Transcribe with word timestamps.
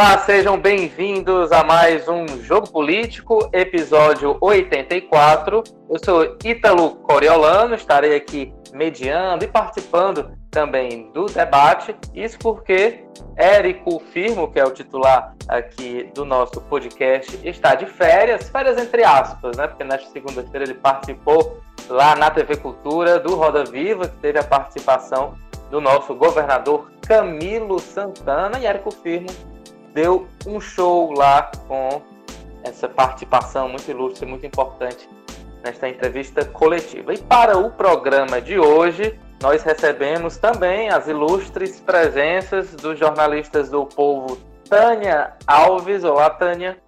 Olá, 0.00 0.16
sejam 0.16 0.58
bem-vindos 0.58 1.52
a 1.52 1.62
mais 1.62 2.08
um 2.08 2.26
Jogo 2.42 2.70
Político, 2.70 3.50
episódio 3.52 4.34
84. 4.40 5.62
Eu 5.90 5.98
sou 6.02 6.38
Ítalo 6.42 6.92
Coriolano, 7.02 7.74
estarei 7.74 8.16
aqui 8.16 8.50
mediando 8.72 9.44
e 9.44 9.46
participando 9.46 10.32
também 10.50 11.12
do 11.12 11.26
debate. 11.26 11.94
Isso 12.14 12.38
porque 12.38 13.04
Érico 13.36 14.00
Firmo, 14.10 14.50
que 14.50 14.58
é 14.58 14.64
o 14.64 14.70
titular 14.70 15.36
aqui 15.46 16.10
do 16.14 16.24
nosso 16.24 16.62
podcast, 16.62 17.38
está 17.46 17.74
de 17.74 17.84
férias, 17.84 18.48
férias 18.48 18.78
entre 18.78 19.04
aspas, 19.04 19.54
né? 19.58 19.66
Porque 19.66 19.84
nesta 19.84 20.10
segunda-feira 20.12 20.64
ele 20.64 20.74
participou 20.78 21.60
lá 21.90 22.16
na 22.16 22.30
TV 22.30 22.56
Cultura 22.56 23.20
do 23.20 23.34
Roda 23.34 23.64
Viva, 23.64 24.08
que 24.08 24.16
teve 24.16 24.38
a 24.38 24.44
participação 24.44 25.34
do 25.70 25.78
nosso 25.78 26.14
governador 26.14 26.90
Camilo 27.06 27.78
Santana 27.78 28.58
e 28.58 28.64
Érico 28.64 28.90
Firmo 28.90 29.28
deu 29.92 30.28
um 30.46 30.60
show 30.60 31.12
lá 31.12 31.50
com 31.66 32.02
essa 32.62 32.88
participação 32.88 33.68
muito 33.68 33.90
ilustre, 33.90 34.26
muito 34.26 34.46
importante 34.46 35.08
nesta 35.62 35.88
entrevista 35.88 36.44
coletiva. 36.44 37.12
E 37.14 37.18
para 37.18 37.58
o 37.58 37.70
programa 37.70 38.40
de 38.40 38.58
hoje, 38.58 39.18
nós 39.42 39.62
recebemos 39.62 40.36
também 40.36 40.90
as 40.90 41.08
ilustres 41.08 41.80
presenças 41.80 42.74
dos 42.74 42.98
jornalistas 42.98 43.70
do 43.70 43.86
Povo 43.86 44.36
Tânia 44.68 45.36
Alves. 45.46 46.04
Olá, 46.04 46.30
Tânia. 46.30 46.80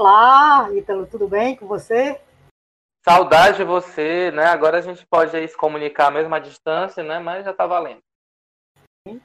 Olá, 0.00 0.68
Ítalo, 0.72 1.06
tudo 1.06 1.28
bem 1.28 1.56
com 1.56 1.66
você? 1.66 2.20
Saudade 3.04 3.58
de 3.58 3.64
você, 3.64 4.30
né? 4.30 4.46
Agora 4.46 4.78
a 4.78 4.80
gente 4.80 5.04
pode 5.06 5.36
aí 5.36 5.46
se 5.46 5.56
comunicar 5.56 6.10
mesmo 6.10 6.34
à 6.34 6.38
distância, 6.38 7.02
né? 7.02 7.18
Mas 7.18 7.44
já 7.44 7.52
tá 7.52 7.66
valendo. 7.66 8.00
Isso 9.06 9.20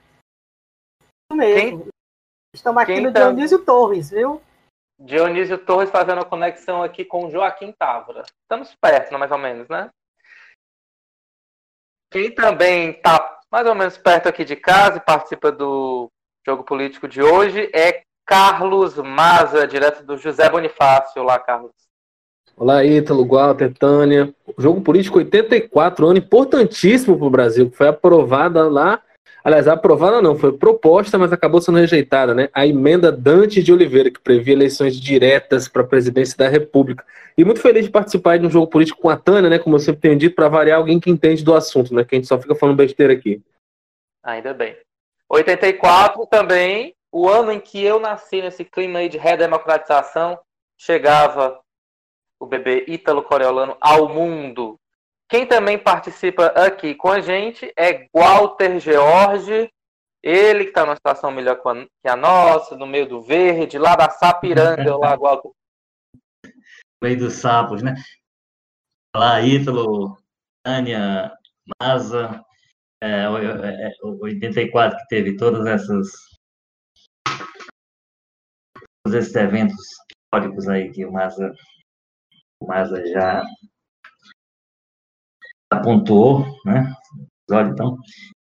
mesmo. 1.34 1.84
Quem, 1.84 1.90
Estamos 2.58 2.82
aqui 2.82 2.94
Quem 2.96 3.04
no 3.04 3.14
tá... 3.14 3.20
Dionísio 3.20 3.60
Torres, 3.60 4.10
viu? 4.10 4.42
Dionísio 5.00 5.60
Torres 5.60 5.92
fazendo 5.92 6.22
a 6.22 6.26
conexão 6.26 6.82
aqui 6.82 7.06
com 7.06 7.30
Joaquim 7.30 7.72
Távora. 7.72 8.24
Estamos 8.42 8.76
perto, 8.82 9.18
mais 9.18 9.32
ou 9.32 9.38
menos, 9.38 9.70
né? 9.70 9.92
Quem 12.12 12.34
também 12.34 12.90
está 12.90 13.40
mais 13.52 13.68
ou 13.68 13.76
menos 13.76 13.96
perto 13.96 14.28
aqui 14.28 14.44
de 14.44 14.56
casa 14.56 14.98
e 14.98 15.02
participa 15.02 15.52
do 15.52 16.10
jogo 16.44 16.64
político 16.64 17.08
de 17.08 17.22
hoje 17.22 17.70
é 17.76 18.02
Carlos 18.26 18.98
Maza, 18.98 19.68
direto 19.68 20.04
do 20.04 20.18
José 20.18 20.50
Bonifácio. 20.50 21.22
Olá, 21.22 21.38
Carlos. 21.38 21.72
Olá, 22.56 22.84
Ítalo, 22.84 23.28
Walter, 23.28 23.72
Tânia. 23.72 24.34
O 24.58 24.60
jogo 24.60 24.82
político 24.82 25.20
84, 25.20 26.08
ano 26.08 26.18
importantíssimo 26.18 27.16
para 27.20 27.28
o 27.28 27.30
Brasil, 27.30 27.70
que 27.70 27.78
foi 27.78 27.88
aprovada 27.88 28.68
lá 28.68 29.00
Aliás, 29.44 29.68
aprovada 29.68 30.22
não, 30.22 30.38
foi 30.38 30.52
proposta, 30.52 31.18
mas 31.18 31.32
acabou 31.32 31.62
sendo 31.62 31.78
rejeitada, 31.78 32.34
né? 32.34 32.50
A 32.54 32.68
emenda 32.68 33.12
Dante 33.12 33.64
de 33.64 33.72
Oliveira, 33.72 34.12
que 34.12 34.20
previa 34.20 34.54
eleições 34.54 35.00
diretas 35.00 35.68
para 35.68 35.84
a 35.84 35.88
presidência 35.88 36.38
da 36.38 36.50
República. 36.50 37.06
E 37.38 37.46
muito 37.46 37.62
feliz 37.62 37.86
de 37.86 37.92
participar 37.92 38.38
de 38.38 38.46
um 38.46 38.50
jogo 38.50 38.68
político 38.68 39.00
com 39.00 39.10
a 39.10 39.16
Tânia, 39.16 39.50
né? 39.50 39.60
Como 39.60 39.76
eu 39.76 39.80
sempre 39.80 40.02
tenho 40.02 40.18
dito, 40.18 40.36
para 40.36 40.50
variar 40.50 40.80
alguém 40.80 41.00
que 41.00 41.10
entende 41.10 41.44
do 41.44 41.54
assunto, 41.54 41.94
né? 41.94 42.04
Que 42.04 42.16
a 42.16 42.18
gente 42.18 42.28
só 42.28 42.38
fica 42.38 42.56
falando 42.56 42.76
besteira 42.76 43.14
aqui. 43.14 43.42
Ainda 44.24 44.54
bem. 44.54 44.76
84 45.30 46.26
também, 46.28 46.96
o 47.12 47.30
ano 47.30 47.52
em 47.52 47.60
que 47.60 47.84
eu 47.84 48.00
nasci 48.00 48.42
nesse 48.42 48.66
clima 48.66 49.00
aí 49.00 49.10
de 49.10 49.18
redemocratização, 49.18 50.38
chegava 50.78 51.60
o 52.40 52.46
bebê 52.46 52.86
Ítalo 52.88 53.24
Coriolano 53.24 53.78
ao 53.80 54.10
mundo 54.10 54.80
quem 55.30 55.46
também 55.46 55.78
participa 55.78 56.48
aqui 56.48 56.96
com 56.96 57.10
a 57.10 57.20
gente 57.20 57.72
é 57.78 58.08
Walter 58.14 58.80
George, 58.80 59.70
ele 60.24 60.64
que 60.64 60.70
está 60.70 60.86
numa 60.86 60.96
situação 60.96 61.32
melhor 61.32 61.62
que 61.62 62.10
a 62.10 62.16
nossa, 62.16 62.78
no 62.78 62.88
meio 62.88 63.08
do 63.08 63.22
verde, 63.22 63.78
lá 63.78 63.96
da 63.96 64.10
Sapiranga, 64.10 64.96
lá, 64.96 65.16
Walter. 65.16 65.52
Meio 67.04 67.20
dos 67.20 67.34
sapos, 67.34 67.84
né? 67.84 67.96
Olá, 69.16 69.42
Ítalo, 69.42 70.18
Tânia, 70.64 71.36
Maza, 71.82 72.44
é, 73.02 73.28
o 74.04 74.24
84 74.24 74.98
que 74.98 75.08
teve 75.08 75.36
todas 75.36 75.66
essas 75.66 76.08
todos 79.04 79.20
esses 79.20 79.36
eventos 79.36 79.76
históricos 80.10 80.68
aí 80.68 80.92
que 80.92 81.06
o 81.06 81.12
Maza, 81.12 81.54
o 82.62 82.68
Maza 82.68 83.06
já 83.08 83.44
apontou, 85.70 86.46
né? 86.66 86.94
Então, 87.50 87.98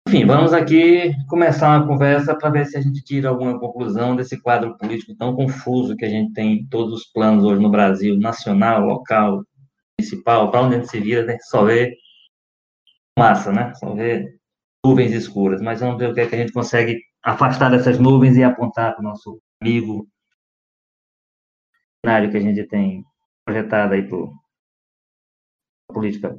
enfim, 0.07 0.25
vamos 0.25 0.51
aqui 0.51 1.13
começar 1.29 1.77
uma 1.77 1.87
conversa 1.87 2.37
para 2.37 2.49
ver 2.49 2.65
se 2.65 2.77
a 2.77 2.81
gente 2.81 3.01
tira 3.01 3.29
alguma 3.29 3.57
conclusão 3.57 4.17
desse 4.17 4.41
quadro 4.41 4.77
político 4.77 5.15
tão 5.15 5.33
confuso 5.33 5.95
que 5.95 6.03
a 6.03 6.09
gente 6.09 6.33
tem 6.33 6.53
em 6.53 6.67
todos 6.67 6.93
os 6.93 7.05
planos 7.05 7.45
hoje 7.45 7.61
no 7.61 7.69
Brasil, 7.69 8.19
nacional, 8.19 8.85
local, 8.85 9.45
municipal, 9.97 10.51
para 10.51 10.61
onde 10.61 10.75
a 10.75 10.79
gente 10.79 10.89
se 10.89 10.99
vira, 10.99 11.25
né? 11.25 11.37
só 11.41 11.63
vê 11.63 11.95
massa, 13.17 13.53
né? 13.53 13.73
Só 13.75 13.93
vê 13.93 14.37
nuvens 14.85 15.13
escuras. 15.13 15.61
Mas 15.61 15.79
vamos 15.79 15.97
ver 15.97 16.09
o 16.09 16.13
que, 16.13 16.19
é 16.21 16.27
que 16.27 16.35
a 16.35 16.39
gente 16.39 16.51
consegue 16.51 16.99
afastar 17.23 17.69
dessas 17.71 17.97
nuvens 17.97 18.35
e 18.35 18.43
apontar 18.43 18.93
para 18.93 19.01
o 19.01 19.03
nosso 19.03 19.41
amigo 19.61 20.05
cenário 22.05 22.29
que 22.29 22.37
a 22.37 22.41
gente 22.41 22.67
tem 22.67 23.05
projetado 23.45 23.93
aí 23.93 24.07
para 24.07 24.17
a 25.89 25.93
política 25.93 26.37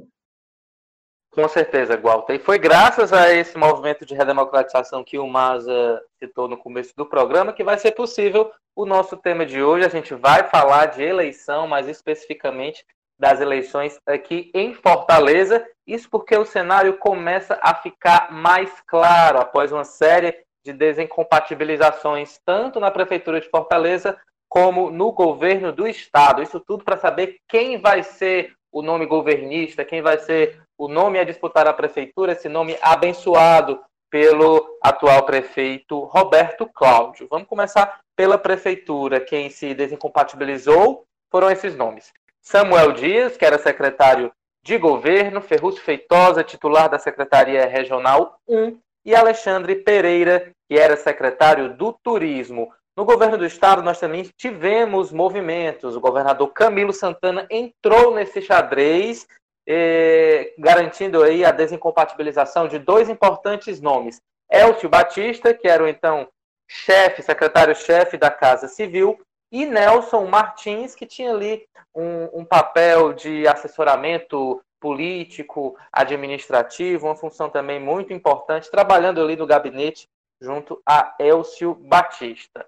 com 1.31 1.47
certeza, 1.47 1.95
Walter. 1.97 2.33
E 2.33 2.39
foi 2.39 2.57
graças 2.57 3.13
a 3.13 3.31
esse 3.33 3.57
movimento 3.57 4.05
de 4.05 4.15
redemocratização 4.15 5.03
que 5.03 5.19
o 5.19 5.27
Maza 5.27 6.01
citou 6.17 6.47
no 6.47 6.57
começo 6.57 6.93
do 6.95 7.05
programa 7.05 7.53
que 7.53 7.63
vai 7.63 7.77
ser 7.77 7.91
possível 7.91 8.51
o 8.75 8.85
nosso 8.85 9.15
tema 9.15 9.45
de 9.45 9.61
hoje. 9.61 9.85
A 9.85 9.89
gente 9.89 10.15
vai 10.15 10.43
falar 10.43 10.87
de 10.87 11.03
eleição, 11.03 11.67
mais 11.67 11.87
especificamente 11.87 12.83
das 13.19 13.41
eleições 13.41 13.99
aqui 14.07 14.49
em 14.53 14.73
Fortaleza. 14.73 15.65
Isso 15.85 16.09
porque 16.09 16.35
o 16.35 16.45
cenário 16.45 16.97
começa 16.97 17.59
a 17.61 17.75
ficar 17.75 18.31
mais 18.31 18.71
claro 18.87 19.39
após 19.39 19.71
uma 19.71 19.83
série 19.83 20.33
de 20.65 20.73
desincompatibilizações, 20.73 22.39
tanto 22.45 22.79
na 22.79 22.89
Prefeitura 22.89 23.39
de 23.39 23.49
Fortaleza 23.49 24.17
como 24.47 24.89
no 24.89 25.11
governo 25.11 25.71
do 25.71 25.87
Estado. 25.87 26.41
Isso 26.41 26.59
tudo 26.59 26.83
para 26.83 26.97
saber 26.97 27.37
quem 27.47 27.79
vai 27.79 28.01
ser 28.01 28.53
o 28.71 28.81
nome 28.81 29.05
governista, 29.05 29.85
quem 29.85 30.01
vai 30.01 30.19
ser 30.19 30.61
o 30.77 30.87
nome 30.87 31.19
a 31.19 31.23
disputar 31.23 31.67
a 31.67 31.73
prefeitura, 31.73 32.33
esse 32.33 32.47
nome 32.47 32.77
abençoado 32.81 33.79
pelo 34.09 34.77
atual 34.81 35.23
prefeito 35.25 35.99
Roberto 36.05 36.67
Cláudio. 36.67 37.27
Vamos 37.29 37.47
começar 37.47 37.99
pela 38.15 38.37
prefeitura. 38.37 39.19
Quem 39.19 39.49
se 39.49 39.73
desincompatibilizou 39.73 41.05
foram 41.31 41.49
esses 41.51 41.75
nomes. 41.75 42.11
Samuel 42.41 42.93
Dias, 42.93 43.37
que 43.37 43.45
era 43.45 43.59
secretário 43.59 44.31
de 44.63 44.77
governo, 44.77 45.41
Ferruz 45.41 45.77
Feitosa, 45.77 46.43
titular 46.43 46.89
da 46.89 46.99
Secretaria 46.99 47.65
Regional 47.67 48.39
1, 48.47 48.79
e 49.05 49.15
Alexandre 49.15 49.75
Pereira, 49.75 50.51
que 50.67 50.77
era 50.77 50.97
secretário 50.97 51.75
do 51.75 51.93
Turismo. 51.93 52.71
No 52.99 53.05
governo 53.05 53.37
do 53.37 53.45
estado, 53.45 53.81
nós 53.81 53.97
também 53.97 54.29
tivemos 54.35 55.09
movimentos. 55.09 55.95
O 55.95 56.01
governador 56.01 56.49
Camilo 56.49 56.91
Santana 56.91 57.47
entrou 57.49 58.13
nesse 58.13 58.41
xadrez, 58.41 59.25
eh, 59.65 60.53
garantindo 60.57 61.23
aí 61.23 61.45
a 61.45 61.51
desincompatibilização 61.51 62.67
de 62.67 62.77
dois 62.77 63.07
importantes 63.07 63.79
nomes. 63.79 64.21
Elcio 64.51 64.89
Batista, 64.89 65.53
que 65.53 65.65
era 65.65 65.81
o 65.81 65.87
então 65.87 66.27
chefe, 66.69 67.23
secretário-chefe 67.23 68.17
da 68.17 68.29
Casa 68.29 68.67
Civil, 68.67 69.17
e 69.49 69.65
Nelson 69.65 70.25
Martins, 70.25 70.93
que 70.93 71.05
tinha 71.05 71.31
ali 71.31 71.65
um, 71.95 72.41
um 72.41 72.43
papel 72.43 73.13
de 73.13 73.47
assessoramento 73.47 74.61
político, 74.77 75.77
administrativo, 75.89 77.07
uma 77.07 77.15
função 77.15 77.49
também 77.49 77.79
muito 77.79 78.11
importante, 78.11 78.69
trabalhando 78.69 79.21
ali 79.21 79.37
no 79.37 79.47
gabinete 79.47 80.05
junto 80.41 80.81
a 80.85 81.15
Elcio 81.17 81.75
Batista. 81.75 82.67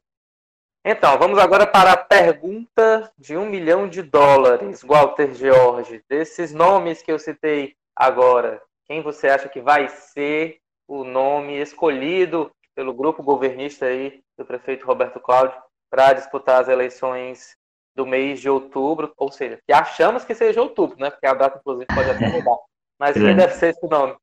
Então, 0.83 1.16
vamos 1.19 1.38
agora 1.38 1.68
para 1.68 1.92
a 1.92 1.98
pergunta 1.98 3.12
de 3.16 3.38
um 3.38 3.45
milhão 3.45 3.88
de 3.88 4.01
dólares, 4.01 4.81
Walter 4.81 5.31
George. 5.36 6.04
Desses 6.10 6.51
nomes 6.51 7.04
que 7.04 7.12
eu 7.12 7.19
citei 7.19 7.75
agora, 7.95 8.60
quem 8.88 9.00
você 9.00 9.28
acha 9.28 9.48
que 9.48 9.62
vai 9.62 9.88
ser 9.88 10.57
o 10.88 11.04
nome 11.04 11.62
escolhido 11.62 12.51
pelo 12.75 12.95
grupo 12.95 13.22
governista 13.22 13.86
aí 13.86 14.24
do 14.36 14.44
prefeito 14.44 14.88
Roberto 14.88 15.19
Cláudio 15.19 15.56
para 15.88 16.13
disputar 16.13 16.62
as 16.62 16.68
eleições 16.68 17.56
do 17.95 18.04
mês 18.04 18.39
de 18.39 18.50
outubro, 18.50 19.13
ou 19.18 19.31
seja, 19.31 19.60
que 19.68 19.72
achamos 19.72 20.25
que 20.25 20.34
seja 20.34 20.62
outubro, 20.62 20.98
né? 20.98 21.12
Porque 21.12 21.27
a 21.27 21.34
data, 21.36 21.60
inclusive, 21.60 21.86
pode 21.94 22.10
até 22.10 22.27
mudar. 22.27 22.57
Mas 22.98 23.13
quem 23.13 23.36
deve 23.36 23.54
ser 23.54 23.69
esse 23.69 23.88
nome? 23.88 24.16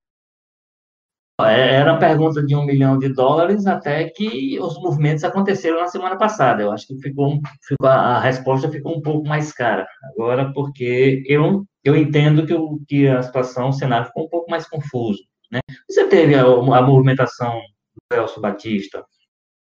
É, 1.40 1.74
era 1.76 1.96
pergunta 1.96 2.44
de 2.44 2.56
um 2.56 2.64
milhão 2.64 2.98
de 2.98 3.08
dólares 3.08 3.64
até 3.66 4.08
que 4.08 4.58
os 4.60 4.76
movimentos 4.80 5.22
aconteceram 5.22 5.78
na 5.78 5.86
semana 5.86 6.16
passada. 6.16 6.62
Eu 6.62 6.72
acho 6.72 6.86
que 6.88 6.98
ficou, 7.00 7.38
ficou 7.62 7.88
a 7.88 8.18
resposta 8.18 8.68
ficou 8.68 8.96
um 8.96 9.00
pouco 9.00 9.26
mais 9.28 9.52
cara 9.52 9.86
agora, 10.02 10.52
porque 10.52 11.22
eu, 11.26 11.64
eu 11.84 11.96
entendo 11.96 12.44
que, 12.44 12.54
o, 12.54 12.80
que 12.88 13.06
a 13.06 13.22
situação, 13.22 13.68
o 13.68 13.72
cenário 13.72 14.06
ficou 14.06 14.24
um 14.24 14.28
pouco 14.28 14.50
mais 14.50 14.68
confuso. 14.68 15.22
Né? 15.50 15.60
Você 15.88 16.08
teve 16.08 16.34
a, 16.34 16.42
a 16.42 16.82
movimentação 16.82 17.54
do 17.54 18.16
Celso 18.16 18.40
Batista 18.40 19.04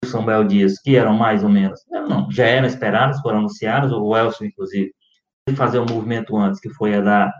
Samuel 0.04 0.44
Dias, 0.44 0.80
que 0.80 0.96
eram 0.96 1.14
mais 1.14 1.44
ou 1.44 1.48
menos, 1.48 1.80
não, 1.88 2.30
já 2.30 2.46
eram 2.46 2.66
esperados, 2.66 3.20
foram 3.20 3.38
anunciados, 3.38 3.92
o 3.92 4.16
Elcio, 4.16 4.46
inclusive, 4.46 4.92
fazer 5.54 5.78
um 5.78 5.86
movimento 5.86 6.36
antes, 6.36 6.60
que 6.60 6.70
foi 6.70 6.94
a 6.94 7.00
da 7.00 7.32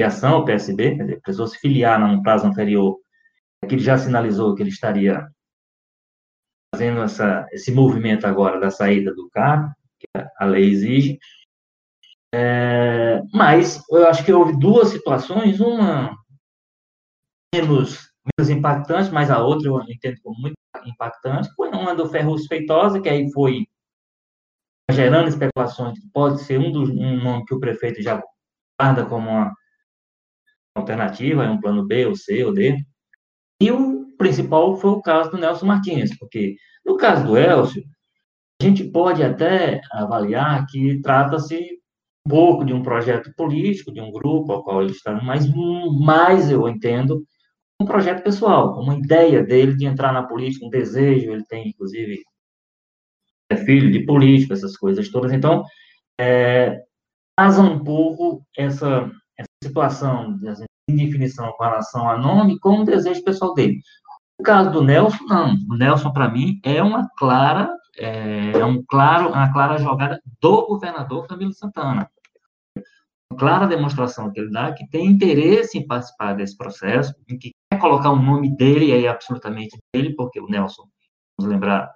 filiação 0.00 0.34
ao 0.34 0.44
PSB, 0.44 1.20
precisou 1.22 1.46
se 1.46 1.58
filiar 1.58 2.00
num 2.00 2.22
prazo 2.22 2.46
anterior, 2.46 2.96
que 3.68 3.74
ele 3.74 3.82
já 3.82 3.98
sinalizou 3.98 4.54
que 4.54 4.62
ele 4.62 4.70
estaria 4.70 5.28
fazendo 6.74 7.02
essa, 7.02 7.46
esse 7.52 7.72
movimento 7.72 8.26
agora 8.26 8.58
da 8.58 8.70
saída 8.70 9.14
do 9.14 9.28
cargo, 9.30 9.72
que 9.98 10.06
a 10.38 10.44
lei 10.44 10.70
exige. 10.70 11.18
É, 12.32 13.20
mas 13.34 13.82
eu 13.90 14.06
acho 14.06 14.24
que 14.24 14.32
houve 14.32 14.58
duas 14.58 14.88
situações, 14.88 15.60
uma 15.60 16.16
menos, 17.54 18.08
menos 18.38 18.50
impactante, 18.50 19.10
mas 19.10 19.30
a 19.30 19.42
outra 19.42 19.68
eu 19.68 19.80
entendo 19.82 20.20
como 20.22 20.40
muito 20.40 20.54
impactante, 20.86 21.52
foi 21.54 21.68
uma 21.70 21.94
do 21.94 22.08
Ferrus 22.08 22.46
Feitosa, 22.46 23.00
que 23.00 23.08
aí 23.08 23.30
foi 23.32 23.66
gerando 24.90 25.28
especulações, 25.28 25.98
pode 26.12 26.42
ser 26.42 26.58
um, 26.58 26.70
dos, 26.70 26.88
um 26.88 27.22
nome 27.22 27.44
que 27.44 27.54
o 27.54 27.60
prefeito 27.60 28.02
já 28.02 28.22
guarda 28.80 29.04
como 29.06 29.28
uma 29.28 29.52
alternativa, 30.76 31.44
é 31.44 31.50
um 31.50 31.60
plano 31.60 31.86
B, 31.86 32.06
ou 32.06 32.16
C, 32.16 32.44
ou 32.44 32.52
D. 32.52 32.76
E 33.60 33.70
o 33.70 34.16
principal 34.16 34.76
foi 34.76 34.90
o 34.90 35.02
caso 35.02 35.30
do 35.30 35.38
Nelson 35.38 35.66
Martins, 35.66 36.16
porque 36.18 36.56
no 36.84 36.96
caso 36.96 37.26
do 37.26 37.36
Elcio, 37.36 37.84
a 38.60 38.64
gente 38.64 38.84
pode 38.84 39.22
até 39.22 39.80
avaliar 39.92 40.66
que 40.66 41.00
trata-se 41.02 41.78
um 42.26 42.30
pouco 42.30 42.64
de 42.64 42.72
um 42.72 42.82
projeto 42.82 43.32
político, 43.36 43.92
de 43.92 44.00
um 44.00 44.10
grupo 44.10 44.52
ao 44.52 44.62
qual 44.62 44.82
ele 44.82 44.92
está, 44.92 45.20
mas 45.22 45.46
mais 46.00 46.50
eu 46.50 46.68
entendo 46.68 47.24
um 47.80 47.86
projeto 47.86 48.22
pessoal, 48.22 48.78
uma 48.78 48.96
ideia 48.98 49.42
dele 49.42 49.74
de 49.74 49.86
entrar 49.86 50.12
na 50.12 50.22
política, 50.22 50.66
um 50.66 50.70
desejo, 50.70 51.32
ele 51.32 51.44
tem, 51.46 51.68
inclusive, 51.68 52.22
é 53.50 53.56
filho 53.56 53.90
de 53.90 54.04
político, 54.04 54.52
essas 54.52 54.76
coisas 54.76 55.08
todas. 55.10 55.32
Então, 55.32 55.64
é, 56.20 56.78
casa 57.38 57.62
um 57.62 57.82
pouco 57.82 58.46
essa, 58.56 59.10
essa 59.36 59.48
situação 59.64 60.36
de 60.36 60.48
indefinição 60.88 61.52
com 61.52 61.64
relação 61.64 62.08
a 62.08 62.18
nome 62.18 62.58
com 62.58 62.80
o 62.80 62.84
desejo 62.84 63.22
pessoal 63.22 63.54
dele. 63.54 63.80
No 64.38 64.44
caso 64.44 64.70
do 64.70 64.82
Nelson, 64.82 65.24
não. 65.28 65.54
O 65.70 65.76
Nelson, 65.76 66.12
para 66.12 66.30
mim, 66.30 66.60
é 66.64 66.82
uma 66.82 67.08
clara, 67.18 67.70
é, 67.98 68.52
é 68.52 68.64
um 68.64 68.82
claro, 68.82 69.28
uma 69.28 69.52
clara 69.52 69.78
jogada 69.78 70.20
do 70.40 70.66
governador 70.66 71.26
Camilo 71.26 71.52
Santana. 71.52 72.10
Uma 73.30 73.38
clara 73.38 73.66
demonstração 73.66 74.32
que 74.32 74.40
ele 74.40 74.50
dá 74.50 74.72
que 74.72 74.88
tem 74.88 75.06
interesse 75.06 75.78
em 75.78 75.86
participar 75.86 76.32
desse 76.32 76.56
processo, 76.56 77.14
em 77.28 77.38
que 77.38 77.52
quer 77.70 77.78
colocar 77.78 78.10
o 78.10 78.20
nome 78.20 78.56
dele, 78.56 78.86
e 78.86 78.92
aí 78.92 79.06
absolutamente 79.06 79.78
dele, 79.94 80.14
porque 80.14 80.40
o 80.40 80.46
Nelson, 80.46 80.84
vamos 81.38 81.52
lembrar, 81.52 81.92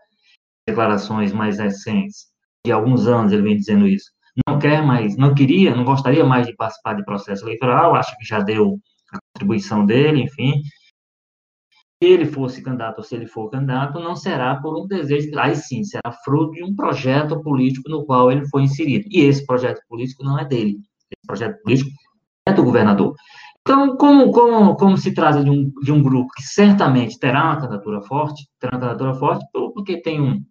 declarações 0.69 1.33
mais 1.33 1.59
recentes, 1.59 2.27
de 2.65 2.73
alguns 2.73 3.07
anos 3.07 3.33
ele 3.33 3.43
vem 3.43 3.57
dizendo 3.57 3.87
isso, 3.87 4.11
não 4.47 4.59
quer 4.59 4.83
mais, 4.83 5.17
não 5.17 5.35
queria, 5.35 5.75
não 5.75 5.85
gostaria 5.85 6.25
mais 6.25 6.47
de 6.47 6.55
participar 6.55 6.95
de 6.95 7.05
processo 7.05 7.45
eleitoral, 7.45 7.95
acho 7.95 8.17
que 8.19 8.25
já 8.25 8.41
deu 8.41 8.79
a 9.13 9.19
contribuição 9.33 9.87
dele, 9.87 10.23
enfim. 10.23 10.61
Se 12.03 12.09
ele 12.09 12.27
fosse 12.27 12.63
candidato 12.63 12.99
ou 12.99 13.05
se 13.05 13.15
ele 13.15 13.27
for 13.27 13.49
candidato, 13.49 14.01
não 14.01 14.17
será 14.17 14.57
por 14.57 14.77
um 14.77 14.87
desejo, 14.87 15.31
aí 15.39 15.55
sim, 15.55 15.85
será 15.85 16.13
fruto 16.25 16.53
de 16.53 16.65
um 16.65 16.75
projeto 16.75 17.41
político 17.43 17.89
no 17.89 18.05
qual 18.05 18.31
ele 18.31 18.47
foi 18.49 18.63
inserido. 18.63 19.07
E 19.11 19.21
esse 19.21 19.47
projeto 19.47 19.81
político 19.89 20.25
não 20.25 20.39
é 20.39 20.45
dele, 20.45 20.79
esse 21.11 21.27
projeto 21.27 21.63
político 21.63 21.91
é 22.47 22.53
do 22.53 22.65
governador. 22.65 23.15
Então, 23.61 23.97
como, 23.97 24.31
como, 24.31 24.77
como 24.77 24.99
se 24.99 25.15
trata 25.15 25.43
de 25.43 25.49
um, 25.49 25.73
de 25.83 25.91
um 25.91 26.03
grupo 26.03 26.29
que 26.37 26.43
certamente 26.43 27.19
terá 27.19 27.45
uma 27.45 27.61
candidatura 27.61 28.03
forte, 28.03 28.47
terá 28.59 28.77
uma 28.77 28.81
candidatura 28.81 29.15
forte, 29.15 29.47
porque 29.53 30.03
tem 30.03 30.21
um, 30.21 30.45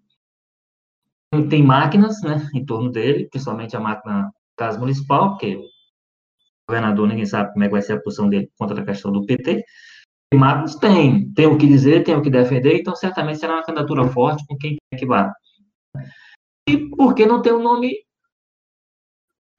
tem 1.50 1.64
máquinas 1.64 2.22
né, 2.22 2.48
em 2.54 2.66
torno 2.66 2.92
dele, 2.92 3.28
principalmente 3.30 3.76
a 3.76 3.80
máquina 3.80 4.32
casa 4.56 4.80
municipal, 4.80 5.32
porque 5.32 5.56
o 5.56 5.64
governador 6.70 7.08
ninguém 7.08 7.26
sabe 7.26 7.52
como 7.52 7.64
é 7.64 7.68
que 7.68 7.72
vai 7.72 7.82
ser 7.82 7.94
a 7.94 8.02
posição 8.02 8.30
dele 8.30 8.50
contra 8.58 8.80
a 8.80 8.86
questão 8.86 9.12
do 9.12 9.26
PT. 9.26 9.64
Tem 10.32 10.40
máquinas? 10.40 10.76
Tem. 10.76 11.32
Tem 11.34 11.48
o 11.48 11.58
que 11.58 11.68
dizer, 11.68 12.04
tem 12.04 12.16
o 12.16 12.22
que 12.22 12.30
defender, 12.30 12.80
então 12.80 12.96
certamente 12.96 13.40
será 13.40 13.54
uma 13.56 13.64
candidatura 13.64 14.08
forte 14.08 14.46
com 14.48 14.58
quem 14.58 14.78
quer 14.92 15.00
que 15.00 15.06
vá. 15.06 15.34
E 16.68 16.90
por 16.90 17.14
que 17.14 17.26
não 17.26 17.42
tem 17.42 17.54
um 17.54 17.62
nome 17.62 17.96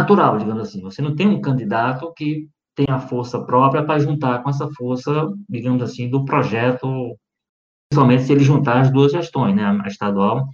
natural, 0.01 0.39
digamos 0.39 0.63
assim? 0.63 0.81
Você 0.83 1.03
não 1.03 1.15
tem 1.15 1.27
um 1.27 1.41
candidato 1.41 2.13
que 2.15 2.49
tem 2.75 2.87
a 2.89 2.99
força 2.99 3.45
própria 3.45 3.85
para 3.85 3.99
juntar 3.99 4.43
com 4.43 4.51
essa 4.51 4.69
força, 4.77 5.29
digamos 5.49 5.83
assim, 5.83 6.11
do 6.11 6.25
projeto, 6.25 7.17
principalmente 7.89 8.25
se 8.25 8.33
ele 8.33 8.43
juntar 8.43 8.81
as 8.81 8.91
duas 8.91 9.13
gestões, 9.13 9.55
né, 9.55 9.65
a 9.65 9.87
estadual 9.87 10.49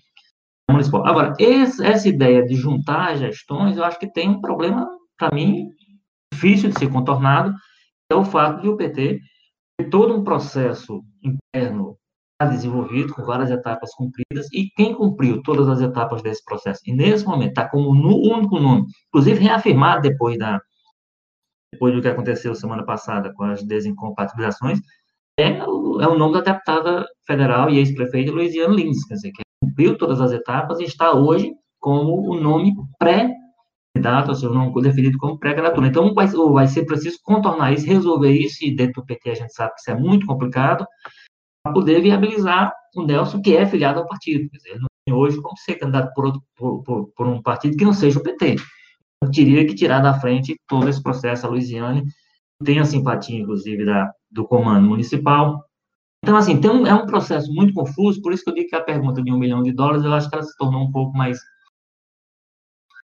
municipal. 0.71 1.07
Agora, 1.07 1.35
esse, 1.39 1.85
essa 1.85 2.09
ideia 2.09 2.45
de 2.45 2.55
juntar 2.55 3.17
gestões, 3.17 3.77
eu 3.77 3.85
acho 3.85 3.99
que 3.99 4.11
tem 4.11 4.29
um 4.29 4.41
problema, 4.41 4.89
para 5.19 5.35
mim, 5.35 5.69
difícil 6.33 6.71
de 6.71 6.79
ser 6.79 6.91
contornado, 6.91 7.53
é 8.11 8.15
o 8.15 8.25
fato 8.25 8.63
de 8.63 8.69
o 8.69 8.77
PT 8.77 9.21
ter 9.79 9.89
todo 9.89 10.15
um 10.15 10.25
processo 10.25 11.03
interno 11.23 11.97
desenvolvido, 12.49 13.13
com 13.13 13.23
várias 13.23 13.51
etapas 13.51 13.95
cumpridas, 13.95 14.47
e 14.53 14.71
quem 14.71 14.95
cumpriu 14.95 15.43
todas 15.43 15.69
as 15.69 15.81
etapas 15.81 16.23
desse 16.23 16.43
processo, 16.45 16.81
e 16.87 16.93
nesse 16.93 17.25
momento 17.27 17.51
está 17.51 17.69
como 17.69 17.95
no 17.95 18.17
único 18.17 18.59
nome, 18.59 18.87
inclusive 19.09 19.45
reafirmado 19.45 20.03
depois 20.03 20.39
da 20.39 20.61
depois 21.73 21.95
do 21.95 22.03
que 22.03 22.09
aconteceu 22.09 22.53
semana 22.55 22.85
passada 22.85 23.33
com 23.35 23.45
as 23.45 23.63
desincompatibilizações, 23.63 24.81
é 25.39 25.63
o, 25.65 26.01
é 26.01 26.09
o 26.09 26.19
nome 26.19 26.35
da 26.35 26.41
deputada 26.41 27.07
federal 27.25 27.71
e 27.71 27.79
ex-prefeita 27.79 28.33
Luiziane 28.33 28.75
Lins, 28.75 29.05
quer 29.05 29.15
dizer, 29.15 29.31
que 29.31 29.43
cumpriu 29.63 29.97
todas 29.97 30.21
as 30.21 30.33
etapas 30.33 30.81
e 30.81 30.85
está 30.85 31.13
hoje 31.13 31.53
como 31.79 32.31
o 32.31 32.41
nome 32.41 32.75
pré-candidato, 32.99 34.29
ou 34.29 34.35
seja, 34.35 34.51
o 34.51 34.55
nome 34.55 34.83
definido 34.83 35.19
como 35.19 35.39
pré-candidatura. 35.39 35.87
Então, 35.87 36.15
vai, 36.15 36.27
vai 36.27 36.67
ser 36.67 36.85
preciso 36.85 37.19
contornar 37.23 37.73
isso, 37.73 37.87
resolver 37.87 38.33
isso, 38.33 38.65
e 38.65 38.75
dentro 38.75 39.03
do 39.03 39.07
PT 39.07 39.31
a 39.31 39.35
gente 39.35 39.53
sabe 39.53 39.75
que 39.75 39.81
isso 39.81 39.91
é 39.91 39.95
muito 39.95 40.27
complicado, 40.27 40.87
para 41.63 41.73
poder 41.73 42.01
viabilizar 42.01 42.73
o 42.95 43.03
Nelson, 43.03 43.41
que 43.41 43.57
é 43.57 43.67
filiado 43.67 44.01
ao 44.01 44.07
partido. 44.07 44.49
Quer 44.51 44.57
dizer, 44.57 44.71
ele 44.71 44.81
não 44.81 44.89
tem 45.07 45.15
hoje 45.15 45.41
como 45.41 45.57
ser 45.59 45.77
candidato 45.77 46.13
por, 46.15 46.27
outro, 46.27 46.43
por, 46.57 46.83
por, 46.83 47.13
por 47.15 47.27
um 47.27 47.43
partido 47.43 47.77
que 47.77 47.85
não 47.85 47.93
seja 47.93 48.19
o 48.19 48.23
PT. 48.23 48.57
Eu 49.23 49.31
teria 49.31 49.67
que 49.67 49.75
tirar 49.75 50.01
da 50.01 50.19
frente 50.19 50.57
todo 50.67 50.89
esse 50.89 51.03
processo 51.03 51.47
a 51.47 51.51
Luiziane, 51.51 52.05
tem 52.65 52.79
a 52.79 52.85
simpatia, 52.85 53.39
inclusive, 53.39 53.85
da, 53.85 54.11
do 54.31 54.47
comando 54.47 54.89
municipal, 54.89 55.65
então, 56.23 56.37
assim, 56.37 56.61
um, 56.67 56.87
é 56.87 56.95
um 56.95 57.07
processo 57.07 57.53
muito 57.53 57.73
confuso, 57.73 58.21
por 58.21 58.33
isso 58.33 58.45
que 58.45 58.51
eu 58.51 58.55
digo 58.55 58.69
que 58.69 58.77
a 58.77 58.85
pergunta 58.85 59.23
de 59.23 59.33
um 59.33 59.39
milhão 59.39 59.63
de 59.63 59.73
dólares, 59.73 60.05
eu 60.05 60.13
acho 60.13 60.29
que 60.29 60.35
ela 60.35 60.45
se 60.45 60.57
tornou 60.57 60.83
um 60.83 60.93
pouco 60.93 61.17
mais. 61.17 61.39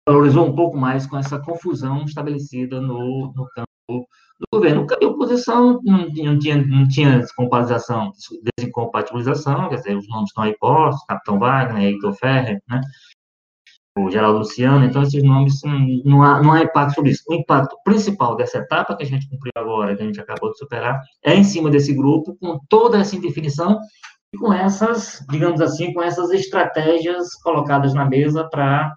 valorizou 0.08 0.46
um 0.46 0.56
pouco 0.56 0.78
mais 0.78 1.08
com 1.08 1.18
essa 1.18 1.40
confusão 1.40 2.04
estabelecida 2.04 2.82
no, 2.82 3.34
no 3.34 3.48
campo 3.56 3.68
do 3.90 4.46
governo. 4.54 4.86
A 4.90 5.06
oposição 5.06 5.82
não, 5.84 6.10
não, 6.10 6.38
tinha, 6.40 6.58
não 6.58 6.88
tinha 6.88 7.20
descompatibilização, 7.20 8.12
desincompatibilização, 8.58 9.70
quer 9.70 9.76
dizer, 9.78 9.98
os 9.98 10.08
nomes 10.10 10.30
estão 10.30 10.44
aí 10.44 10.58
postos, 10.58 11.06
Capitão 11.06 11.40
Wagner, 11.40 11.84
Heitor 11.84 12.14
Ferrer, 12.14 12.62
né? 12.68 12.82
O 13.98 14.12
Geraldo 14.12 14.40
Luciano, 14.40 14.86
então 14.86 15.02
esses 15.02 15.24
nomes, 15.24 15.62
não 16.06 16.22
há, 16.24 16.42
não 16.42 16.54
há 16.54 16.62
impacto 16.62 16.96
sobre 16.96 17.12
isso. 17.12 17.24
O 17.28 17.34
impacto 17.34 17.76
principal 17.84 18.36
dessa 18.36 18.60
etapa 18.60 18.96
que 18.96 19.04
a 19.04 19.06
gente 19.06 19.30
cumpriu 19.30 19.52
agora, 19.56 19.96
que 19.96 20.04
a 20.04 20.06
gente 20.06 20.20
acabou 20.20 20.52
de 20.52 20.58
superar, 20.58 21.02
é 21.24 21.36
em 21.36 21.44
cima 21.44 21.70
desse 21.70 21.94
grupo, 21.94 22.38
com 22.40 22.60
toda 22.70 23.00
essa 23.00 23.16
indefinição 23.16 23.80
e 24.34 24.38
com 24.38 24.54
essas, 24.54 25.26
digamos 25.30 25.62
assim, 25.62 25.94
com 25.94 26.02
essas 26.02 26.32
estratégias 26.32 27.34
colocadas 27.42 27.94
na 27.94 28.06
mesa 28.06 28.48
para 28.50 28.94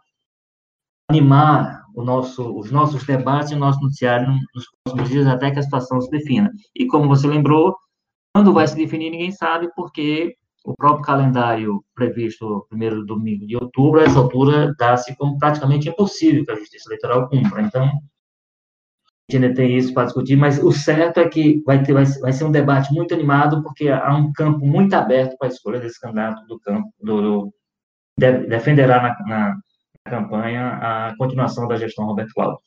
animar 1.11 1.80
nosso, 1.97 2.57
os 2.59 2.71
nossos 2.71 3.04
debates 3.04 3.50
e 3.50 3.54
o 3.54 3.59
nosso 3.59 3.80
noticiário 3.80 4.28
nos 4.54 4.64
próximos 4.85 5.09
dias 5.11 5.26
até 5.26 5.50
que 5.50 5.59
a 5.59 5.62
situação 5.62 6.00
se 6.00 6.11
defina. 6.11 6.50
E 6.75 6.87
como 6.87 7.09
você 7.09 7.26
lembrou, 7.26 7.76
quando 8.35 8.52
vai 8.52 8.66
se 8.66 8.76
definir, 8.76 9.11
ninguém 9.11 9.33
sabe, 9.33 9.69
porque 9.75 10.35
o 10.64 10.75
próprio 10.75 11.05
calendário 11.05 11.83
previsto 11.95 12.67
primeiro 12.69 13.05
domingo 13.05 13.47
de 13.47 13.57
outubro, 13.57 14.00
a 14.00 14.05
essa 14.05 14.19
altura, 14.19 14.75
dá-se 14.79 15.17
como 15.17 15.38
praticamente 15.38 15.88
impossível 15.88 16.45
que 16.45 16.52
a 16.52 16.57
Justiça 16.57 16.88
Eleitoral 16.88 17.29
cumpra. 17.29 17.62
Então, 17.62 17.85
a 17.85 17.88
gente 19.33 19.45
ainda 19.45 19.55
tem 19.55 19.76
isso 19.76 19.95
para 19.95 20.05
discutir, 20.05 20.37
mas 20.37 20.62
o 20.62 20.73
certo 20.73 21.19
é 21.19 21.29
que 21.29 21.62
vai, 21.64 21.83
ter, 21.83 21.93
vai, 21.93 22.05
vai 22.05 22.33
ser 22.33 22.45
um 22.45 22.50
debate 22.50 22.93
muito 22.93 23.14
animado, 23.14 23.62
porque 23.62 23.88
há 23.88 24.14
um 24.14 24.33
campo 24.33 24.67
muito 24.67 24.95
aberto 24.95 25.37
para 25.38 25.49
a 25.49 25.50
escolha 25.50 25.81
desse 25.81 26.00
candidato 26.00 26.45
do 26.47 26.59
campo, 26.61 26.93
do, 27.00 27.23
do 27.23 27.55
defenderá 28.19 29.02
na, 29.02 29.26
na, 29.26 29.57
campanha 30.05 30.79
a 30.83 31.17
continuação 31.17 31.69
da 31.69 31.76
gestão 31.76 32.05
Roberto 32.05 32.33
Cláudio. 32.35 32.59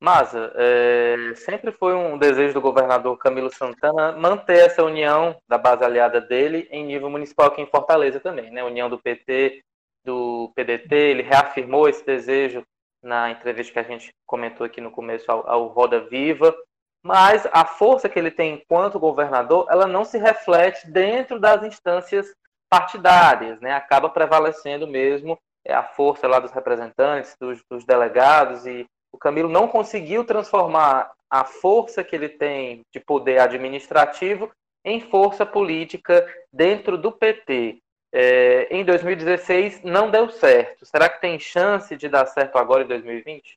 Masa, 0.00 0.52
é, 0.56 1.34
sempre 1.36 1.72
foi 1.72 1.94
um 1.94 2.18
desejo 2.18 2.54
do 2.54 2.60
governador 2.60 3.16
Camilo 3.16 3.50
Santana 3.50 4.12
manter 4.12 4.66
essa 4.66 4.82
união 4.82 5.36
da 5.48 5.56
base 5.56 5.84
aliada 5.84 6.20
dele 6.20 6.68
em 6.70 6.84
nível 6.84 7.08
municipal 7.08 7.46
aqui 7.46 7.62
em 7.62 7.66
Fortaleza 7.66 8.20
também, 8.20 8.50
né? 8.50 8.62
União 8.62 8.90
do 8.90 8.98
PT, 8.98 9.62
do 10.04 10.52
PDT, 10.54 10.94
ele 10.94 11.22
reafirmou 11.22 11.88
esse 11.88 12.04
desejo 12.04 12.62
na 13.02 13.30
entrevista 13.30 13.72
que 13.72 13.78
a 13.78 13.82
gente 13.82 14.12
comentou 14.26 14.64
aqui 14.66 14.80
no 14.80 14.90
começo 14.90 15.30
ao, 15.30 15.48
ao 15.48 15.66
Roda 15.68 16.00
Viva, 16.00 16.54
mas 17.02 17.46
a 17.52 17.64
força 17.64 18.08
que 18.08 18.18
ele 18.18 18.30
tem 18.30 18.54
enquanto 18.54 18.98
governador, 18.98 19.66
ela 19.70 19.86
não 19.86 20.04
se 20.04 20.18
reflete 20.18 20.90
dentro 20.90 21.38
das 21.38 21.62
instâncias 21.62 22.34
partidárias, 22.68 23.60
né? 23.60 23.74
Acaba 23.74 24.08
prevalecendo 24.08 24.86
mesmo 24.86 25.38
é, 25.64 25.74
a 25.74 25.82
força 25.82 26.26
lá 26.26 26.40
dos 26.40 26.50
representantes, 26.50 27.36
dos, 27.38 27.62
dos 27.70 27.84
delegados, 27.84 28.66
e 28.66 28.86
o 29.14 29.18
Camilo 29.18 29.48
não 29.48 29.68
conseguiu 29.68 30.24
transformar 30.24 31.12
a 31.30 31.44
força 31.44 32.02
que 32.02 32.16
ele 32.16 32.28
tem 32.28 32.82
de 32.92 32.98
poder 32.98 33.38
administrativo 33.38 34.50
em 34.84 35.00
força 35.00 35.46
política 35.46 36.26
dentro 36.52 36.98
do 36.98 37.12
PT. 37.12 37.78
É, 38.12 38.66
em 38.76 38.84
2016 38.84 39.82
não 39.84 40.10
deu 40.10 40.28
certo. 40.30 40.84
Será 40.84 41.08
que 41.08 41.20
tem 41.20 41.38
chance 41.38 41.96
de 41.96 42.08
dar 42.08 42.26
certo 42.26 42.58
agora 42.58 42.82
em 42.82 42.88
2020? 42.88 43.56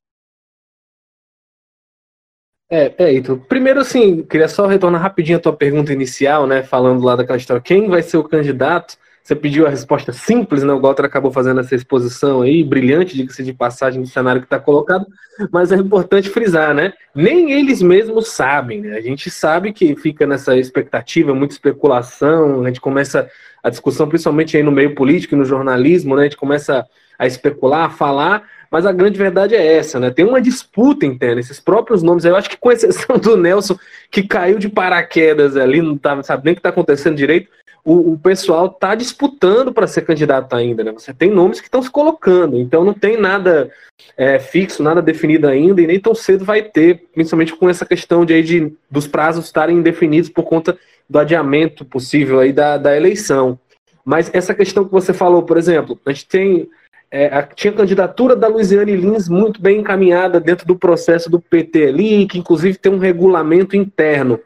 É, 2.69 2.93
é, 3.03 3.13
Ito. 3.13 3.39
Primeiro, 3.47 3.79
assim, 3.79 4.23
queria 4.23 4.47
só 4.47 4.67
retornar 4.67 5.01
rapidinho 5.01 5.39
a 5.39 5.41
tua 5.41 5.55
pergunta 5.55 5.91
inicial, 5.91 6.45
né? 6.45 6.61
Falando 6.61 7.03
lá 7.03 7.15
daquela 7.15 7.37
história, 7.37 7.63
quem 7.63 7.89
vai 7.89 8.03
ser 8.03 8.17
o 8.17 8.27
candidato? 8.27 8.95
Você 9.27 9.35
pediu 9.35 9.67
a 9.67 9.69
resposta 9.69 10.13
simples, 10.13 10.63
né? 10.63 10.71
O 10.71 10.79
Walter 10.79 11.03
acabou 11.03 11.33
fazendo 11.33 11.59
essa 11.59 11.75
exposição 11.75 12.43
aí, 12.43 12.63
brilhante, 12.63 13.13
diga-se 13.13 13.43
de 13.43 13.51
passagem 13.51 14.01
do 14.01 14.07
cenário 14.07 14.39
que 14.39 14.45
está 14.45 14.57
colocado, 14.57 15.05
mas 15.51 15.69
é 15.69 15.75
importante 15.75 16.29
frisar, 16.29 16.73
né? 16.73 16.93
Nem 17.13 17.51
eles 17.51 17.81
mesmos 17.81 18.29
sabem, 18.29 18.79
né? 18.79 18.95
A 18.95 19.01
gente 19.01 19.29
sabe 19.29 19.73
que 19.73 19.97
fica 19.97 20.25
nessa 20.25 20.55
expectativa, 20.55 21.35
muita 21.35 21.55
especulação, 21.55 22.63
a 22.63 22.67
gente 22.67 22.79
começa 22.79 23.29
a 23.61 23.69
discussão, 23.69 24.07
principalmente 24.07 24.55
aí 24.55 24.63
no 24.63 24.71
meio 24.71 24.95
político 24.95 25.35
e 25.35 25.37
no 25.37 25.43
jornalismo, 25.43 26.15
né? 26.15 26.21
A 26.21 26.23
gente 26.23 26.37
começa 26.37 26.85
a 27.19 27.27
especular, 27.27 27.83
a 27.83 27.89
falar, 27.89 28.43
mas 28.71 28.85
a 28.85 28.93
grande 28.93 29.19
verdade 29.19 29.55
é 29.55 29.75
essa, 29.75 29.99
né? 29.99 30.09
Tem 30.09 30.23
uma 30.23 30.39
disputa 30.39 31.05
interna, 31.05 31.41
esses 31.41 31.59
próprios 31.59 32.01
nomes, 32.01 32.23
eu 32.23 32.37
acho 32.37 32.49
que 32.49 32.55
com 32.55 32.71
exceção 32.71 33.17
do 33.17 33.35
Nelson, 33.35 33.77
que 34.09 34.23
caiu 34.23 34.57
de 34.57 34.69
paraquedas 34.69 35.57
ali, 35.57 35.81
não 35.81 35.97
tava, 35.97 36.23
sabe 36.23 36.45
nem 36.45 36.53
o 36.53 36.55
que 36.55 36.59
está 36.61 36.69
acontecendo 36.69 37.17
direito, 37.17 37.49
o, 37.87 38.11
o 38.11 38.19
pessoal 38.19 38.65
está 38.65 38.95
disputando 38.95 39.71
para 39.71 39.87
ser 39.87 40.01
candidato 40.01 40.53
ainda, 40.53 40.83
né? 40.83 40.91
Você 40.91 41.13
tem 41.13 41.31
nomes 41.31 41.61
que 41.61 41.67
estão 41.67 41.81
se 41.81 41.89
colocando, 41.89 42.57
então 42.59 42.83
não 42.83 42.93
tem 42.93 43.15
nada 43.15 43.71
é, 44.17 44.37
fixo, 44.39 44.83
nada 44.83 45.01
definido 45.01 45.47
ainda, 45.47 45.81
e 45.81 45.87
nem 45.87 45.97
tão 45.97 46.13
cedo 46.13 46.43
vai 46.43 46.61
ter, 46.61 47.05
principalmente 47.13 47.55
com 47.55 47.69
essa 47.69 47.85
questão 47.85 48.25
de, 48.25 48.43
de 48.43 48.73
dos 48.91 49.07
prazos 49.07 49.45
estarem 49.45 49.77
indefinidos 49.77 50.29
por 50.29 50.43
conta 50.43 50.77
do 51.09 51.17
adiamento 51.17 51.85
possível 51.85 52.41
aí 52.41 52.51
da, 52.51 52.77
da 52.77 52.93
eleição. 52.93 53.57
Mas 54.03 54.29
essa 54.33 54.53
questão 54.53 54.83
que 54.83 54.91
você 54.91 55.13
falou, 55.13 55.43
por 55.43 55.55
exemplo, 55.55 55.97
a 56.05 56.11
gente 56.11 56.27
tem 56.27 56.69
é, 57.09 57.27
a, 57.27 57.41
tinha 57.41 57.71
a 57.71 57.77
candidatura 57.77 58.35
da 58.35 58.49
Luiziane 58.49 58.97
Lins 58.97 59.29
muito 59.29 59.61
bem 59.61 59.79
encaminhada 59.79 60.41
dentro 60.41 60.67
do 60.67 60.77
processo 60.77 61.29
do 61.29 61.39
PT 61.39 61.85
ali, 61.87 62.27
que 62.27 62.37
inclusive 62.37 62.77
tem 62.77 62.91
um 62.91 62.97
regulamento 62.97 63.77
interno. 63.77 64.41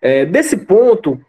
É, 0.00 0.24
desse 0.24 0.56
ponto, 0.56 1.20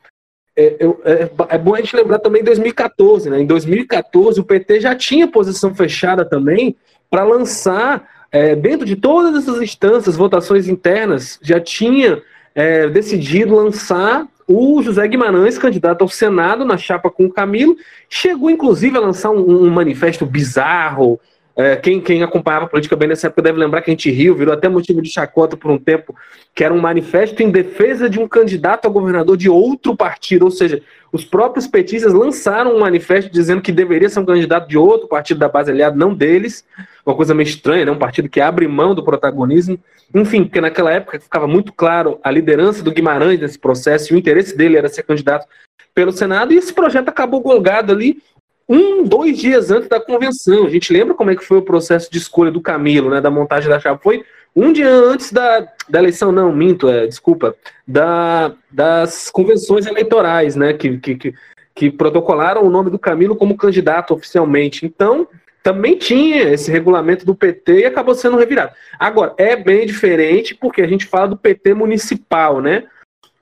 é, 0.56 0.86
é, 1.06 1.30
é, 1.50 1.58
bom 1.58 1.74
a 1.74 1.78
gente 1.78 1.96
lembrar 1.96 2.20
também 2.20 2.44
2014, 2.44 3.30
né? 3.30 3.42
Em 3.42 3.46
2014, 3.46 4.40
o 4.40 4.44
PT 4.44 4.82
já 4.82 4.96
tinha 4.96 5.28
posição 5.28 5.74
fechada 5.74 6.26
também 6.26 6.76
para 7.10 7.24
lançar, 7.24 8.08
é, 8.32 8.56
dentro 8.56 8.86
de 8.86 8.96
todas 8.96 9.44
essas 9.44 9.62
instâncias, 9.62 10.16
votações 10.16 10.68
internas, 10.68 11.40
já 11.42 11.60
tinha 11.60 12.22
é, 12.54 12.88
decidido 12.88 13.56
lançar 13.56 14.28
o 14.48 14.82
José 14.82 15.08
Guimarães, 15.08 15.58
candidato 15.58 16.02
ao 16.02 16.10
Senado, 16.10 16.66
na 16.66 16.78
chapa 16.78 17.10
com 17.10 17.26
o 17.26 17.32
Camilo, 17.32 17.76
chegou 18.10 18.50
inclusive 18.50 18.98
a 18.98 19.02
lançar 19.02 19.32
um, 19.32 19.66
um 19.66 19.70
manifesto 19.70 20.26
bizarro. 20.26 21.20
É, 21.56 21.76
quem, 21.76 22.00
quem 22.00 22.24
acompanhava 22.24 22.66
a 22.66 22.68
política 22.70 22.96
bem 22.96 23.10
nessa 23.10 23.28
época 23.28 23.42
deve 23.42 23.60
lembrar 23.60 23.82
que 23.82 23.92
a 23.92 23.94
gente 23.94 24.10
riu, 24.10 24.36
virou 24.36 24.54
até 24.54 24.70
motivo 24.70 25.02
de 25.02 25.10
chacota 25.10 25.58
por 25.58 25.70
um 25.70 25.78
tempo, 25.78 26.16
que 26.56 26.64
era 26.64 26.74
um 26.74 26.80
manifesto 26.80 27.44
em 27.44 27.50
defesa 27.50 28.10
de 28.10 28.20
um 28.20 28.28
candidato 28.28 28.86
a 28.86 28.90
governador 28.90 29.36
de 29.36 29.50
outro 29.50 29.96
partido, 29.96 30.46
ou 30.46 30.52
seja, 30.52 30.82
os 31.12 31.26
próprios 31.26 31.68
petistas 31.68 32.14
lançaram 32.14 32.76
um 32.76 32.80
manifesto 32.80 33.30
dizendo 33.30 33.62
que 33.62 33.72
deveria 33.72 34.10
ser 34.10 34.22
um 34.22 34.26
candidato 34.26 34.68
de 34.68 34.78
outro 34.78 35.10
partido 35.10 35.40
da 35.40 35.50
base 35.50 35.70
aliada, 35.70 35.96
não 35.96 36.14
deles, 36.14 36.66
uma 37.06 37.16
coisa 37.16 37.34
meio 37.34 37.48
estranha, 37.48 37.86
né? 37.86 37.92
um 37.92 38.00
partido 38.00 38.30
que 38.30 38.40
abre 38.40 38.68
mão 38.68 38.96
do 38.96 39.04
protagonismo. 39.04 39.78
Enfim, 40.14 40.44
porque 40.44 40.62
naquela 40.62 40.92
época 40.92 41.20
ficava 41.20 41.48
muito 41.48 41.74
claro 41.74 42.20
a 42.24 42.32
liderança 42.32 42.84
do 42.84 42.92
Guimarães 42.92 43.40
nesse 43.40 43.60
processo 43.60 44.12
e 44.12 44.16
o 44.16 44.20
interesse 44.20 44.56
dele 44.56 44.78
era 44.78 44.88
ser 44.88 45.04
candidato 45.04 45.48
pelo 45.94 46.12
Senado, 46.12 46.54
e 46.54 46.58
esse 46.58 46.74
projeto 46.74 47.10
acabou 47.10 47.42
colgado 47.42 47.92
ali 47.92 48.22
um, 48.72 49.04
dois 49.04 49.38
dias 49.38 49.70
antes 49.70 49.90
da 49.90 50.00
convenção. 50.00 50.66
A 50.66 50.70
gente 50.70 50.94
lembra 50.94 51.14
como 51.14 51.30
é 51.30 51.36
que 51.36 51.44
foi 51.44 51.58
o 51.58 51.62
processo 51.62 52.10
de 52.10 52.18
escolha 52.18 52.50
do 52.50 52.62
Camilo, 52.62 53.10
né, 53.10 53.20
da 53.20 53.30
montagem 53.30 53.70
da 53.70 53.80
chapa? 53.80 54.02
Foi 54.02 54.24
um 54.56 54.72
dia 54.72 54.90
antes 54.90 55.32
da, 55.32 55.68
da 55.90 56.00
eleição, 56.00 56.32
não, 56.32 56.54
minto, 56.54 56.88
é, 56.88 57.06
desculpa, 57.06 57.54
da, 57.86 58.54
das 58.72 59.30
convenções 59.30 59.86
eleitorais, 59.86 60.56
né, 60.56 60.72
que, 60.72 60.98
que, 60.98 61.34
que 61.76 61.92
protocolaram 61.92 62.64
o 62.64 62.70
nome 62.70 62.90
do 62.90 62.98
Camilo 62.98 63.36
como 63.36 63.58
candidato 63.58 64.14
oficialmente. 64.14 64.86
Então, 64.86 65.28
também 65.62 65.98
tinha 65.98 66.44
esse 66.54 66.72
regulamento 66.72 67.26
do 67.26 67.36
PT 67.36 67.82
e 67.82 67.86
acabou 67.86 68.16
sendo 68.16 68.38
revirado. 68.38 68.72
Agora, 68.98 69.34
é 69.38 69.56
bem 69.56 69.86
diferente 69.86 70.56
porque 70.56 70.82
a 70.82 70.88
gente 70.88 71.06
fala 71.06 71.28
do 71.28 71.38
PT 71.38 71.74
municipal, 71.74 72.62
né? 72.62 72.86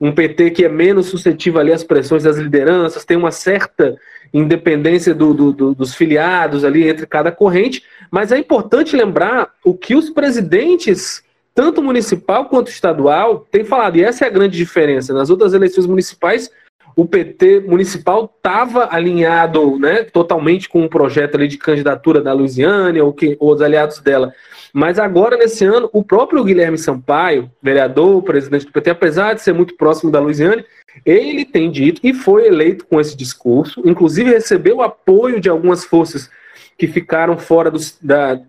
Um 0.00 0.12
PT 0.12 0.50
que 0.50 0.64
é 0.64 0.68
menos 0.68 1.06
suscetível 1.06 1.60
ali 1.60 1.72
às 1.72 1.84
pressões 1.84 2.24
das 2.24 2.36
lideranças, 2.36 3.04
tem 3.04 3.16
uma 3.16 3.30
certa 3.30 3.96
independência 4.32 5.14
do, 5.14 5.34
do, 5.34 5.52
do, 5.52 5.74
dos 5.74 5.94
filiados 5.94 6.64
ali 6.64 6.88
entre 6.88 7.06
cada 7.06 7.32
corrente, 7.32 7.82
mas 8.10 8.32
é 8.32 8.38
importante 8.38 8.96
lembrar 8.96 9.50
o 9.64 9.74
que 9.74 9.94
os 9.94 10.10
presidentes, 10.10 11.22
tanto 11.54 11.82
municipal 11.82 12.46
quanto 12.46 12.70
estadual, 12.70 13.46
têm 13.50 13.64
falado, 13.64 13.96
e 13.96 14.04
essa 14.04 14.24
é 14.24 14.28
a 14.28 14.32
grande 14.32 14.56
diferença. 14.56 15.12
Nas 15.12 15.30
outras 15.30 15.52
eleições 15.52 15.86
municipais, 15.86 16.50
o 16.96 17.06
PT 17.06 17.60
municipal 17.60 18.32
estava 18.36 18.88
alinhado 18.90 19.78
né, 19.78 20.04
totalmente 20.04 20.68
com 20.68 20.80
o 20.80 20.84
um 20.84 20.88
projeto 20.88 21.36
ali 21.36 21.48
de 21.48 21.56
candidatura 21.56 22.20
da 22.20 22.32
Luiziane 22.32 23.00
ou, 23.00 23.14
ou 23.38 23.54
os 23.54 23.62
aliados 23.62 24.00
dela. 24.00 24.32
Mas 24.72 24.98
agora, 24.98 25.36
nesse 25.36 25.64
ano, 25.64 25.88
o 25.92 26.04
próprio 26.04 26.44
Guilherme 26.44 26.78
Sampaio, 26.78 27.50
vereador, 27.62 28.22
presidente 28.22 28.66
do 28.66 28.72
PT, 28.72 28.90
apesar 28.90 29.34
de 29.34 29.42
ser 29.42 29.52
muito 29.52 29.76
próximo 29.76 30.10
da 30.10 30.20
Luiziane, 30.20 30.64
ele 31.04 31.44
tem 31.44 31.70
dito 31.70 32.00
e 32.04 32.12
foi 32.12 32.46
eleito 32.46 32.86
com 32.86 33.00
esse 33.00 33.16
discurso, 33.16 33.82
inclusive 33.84 34.30
recebeu 34.30 34.82
apoio 34.82 35.40
de 35.40 35.48
algumas 35.48 35.84
forças 35.84 36.30
que 36.76 36.86
ficaram 36.86 37.38
fora 37.38 37.72
da, 38.02 38.40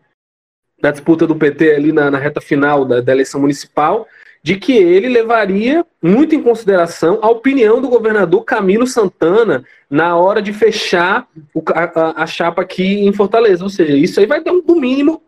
da 0.79 0.91
disputa 0.91 1.27
do 1.27 1.36
PT 1.36 1.75
ali 1.75 1.91
na, 1.91 2.10
na 2.10 2.17
reta 2.17 2.41
final 2.41 2.86
da, 2.86 3.01
da 3.01 3.12
eleição 3.12 3.41
municipal, 3.41 4.07
de 4.43 4.55
que 4.55 4.75
ele 4.75 5.07
levaria 5.07 5.86
muito 6.01 6.33
em 6.33 6.41
consideração 6.41 7.19
a 7.21 7.29
opinião 7.29 7.79
do 7.79 7.89
governador 7.89 8.43
Camilo 8.43 8.88
Santana 8.88 9.63
na 9.89 10.15
hora 10.15 10.41
de 10.41 10.51
fechar 10.51 11.27
o, 11.53 11.62
a, 11.74 12.24
a, 12.24 12.25
chapa 12.25 12.62
aqui 12.63 13.05
em 13.05 13.13
Fortaleza. 13.13 13.63
Ou 13.63 13.69
seja, 13.69 13.95
isso 13.95 14.19
aí 14.19 14.25
vai 14.25 14.41
ter 14.41 14.50
um, 14.50 14.63
no 14.65 14.75
mínimo 14.75 15.21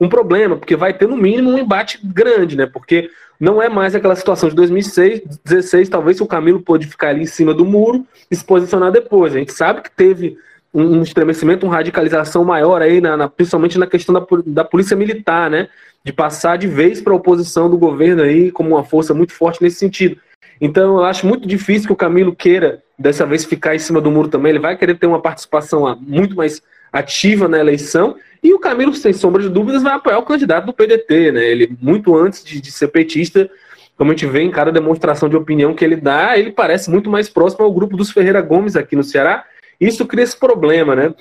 um 0.00 0.08
problema, 0.08 0.56
porque 0.56 0.76
vai 0.76 0.92
ter 0.92 1.08
no 1.08 1.16
mínimo 1.16 1.50
um 1.50 1.58
embate 1.58 2.00
grande, 2.04 2.56
né? 2.56 2.66
Porque 2.66 3.10
não 3.42 3.60
é 3.60 3.68
mais 3.68 3.92
aquela 3.92 4.14
situação 4.14 4.48
de 4.48 4.54
2016, 4.54 5.88
talvez 5.88 6.20
o 6.20 6.26
Camilo 6.26 6.62
pôde 6.62 6.86
ficar 6.86 7.08
ali 7.08 7.22
em 7.22 7.26
cima 7.26 7.52
do 7.52 7.64
muro 7.64 8.06
e 8.30 8.36
se 8.36 8.44
posicionar 8.44 8.92
depois. 8.92 9.34
A 9.34 9.38
gente 9.40 9.52
sabe 9.52 9.82
que 9.82 9.90
teve 9.90 10.38
um 10.72 11.02
estremecimento, 11.02 11.66
uma 11.66 11.74
radicalização 11.74 12.44
maior 12.44 12.80
aí, 12.80 13.00
na, 13.00 13.16
na, 13.16 13.28
principalmente 13.28 13.80
na 13.80 13.86
questão 13.88 14.14
da, 14.14 14.24
da 14.46 14.64
polícia 14.64 14.96
militar, 14.96 15.50
né? 15.50 15.68
De 16.04 16.12
passar 16.12 16.56
de 16.56 16.68
vez 16.68 17.00
para 17.00 17.12
a 17.12 17.16
oposição 17.16 17.68
do 17.68 17.76
governo 17.76 18.22
aí 18.22 18.52
como 18.52 18.70
uma 18.70 18.84
força 18.84 19.12
muito 19.12 19.32
forte 19.32 19.60
nesse 19.60 19.76
sentido. 19.76 20.18
Então 20.60 20.98
eu 20.98 21.04
acho 21.04 21.26
muito 21.26 21.48
difícil 21.48 21.88
que 21.88 21.92
o 21.92 21.96
Camilo 21.96 22.36
queira 22.36 22.80
dessa 22.96 23.26
vez 23.26 23.44
ficar 23.44 23.74
em 23.74 23.80
cima 23.80 24.00
do 24.00 24.08
muro 24.08 24.28
também. 24.28 24.50
Ele 24.50 24.60
vai 24.60 24.76
querer 24.76 24.96
ter 24.96 25.08
uma 25.08 25.20
participação 25.20 25.98
muito 26.00 26.36
mais 26.36 26.62
ativa 26.92 27.48
na 27.48 27.58
eleição. 27.58 28.14
E 28.42 28.52
o 28.52 28.58
Camilo, 28.58 28.92
sem 28.94 29.12
sombra 29.12 29.42
de 29.42 29.48
dúvidas, 29.48 29.82
vai 29.82 29.94
apoiar 29.94 30.18
o 30.18 30.24
candidato 30.24 30.66
do 30.66 30.72
PDT, 30.72 31.32
né? 31.32 31.44
Ele, 31.44 31.76
muito 31.80 32.16
antes 32.16 32.42
de, 32.42 32.60
de 32.60 32.72
ser 32.72 32.88
petista, 32.88 33.48
como 33.96 34.10
a 34.10 34.14
gente 34.14 34.26
vê 34.26 34.42
em 34.42 34.50
cada 34.50 34.72
demonstração 34.72 35.28
de 35.28 35.36
opinião 35.36 35.74
que 35.74 35.84
ele 35.84 35.96
dá, 35.96 36.36
ele 36.36 36.50
parece 36.50 36.90
muito 36.90 37.08
mais 37.08 37.28
próximo 37.28 37.64
ao 37.64 37.72
grupo 37.72 37.96
dos 37.96 38.10
Ferreira 38.10 38.40
Gomes 38.40 38.74
aqui 38.74 38.96
no 38.96 39.04
Ceará. 39.04 39.44
Isso 39.80 40.06
cria 40.06 40.24
esse 40.24 40.36
problema, 40.36 40.96
né? 40.96 41.14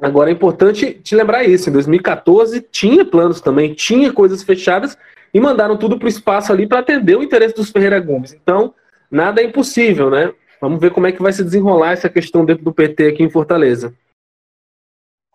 Agora 0.00 0.28
é 0.28 0.32
importante 0.32 0.94
te 1.02 1.14
lembrar 1.14 1.44
isso. 1.44 1.70
Em 1.70 1.72
2014 1.72 2.66
tinha 2.70 3.04
planos 3.04 3.40
também, 3.40 3.72
tinha 3.72 4.12
coisas 4.12 4.42
fechadas 4.42 4.98
e 5.32 5.40
mandaram 5.40 5.76
tudo 5.76 5.98
para 5.98 6.06
o 6.06 6.08
espaço 6.08 6.52
ali 6.52 6.66
para 6.66 6.80
atender 6.80 7.16
o 7.16 7.22
interesse 7.22 7.54
dos 7.54 7.70
Ferreira 7.70 8.00
Gomes. 8.00 8.32
Então, 8.32 8.74
nada 9.10 9.40
é 9.40 9.44
impossível, 9.44 10.10
né? 10.10 10.32
Vamos 10.60 10.80
ver 10.80 10.90
como 10.90 11.06
é 11.06 11.12
que 11.12 11.22
vai 11.22 11.32
se 11.32 11.44
desenrolar 11.44 11.92
essa 11.92 12.08
questão 12.08 12.44
dentro 12.44 12.64
do 12.64 12.72
PT 12.72 13.08
aqui 13.08 13.22
em 13.22 13.30
Fortaleza. 13.30 13.94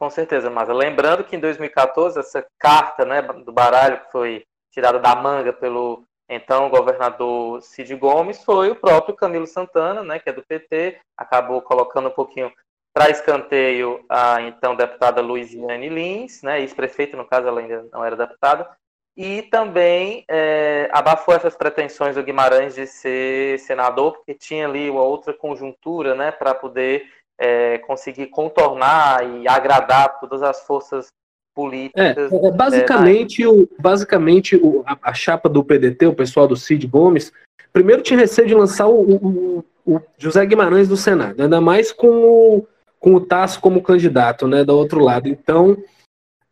Com 0.02 0.10
certeza, 0.10 0.50
mas 0.50 0.68
lembrando 0.68 1.24
que 1.24 1.36
em 1.36 1.40
2014 1.40 2.18
essa 2.18 2.44
carta 2.58 3.06
né, 3.06 3.22
do 3.22 3.52
baralho 3.52 4.00
que 4.00 4.12
foi 4.12 4.44
tirada 4.72 4.98
da 4.98 5.16
manga 5.16 5.54
pelo 5.54 6.04
então 6.28 6.72
governador 6.72 7.62
Cid 7.62 7.96
Gomes 7.98 8.44
foi 8.44 8.72
o 8.72 8.76
próprio 8.76 9.16
Camilo 9.16 9.46
Santana, 9.46 10.02
né, 10.02 10.18
que 10.18 10.28
é 10.28 10.34
do 10.34 10.42
PT, 10.42 11.00
acabou 11.16 11.62
colocando 11.62 12.08
um 12.08 12.14
pouquinho 12.14 12.52
para 12.92 13.12
escanteio 13.12 14.04
a 14.10 14.42
então 14.42 14.76
deputada 14.76 15.22
Luiziane 15.22 15.88
Lins, 15.88 16.42
né, 16.42 16.62
ex-prefeita, 16.62 17.16
no 17.16 17.28
caso 17.28 17.48
ela 17.48 17.62
ainda 17.62 17.88
não 17.94 18.04
era 18.04 18.16
deputada, 18.16 18.68
e 19.16 19.44
também 19.44 20.26
é, 20.28 20.90
abafou 20.92 21.36
essas 21.36 21.56
pretensões 21.56 22.16
do 22.16 22.24
Guimarães 22.24 22.74
de 22.74 22.88
ser 22.88 23.60
senador, 23.60 24.14
porque 24.14 24.34
tinha 24.34 24.68
ali 24.68 24.90
uma 24.90 25.04
outra 25.04 25.32
conjuntura 25.32 26.16
né, 26.16 26.32
para 26.32 26.56
poder 26.56 27.06
é, 27.42 27.80
conseguir 27.80 28.28
contornar 28.28 29.28
e 29.28 29.48
agradar 29.48 30.20
todas 30.20 30.44
as 30.44 30.62
forças 30.62 31.08
políticas. 31.56 32.32
É, 32.32 32.48
é 32.48 32.52
basicamente, 32.52 33.42
é, 33.42 33.48
o, 33.48 33.68
basicamente 33.80 34.56
o, 34.56 34.84
a, 34.86 34.96
a, 35.02 35.14
chapa 35.14 35.50
do 35.50 35.64
PDT, 35.64 36.06
o 36.06 36.14
pessoal 36.14 36.48
do 36.48 36.56
Cid 36.56 36.86
Gomes, 36.86 37.34
primeiro 37.74 38.04
tinha 38.04 38.20
receio 38.20 38.48
de 38.48 38.54
lançar 38.54 38.88
o, 38.88 39.16
o, 39.16 39.66
o 39.88 40.00
José 40.20 40.46
Guimarães 40.46 40.88
do 40.88 40.96
Senado, 40.96 41.42
ainda 41.42 41.60
mais 41.60 41.92
com 41.92 42.08
o, 42.08 42.68
com 43.00 43.16
o 43.16 43.22
Tasso 43.22 43.60
como 43.60 43.82
candidato, 43.82 44.48
né, 44.48 44.64
do 44.64 44.78
outro 44.78 45.04
lado. 45.04 45.28
Então, 45.28 45.76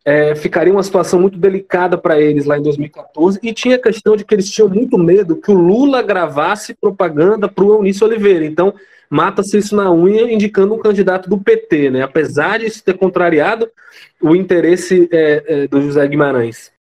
é, 0.04 0.34
ficaria 0.34 0.72
uma 0.72 0.82
situação 0.82 1.20
muito 1.20 1.38
delicada 1.38 1.96
para 1.96 2.20
eles 2.20 2.46
lá 2.46 2.58
em 2.58 2.62
2014. 2.62 3.38
E 3.44 3.52
tinha 3.52 3.76
a 3.76 3.82
questão 3.82 4.16
de 4.16 4.24
que 4.24 4.34
eles 4.34 4.50
tinham 4.50 4.68
muito 4.68 4.98
medo 4.98 5.36
que 5.36 5.52
o 5.52 5.54
Lula 5.54 6.02
gravasse 6.02 6.74
propaganda 6.74 7.48
para 7.48 7.62
o 7.62 7.74
Eunício 7.74 8.04
Oliveira. 8.04 8.44
Então, 8.44 8.74
mata-se 9.10 9.58
isso 9.58 9.74
na 9.74 9.92
unha, 9.92 10.32
indicando 10.32 10.74
um 10.74 10.78
candidato 10.78 11.28
do 11.28 11.36
PT, 11.36 11.90
né? 11.90 12.02
apesar 12.02 12.60
de 12.60 12.66
isso 12.66 12.84
ter 12.84 12.96
contrariado 12.96 13.70
o 14.22 14.36
interesse 14.36 15.08
é, 15.12 15.44
é, 15.46 15.66
do 15.66 15.82
José 15.82 16.06
Guimarães. 16.06 16.72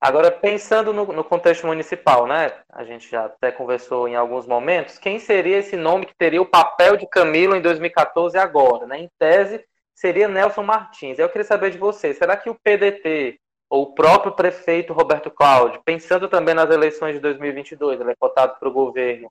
Agora, 0.00 0.32
pensando 0.32 0.92
no, 0.92 1.06
no, 1.12 1.22
contexto 1.22 1.64
municipal, 1.64 2.26
né? 2.26 2.52
A 2.68 2.82
gente 2.82 3.08
já 3.08 3.26
até 3.26 3.52
conversou 3.52 4.08
em 4.08 4.16
alguns 4.16 4.48
momentos. 4.48 4.98
Quem 4.98 5.20
seria 5.20 5.58
esse 5.58 5.76
nome 5.76 6.06
que 6.06 6.14
teria 6.18 6.42
o 6.42 6.46
papel 6.46 6.96
de 6.96 7.06
Camilo 7.06 7.54
em 7.54 7.62
2014 7.62 8.36
e 8.36 8.40
agora? 8.40 8.84
Né? 8.84 8.98
Em 8.98 9.08
tese, 9.16 9.64
seria 9.94 10.26
Nelson 10.26 10.64
Martins. 10.64 11.20
Eu 11.20 11.28
queria 11.28 11.44
saber 11.44 11.70
de 11.70 11.78
você, 11.78 12.12
será 12.14 12.36
que 12.36 12.50
o 12.50 12.58
PDT 12.64 13.38
ou 13.70 13.84
o 13.84 13.94
próprio 13.94 14.32
prefeito 14.32 14.92
Roberto 14.92 15.30
Cláudio, 15.30 15.80
pensando 15.84 16.28
também 16.28 16.54
nas 16.54 16.68
eleições 16.68 17.14
de 17.14 17.20
2022, 17.20 18.00
ele 18.00 18.10
é 18.10 18.16
votado 18.20 18.58
para 18.58 18.68
o 18.68 18.72
governo, 18.72 19.30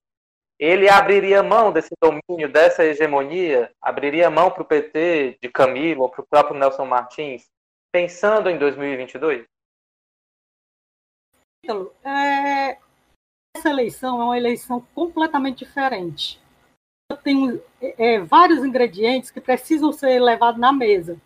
ele 0.61 0.87
abriria 0.87 1.41
mão 1.41 1.71
desse 1.71 1.93
domínio, 1.99 2.47
dessa 2.49 2.85
hegemonia, 2.85 3.69
abriria 3.81 4.29
mão 4.29 4.51
para 4.51 4.61
o 4.61 4.65
PT 4.65 5.39
de 5.41 5.49
Camilo 5.49 6.03
ou 6.03 6.09
para 6.09 6.21
o 6.21 6.27
próprio 6.27 6.57
Nelson 6.57 6.85
Martins, 6.85 7.49
pensando 7.91 8.49
em 8.49 8.57
2022? 8.57 9.45
É, 12.05 12.77
essa 13.55 13.69
eleição 13.69 14.21
é 14.21 14.23
uma 14.23 14.37
eleição 14.37 14.85
completamente 14.93 15.65
diferente 15.65 16.41
tem 17.17 17.61
é, 17.81 18.19
vários 18.19 18.63
ingredientes 18.63 19.31
que 19.31 19.41
precisam 19.41 19.91
ser 19.91 20.19
levados 20.19 20.59
na 20.59 20.71
mesa. 20.71 21.19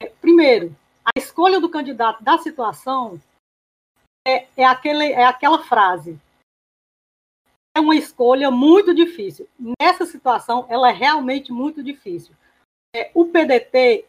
É, 0.00 0.08
primeiro, 0.20 0.74
a 1.04 1.18
escolha 1.18 1.60
do 1.60 1.70
candidato 1.70 2.22
da 2.22 2.38
situação 2.38 3.20
é, 4.26 4.46
é, 4.56 4.64
aquele, 4.64 5.12
é 5.12 5.24
aquela 5.24 5.62
frase. 5.64 6.18
É 7.74 7.80
uma 7.80 7.96
escolha 7.96 8.50
muito 8.50 8.94
difícil. 8.94 9.48
Nessa 9.80 10.04
situação, 10.04 10.66
ela 10.68 10.90
é 10.90 10.92
realmente 10.92 11.52
muito 11.52 11.82
difícil. 11.82 12.34
É, 12.94 13.10
o 13.14 13.24
PDT, 13.24 14.04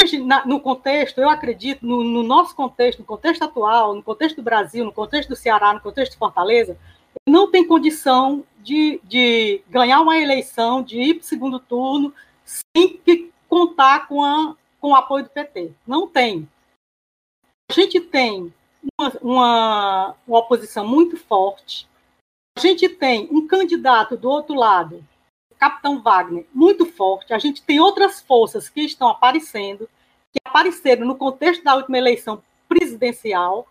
hoje, 0.00 0.18
na, 0.18 0.46
no 0.46 0.60
contexto, 0.60 1.20
eu 1.20 1.28
acredito, 1.28 1.84
no, 1.84 2.04
no 2.04 2.22
nosso 2.22 2.54
contexto, 2.54 3.00
no 3.00 3.04
contexto 3.04 3.42
atual, 3.42 3.94
no 3.94 4.02
contexto 4.02 4.36
do 4.36 4.42
Brasil, 4.42 4.84
no 4.84 4.92
contexto 4.92 5.30
do 5.30 5.36
Ceará, 5.36 5.74
no 5.74 5.80
contexto 5.80 6.12
de 6.12 6.18
Fortaleza, 6.18 6.78
não 7.28 7.50
tem 7.50 7.66
condição 7.66 8.44
de, 8.58 9.00
de 9.04 9.62
ganhar 9.68 10.00
uma 10.00 10.16
eleição, 10.16 10.82
de 10.82 11.00
ir 11.00 11.14
para 11.14 11.22
o 11.22 11.26
segundo 11.26 11.58
turno, 11.58 12.14
sem 12.44 12.96
que 12.98 13.32
contar 13.48 14.06
com, 14.06 14.22
a, 14.22 14.54
com 14.80 14.90
o 14.90 14.94
apoio 14.94 15.24
do 15.24 15.30
PT. 15.30 15.72
Não 15.86 16.06
tem. 16.06 16.48
A 17.70 17.72
gente 17.72 18.00
tem 18.00 18.52
uma, 18.98 19.12
uma, 19.20 20.16
uma 20.26 20.38
oposição 20.38 20.86
muito 20.86 21.16
forte. 21.16 21.88
A 22.56 22.60
gente 22.60 22.88
tem 22.88 23.28
um 23.30 23.46
candidato 23.46 24.16
do 24.16 24.28
outro 24.28 24.54
lado, 24.54 25.04
o 25.50 25.54
capitão 25.54 26.02
Wagner, 26.02 26.46
muito 26.52 26.84
forte. 26.86 27.32
A 27.32 27.38
gente 27.38 27.62
tem 27.62 27.80
outras 27.80 28.20
forças 28.20 28.68
que 28.68 28.80
estão 28.82 29.08
aparecendo, 29.08 29.88
que 30.32 30.40
apareceram 30.44 31.06
no 31.06 31.16
contexto 31.16 31.64
da 31.64 31.74
última 31.74 31.98
eleição 31.98 32.42
presidencial 32.68 33.66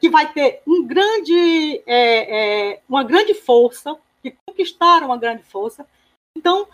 que 0.00 0.10
vai 0.10 0.32
ter 0.32 0.60
um 0.66 0.86
grande, 0.86 1.82
é, 1.86 2.72
é, 2.72 2.82
uma 2.88 3.04
grande 3.04 3.32
força, 3.32 3.96
que 4.22 4.36
conquistaram 4.46 5.06
uma 5.06 5.16
grande 5.16 5.42
força. 5.42 5.86
Então, 6.36 6.68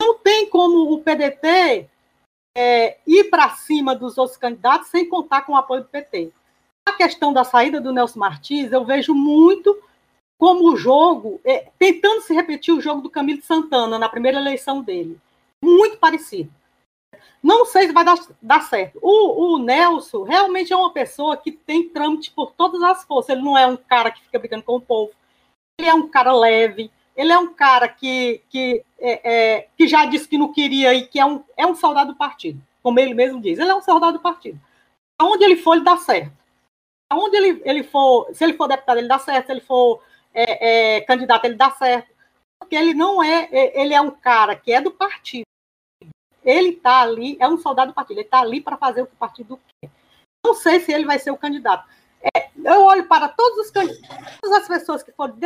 não 0.00 0.18
tem 0.18 0.48
como 0.48 0.92
o 0.92 1.02
PDT 1.02 1.88
é, 2.56 2.98
ir 3.06 3.30
para 3.30 3.50
cima 3.50 3.94
dos 3.94 4.18
outros 4.18 4.36
candidatos 4.36 4.88
sem 4.88 5.08
contar 5.08 5.42
com 5.42 5.52
o 5.52 5.56
apoio 5.56 5.82
do 5.82 5.88
PT. 5.88 6.32
A 6.88 6.92
questão 6.92 7.32
da 7.32 7.44
saída 7.44 7.80
do 7.80 7.92
Nelson 7.92 8.18
Martins, 8.18 8.72
eu 8.72 8.84
vejo 8.84 9.14
muito 9.14 9.80
como 10.38 10.70
o 10.70 10.76
jogo, 10.76 11.40
é, 11.44 11.70
tentando 11.78 12.20
se 12.22 12.34
repetir 12.34 12.74
o 12.74 12.80
jogo 12.80 13.00
do 13.00 13.10
Camilo 13.10 13.42
Santana 13.42 13.98
na 13.98 14.08
primeira 14.08 14.38
eleição 14.38 14.82
dele. 14.82 15.18
Muito 15.62 15.96
parecido. 15.98 16.52
Não 17.42 17.66
sei 17.66 17.86
se 17.86 17.92
vai 17.92 18.04
dar, 18.04 18.18
dar 18.40 18.62
certo. 18.62 18.98
O, 19.02 19.54
o, 19.54 19.58
Nelson 19.58 20.22
realmente 20.22 20.72
é 20.72 20.76
uma 20.76 20.92
pessoa 20.92 21.36
que 21.36 21.52
tem 21.52 21.88
trâmite 21.88 22.30
por 22.30 22.52
todas 22.52 22.82
as 22.82 23.04
forças. 23.04 23.30
Ele 23.30 23.44
não 23.44 23.56
é 23.56 23.66
um 23.66 23.76
cara 23.76 24.10
que 24.10 24.22
fica 24.22 24.38
brigando 24.38 24.62
com 24.62 24.76
o 24.76 24.80
povo. 24.80 25.12
Ele 25.78 25.88
é 25.88 25.94
um 25.94 26.08
cara 26.08 26.32
leve. 26.32 26.90
Ele 27.14 27.30
é 27.30 27.38
um 27.38 27.52
cara 27.52 27.86
que, 27.86 28.42
que, 28.48 28.82
é, 28.98 29.30
é, 29.56 29.68
que 29.76 29.86
já 29.86 30.06
disse 30.06 30.26
que 30.26 30.38
não 30.38 30.52
queria 30.52 30.94
e 30.94 31.06
que 31.06 31.20
é 31.20 31.26
um, 31.26 31.44
é 31.54 31.66
um 31.66 31.74
soldado 31.74 32.12
do 32.12 32.18
partido. 32.18 32.60
Como 32.82 32.98
ele 32.98 33.12
mesmo 33.12 33.40
diz. 33.42 33.58
Ele 33.58 33.70
é 33.70 33.74
um 33.74 33.82
soldado 33.82 34.14
do 34.14 34.22
partido. 34.22 34.58
Aonde 35.20 35.44
ele 35.44 35.56
for, 35.56 35.74
ele 35.74 35.84
dá 35.84 35.98
certo. 35.98 36.32
Aonde 37.10 37.36
ele, 37.36 37.62
ele 37.64 37.82
for, 37.82 38.28
se 38.32 38.42
ele 38.42 38.54
for 38.54 38.68
deputado, 38.68 38.98
ele 38.98 39.08
dá 39.08 39.18
certo. 39.18 39.46
Se 39.46 39.52
ele 39.52 39.60
for 39.60 40.02
é, 40.34 40.96
é 40.96 41.00
candidato, 41.02 41.44
ele 41.44 41.54
dá 41.54 41.70
certo. 41.70 42.12
Porque 42.58 42.74
ele 42.74 42.94
não 42.94 43.22
é, 43.22 43.48
é, 43.52 43.80
ele 43.80 43.94
é 43.94 44.00
um 44.00 44.10
cara 44.10 44.56
que 44.56 44.72
é 44.72 44.80
do 44.80 44.90
partido 44.90 45.44
ele 46.44 46.70
está 46.70 47.00
ali, 47.00 47.36
é 47.40 47.48
um 47.48 47.56
soldado 47.56 47.92
do 47.92 47.94
partido, 47.94 48.18
ele 48.18 48.26
está 48.26 48.40
ali 48.40 48.60
para 48.60 48.76
fazer 48.76 49.02
o 49.02 49.06
que 49.06 49.14
o 49.14 49.18
partido 49.18 49.58
quer. 49.80 49.90
Não 50.44 50.54
sei 50.54 50.78
se 50.78 50.92
ele 50.92 51.06
vai 51.06 51.18
ser 51.18 51.30
o 51.30 51.38
candidato. 51.38 51.88
É, 52.36 52.50
eu 52.62 52.82
olho 52.82 53.08
para 53.08 53.28
todos 53.28 53.66
os 53.66 53.70
todas 53.70 54.58
as 54.58 54.68
pessoas 54.68 55.02
que 55.02 55.12
foram 55.12 55.36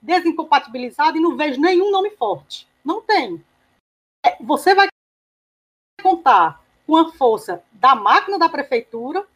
desincompatibilizadas 0.00 1.16
e 1.16 1.22
não 1.22 1.36
vejo 1.36 1.60
nenhum 1.60 1.90
nome 1.90 2.10
forte. 2.10 2.68
Não 2.84 3.00
tem. 3.00 3.42
É, 4.24 4.36
você 4.42 4.74
vai 4.74 4.88
contar 6.02 6.62
com 6.86 6.96
a 6.96 7.12
força 7.12 7.62
da 7.72 7.94
máquina 7.94 8.38
da 8.38 8.48
prefeitura 8.48 9.26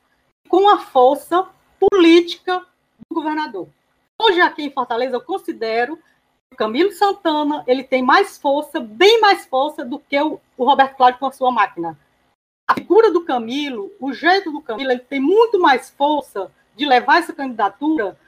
com 0.49 0.69
a 0.69 0.79
força 0.79 1.49
política 1.79 2.61
do 3.11 3.15
governador. 3.15 3.69
Hoje, 4.21 4.41
aqui 4.41 4.63
em 4.63 4.71
Fortaleza, 4.71 5.17
eu 5.17 5.21
considero 5.21 5.99
Camilo 6.57 6.91
Santana 6.93 7.63
ele 7.67 7.85
tem 7.85 8.03
mais 8.03 8.39
força, 8.39 8.81
bem 8.81 9.21
mais 9.21 9.47
força 9.47 9.85
do 9.85 9.99
que 9.99 10.19
o, 10.21 10.41
o 10.57 10.65
Roberto 10.65 10.97
Cláudio 10.97 11.21
com 11.21 11.27
a 11.27 11.33
sua 11.33 11.53
máquina. 11.53 11.99
A 12.69 12.75
figura 12.75 13.13
do 13.13 13.25
Camilo, 13.25 13.93
o 14.01 14.13
jeito 14.13 14.51
do 14.51 14.61
Camilo, 14.61 14.91
ele 14.91 15.01
tem 15.01 15.21
muito 15.21 15.61
mais 15.61 15.91
força 15.91 16.51
de 16.75 16.85
levar 16.85 17.19
essa 17.19 17.33
candidatura 17.33 18.19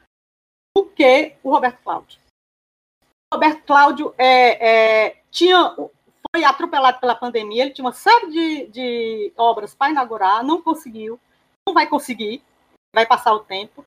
do 0.76 0.84
que 0.84 1.34
o 1.42 1.50
Roberto 1.50 1.82
Cláudio. 1.82 2.20
O 3.32 3.36
Roberto 3.36 3.62
Cláudio 3.64 4.14
é, 4.16 5.06
é, 5.06 5.22
tinha, 5.30 5.74
foi 5.74 6.44
atropelado 6.44 7.00
pela 7.00 7.16
pandemia, 7.16 7.62
ele 7.64 7.72
tinha 7.72 7.84
uma 7.84 7.92
série 7.92 8.30
de, 8.30 8.66
de 8.68 9.32
obras 9.36 9.74
para 9.74 9.90
inaugurar, 9.90 10.44
não 10.44 10.62
conseguiu, 10.62 11.18
não 11.66 11.74
vai 11.74 11.86
conseguir, 11.86 12.42
vai 12.94 13.06
passar 13.06 13.32
o 13.34 13.40
tempo. 13.40 13.84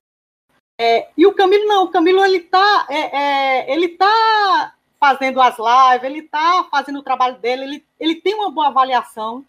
É, 0.82 1.08
e 1.16 1.24
o 1.24 1.32
Camilo 1.32 1.64
não, 1.66 1.84
o 1.84 1.90
Camilo 1.90 2.24
ele 2.24 2.38
está 2.38 2.88
é, 2.90 3.16
é, 3.16 3.72
ele 3.72 3.90
tá 3.90 4.74
fazendo 4.98 5.40
as 5.40 5.56
lives, 5.56 6.02
ele 6.02 6.18
está 6.18 6.66
fazendo 6.68 6.98
o 6.98 7.04
trabalho 7.04 7.38
dele, 7.38 7.62
ele, 7.62 7.86
ele 8.00 8.16
tem 8.16 8.34
uma 8.34 8.50
boa 8.50 8.66
avaliação, 8.66 9.44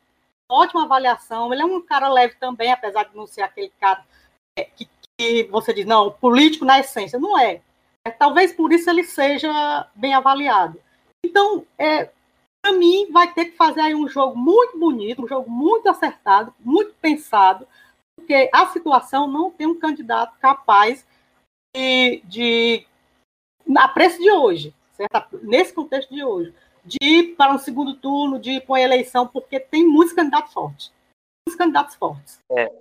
ótima 0.48 0.84
avaliação, 0.84 1.52
ele 1.52 1.64
é 1.64 1.66
um 1.66 1.82
cara 1.82 2.08
leve 2.08 2.36
também, 2.40 2.72
apesar 2.72 3.06
de 3.06 3.16
não 3.16 3.26
ser 3.26 3.42
aquele 3.42 3.72
cara 3.80 4.06
é, 4.56 4.66
que, 4.66 4.88
que, 5.18 5.44
você 5.46 5.74
diz, 5.74 5.88
não, 5.88 6.12
político 6.12 6.66
na 6.66 6.80
essência, 6.80 7.18
não 7.18 7.36
é. 7.40 7.62
é 8.06 8.12
talvez 8.12 8.54
por 8.54 8.72
isso 8.72 8.88
ele 8.88 9.04
seja 9.04 9.88
bem 9.96 10.14
avaliado. 10.14 10.80
Então, 11.26 11.66
é, 11.80 12.12
para 12.62 12.74
mim, 12.74 13.12
vai 13.12 13.34
ter 13.34 13.46
que 13.46 13.58
fazer 13.58 13.82
aí 13.82 13.96
um 13.96 14.08
jogo 14.08 14.38
muito 14.38 14.78
bonito, 14.78 15.24
um 15.24 15.28
jogo 15.28 15.50
muito 15.50 15.90
acertado, 15.90 16.54
muito 16.60 16.94
pensado, 17.02 17.68
porque 18.16 18.52
a 18.54 18.68
situação 18.68 19.26
não 19.26 19.50
tem 19.50 19.66
um 19.66 19.80
candidato 19.80 20.38
capaz 20.40 21.04
de, 21.76 22.22
de 22.26 22.88
a 23.78 23.88
preço 23.88 24.20
de 24.20 24.32
hoje, 24.32 24.74
certo? 24.94 25.40
Nesse 25.44 25.74
contexto 25.74 26.14
de 26.14 26.24
hoje, 26.24 26.54
de 26.84 26.98
ir 27.02 27.36
para 27.36 27.54
um 27.54 27.58
segundo 27.58 27.96
turno, 27.96 28.40
de 28.40 28.52
ir 28.52 28.62
para 28.62 28.74
uma 28.74 28.82
eleição, 28.82 29.28
porque 29.28 29.60
tem 29.60 29.86
muitos 29.88 30.14
candidatos 30.14 30.54
fortes. 30.54 30.94
Muitos 31.48 31.58
candidatos 31.58 31.96
fortes. 31.96 32.40
É. 32.52 32.72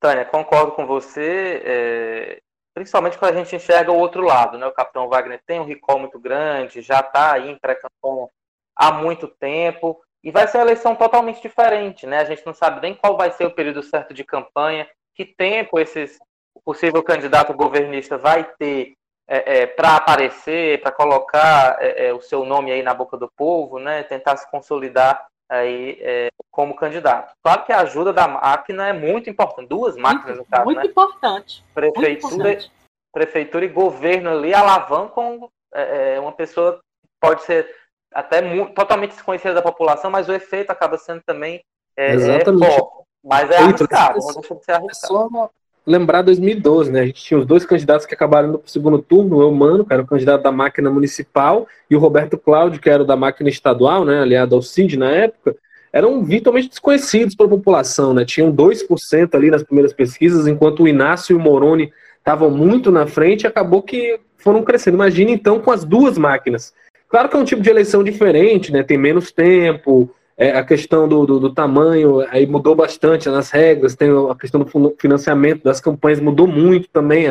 Tânia, 0.00 0.24
concordo 0.24 0.72
com 0.72 0.86
você, 0.86 1.62
é, 1.64 2.40
principalmente 2.74 3.18
quando 3.18 3.34
a 3.34 3.36
gente 3.36 3.56
enxerga 3.56 3.90
o 3.90 3.98
outro 3.98 4.22
lado, 4.22 4.58
né? 4.58 4.66
O 4.66 4.72
capitão 4.72 5.08
Wagner 5.08 5.40
tem 5.46 5.60
um 5.60 5.64
recall 5.64 5.98
muito 5.98 6.18
grande, 6.18 6.82
já 6.82 7.00
está 7.00 7.32
aí 7.32 7.50
em 7.50 7.58
pré-campanha 7.58 8.28
há 8.76 8.92
muito 8.92 9.26
tempo, 9.26 9.98
e 10.22 10.30
vai 10.30 10.46
ser 10.46 10.58
uma 10.58 10.64
eleição 10.64 10.94
totalmente 10.94 11.40
diferente, 11.40 12.06
né? 12.06 12.18
A 12.18 12.24
gente 12.24 12.44
não 12.44 12.52
sabe 12.52 12.80
nem 12.80 12.94
qual 12.94 13.16
vai 13.16 13.30
ser 13.30 13.46
o 13.46 13.54
período 13.54 13.82
certo 13.82 14.12
de 14.12 14.24
campanha, 14.24 14.88
que 15.14 15.24
tempo 15.24 15.78
esses 15.78 16.18
o 16.56 16.60
possível 16.64 17.02
candidato 17.02 17.52
governista 17.52 18.16
vai 18.16 18.44
ter 18.58 18.94
é, 19.28 19.62
é, 19.62 19.66
para 19.66 19.96
aparecer, 19.96 20.80
para 20.80 20.92
colocar 20.92 21.76
é, 21.80 22.06
é, 22.06 22.12
o 22.14 22.20
seu 22.20 22.44
nome 22.44 22.72
aí 22.72 22.82
na 22.82 22.94
boca 22.94 23.16
do 23.16 23.28
povo, 23.36 23.78
né? 23.78 24.02
Tentar 24.04 24.36
se 24.36 24.48
consolidar 24.50 25.26
aí 25.48 25.98
é, 26.00 26.28
como 26.50 26.76
candidato. 26.76 27.32
Claro 27.42 27.64
que 27.64 27.72
a 27.72 27.80
ajuda 27.80 28.12
da 28.12 28.26
máquina 28.26 28.88
é 28.88 28.92
muito 28.92 29.28
importante, 29.28 29.68
duas 29.68 29.96
máquinas 29.96 30.36
muito, 30.36 30.38
no 30.38 30.44
caso, 30.46 30.64
muito 30.64 30.78
né? 30.78 30.86
Importante, 30.86 31.64
prefeitura, 31.74 32.08
muito 32.08 32.26
importante. 32.26 32.72
prefeitura 33.12 33.64
e 33.64 33.68
governo 33.68 34.30
ali 34.30 34.54
alavancam 34.54 35.50
é, 35.74 36.18
uma 36.20 36.32
pessoa 36.32 36.80
pode 37.20 37.42
ser 37.42 37.68
até 38.12 38.40
muito, 38.40 38.72
totalmente 38.74 39.12
desconhecida 39.12 39.54
da 39.54 39.62
população, 39.62 40.10
mas 40.10 40.28
o 40.28 40.32
efeito 40.32 40.70
acaba 40.70 40.96
sendo 40.96 41.22
também 41.24 41.62
é, 41.96 42.12
Exatamente. 42.12 42.64
é 42.64 42.76
forte. 42.76 43.06
Mas 43.24 43.50
é 43.50 43.56
arriscado, 43.56 44.18
não 44.20 44.34
deixa 44.34 44.54
de 44.54 44.64
ser 44.64 44.72
É 44.72 44.74
arriscado. 44.76 45.12
só 45.12 45.50
lembrar 45.86 46.22
2012, 46.22 46.90
né? 46.90 47.00
A 47.02 47.06
gente 47.06 47.22
tinha 47.22 47.38
os 47.38 47.46
dois 47.46 47.64
candidatos 47.64 48.04
que 48.04 48.14
acabaram 48.14 48.48
indo 48.48 48.58
para 48.58 48.66
o 48.66 48.70
segundo 48.70 48.98
turno, 48.98 49.36
o 49.36 49.42
Eumano, 49.42 49.84
que 49.84 49.92
era 49.92 50.02
o 50.02 50.06
candidato 50.06 50.42
da 50.42 50.50
máquina 50.50 50.90
municipal, 50.90 51.66
e 51.88 51.94
o 51.94 51.98
Roberto 51.98 52.36
Cláudio, 52.36 52.80
que 52.80 52.90
era 52.90 53.04
da 53.04 53.14
máquina 53.14 53.48
estadual, 53.48 54.04
né? 54.04 54.20
Aliado 54.20 54.56
ao 54.56 54.62
CID 54.62 54.96
na 54.96 55.10
época, 55.10 55.54
eram 55.92 56.24
virtualmente 56.24 56.68
desconhecidos 56.68 57.34
para 57.34 57.46
a 57.46 57.50
população, 57.50 58.12
né? 58.12 58.24
Tinham 58.24 58.52
2% 58.52 59.34
ali 59.34 59.50
nas 59.50 59.62
primeiras 59.62 59.92
pesquisas, 59.92 60.46
enquanto 60.46 60.82
o 60.82 60.88
Inácio 60.88 61.32
e 61.32 61.36
o 61.36 61.40
Moroni 61.40 61.92
estavam 62.18 62.50
muito 62.50 62.90
na 62.90 63.06
frente, 63.06 63.46
acabou 63.46 63.80
que 63.82 64.18
foram 64.36 64.62
crescendo. 64.62 64.94
Imagina 64.94 65.30
então 65.30 65.60
com 65.60 65.70
as 65.70 65.84
duas 65.84 66.18
máquinas. 66.18 66.74
Claro 67.08 67.28
que 67.28 67.36
é 67.36 67.38
um 67.38 67.44
tipo 67.44 67.62
de 67.62 67.70
eleição 67.70 68.02
diferente, 68.02 68.72
né? 68.72 68.82
Tem 68.82 68.98
menos 68.98 69.30
tempo, 69.30 70.10
é, 70.38 70.50
a 70.50 70.62
questão 70.62 71.08
do, 71.08 71.24
do, 71.24 71.40
do, 71.40 71.54
tamanho 71.54 72.20
aí 72.30 72.46
mudou 72.46 72.74
bastante 72.74 73.28
nas 73.28 73.50
regras, 73.50 73.94
tem 73.94 74.08
a 74.30 74.34
questão 74.34 74.60
do 74.60 74.94
financiamento 74.98 75.62
das 75.62 75.80
campanhas 75.80 76.20
mudou 76.20 76.46
muito 76.46 76.88
também. 76.88 77.26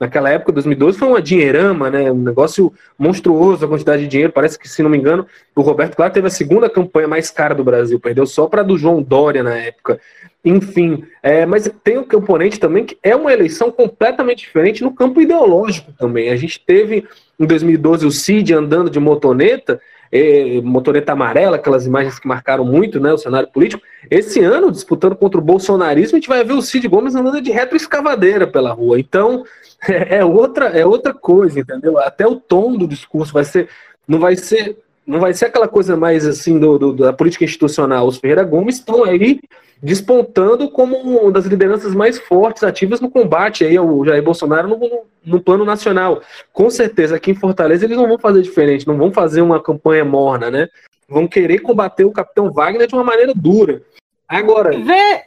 Naquela 0.00 0.30
época, 0.30 0.52
2012, 0.52 0.96
foi 0.96 1.08
uma 1.08 1.22
dinheirama, 1.22 1.90
né? 1.90 2.10
Um 2.10 2.22
negócio 2.22 2.72
monstruoso 2.96 3.64
a 3.64 3.68
quantidade 3.68 4.02
de 4.02 4.08
dinheiro. 4.08 4.32
Parece 4.32 4.56
que, 4.56 4.68
se 4.68 4.80
não 4.80 4.88
me 4.88 4.96
engano, 4.96 5.26
o 5.56 5.60
Roberto 5.60 5.96
Cláudio 5.96 6.14
teve 6.14 6.28
a 6.28 6.30
segunda 6.30 6.70
campanha 6.70 7.08
mais 7.08 7.30
cara 7.30 7.52
do 7.52 7.64
Brasil, 7.64 7.98
perdeu 7.98 8.24
só 8.24 8.46
para 8.46 8.62
do 8.62 8.78
João 8.78 9.02
Dória 9.02 9.42
na 9.42 9.56
época. 9.56 10.00
Enfim, 10.44 11.04
é, 11.20 11.44
mas 11.44 11.68
tem 11.82 11.98
um 11.98 12.04
componente 12.04 12.60
também 12.60 12.84
que 12.84 12.96
é 13.02 13.14
uma 13.14 13.32
eleição 13.32 13.72
completamente 13.72 14.38
diferente 14.38 14.84
no 14.84 14.94
campo 14.94 15.20
ideológico 15.20 15.92
também. 15.98 16.30
A 16.30 16.36
gente 16.36 16.60
teve 16.64 17.04
em 17.38 17.44
2012 17.44 18.06
o 18.06 18.10
Cid 18.12 18.54
andando 18.54 18.88
de 18.88 19.00
motoneta, 19.00 19.80
é, 20.10 20.60
motoreta 20.62 21.12
amarela, 21.12 21.56
aquelas 21.56 21.86
imagens 21.86 22.18
que 22.18 22.26
marcaram 22.26 22.64
muito 22.64 23.00
né, 23.00 23.12
o 23.12 23.18
cenário 23.18 23.48
político. 23.48 23.82
Esse 24.10 24.40
ano, 24.40 24.70
disputando 24.70 25.16
contra 25.16 25.40
o 25.40 25.44
bolsonarismo, 25.44 26.16
a 26.16 26.20
gente 26.20 26.28
vai 26.28 26.44
ver 26.44 26.54
o 26.54 26.62
Cid 26.62 26.86
Gomes 26.88 27.14
andando 27.14 27.40
de 27.40 27.50
retroescavadeira 27.50 28.46
pela 28.46 28.72
rua. 28.72 28.98
Então, 28.98 29.44
é, 29.86 30.18
é, 30.18 30.24
outra, 30.24 30.66
é 30.66 30.84
outra 30.84 31.12
coisa, 31.12 31.60
entendeu? 31.60 31.98
Até 31.98 32.26
o 32.26 32.36
tom 32.36 32.76
do 32.76 32.88
discurso 32.88 33.32
vai 33.32 33.44
ser. 33.44 33.68
Não 34.06 34.18
vai 34.18 34.36
ser. 34.36 34.78
Não 35.08 35.20
vai 35.20 35.32
ser 35.32 35.46
aquela 35.46 35.66
coisa 35.66 35.96
mais 35.96 36.26
assim 36.26 36.58
do, 36.60 36.78
do 36.78 36.92
da 36.92 37.14
política 37.14 37.42
institucional. 37.42 38.06
Os 38.06 38.18
Ferreira 38.18 38.44
Gomes 38.44 38.74
estão 38.74 39.04
aí 39.04 39.40
despontando 39.82 40.70
como 40.70 40.98
uma 40.98 41.32
das 41.32 41.46
lideranças 41.46 41.94
mais 41.94 42.18
fortes, 42.18 42.62
ativas 42.62 43.00
no 43.00 43.10
combate 43.10 43.64
aí 43.64 43.74
ao 43.74 44.04
Jair 44.04 44.22
Bolsonaro 44.22 44.68
no, 44.68 45.06
no, 45.24 45.40
plano 45.40 45.64
nacional. 45.64 46.20
Com 46.52 46.68
certeza, 46.68 47.16
aqui 47.16 47.30
em 47.30 47.34
Fortaleza 47.34 47.86
eles 47.86 47.96
não 47.96 48.06
vão 48.06 48.18
fazer 48.18 48.42
diferente, 48.42 48.86
não 48.86 48.98
vão 48.98 49.10
fazer 49.10 49.40
uma 49.40 49.62
campanha 49.62 50.04
morna, 50.04 50.50
né? 50.50 50.68
Vão 51.08 51.26
querer 51.26 51.60
combater 51.60 52.04
o 52.04 52.12
capitão 52.12 52.52
Wagner 52.52 52.86
de 52.86 52.94
uma 52.94 53.04
maneira 53.04 53.32
dura. 53.34 53.80
Agora. 54.28 54.78
Ver 54.78 55.24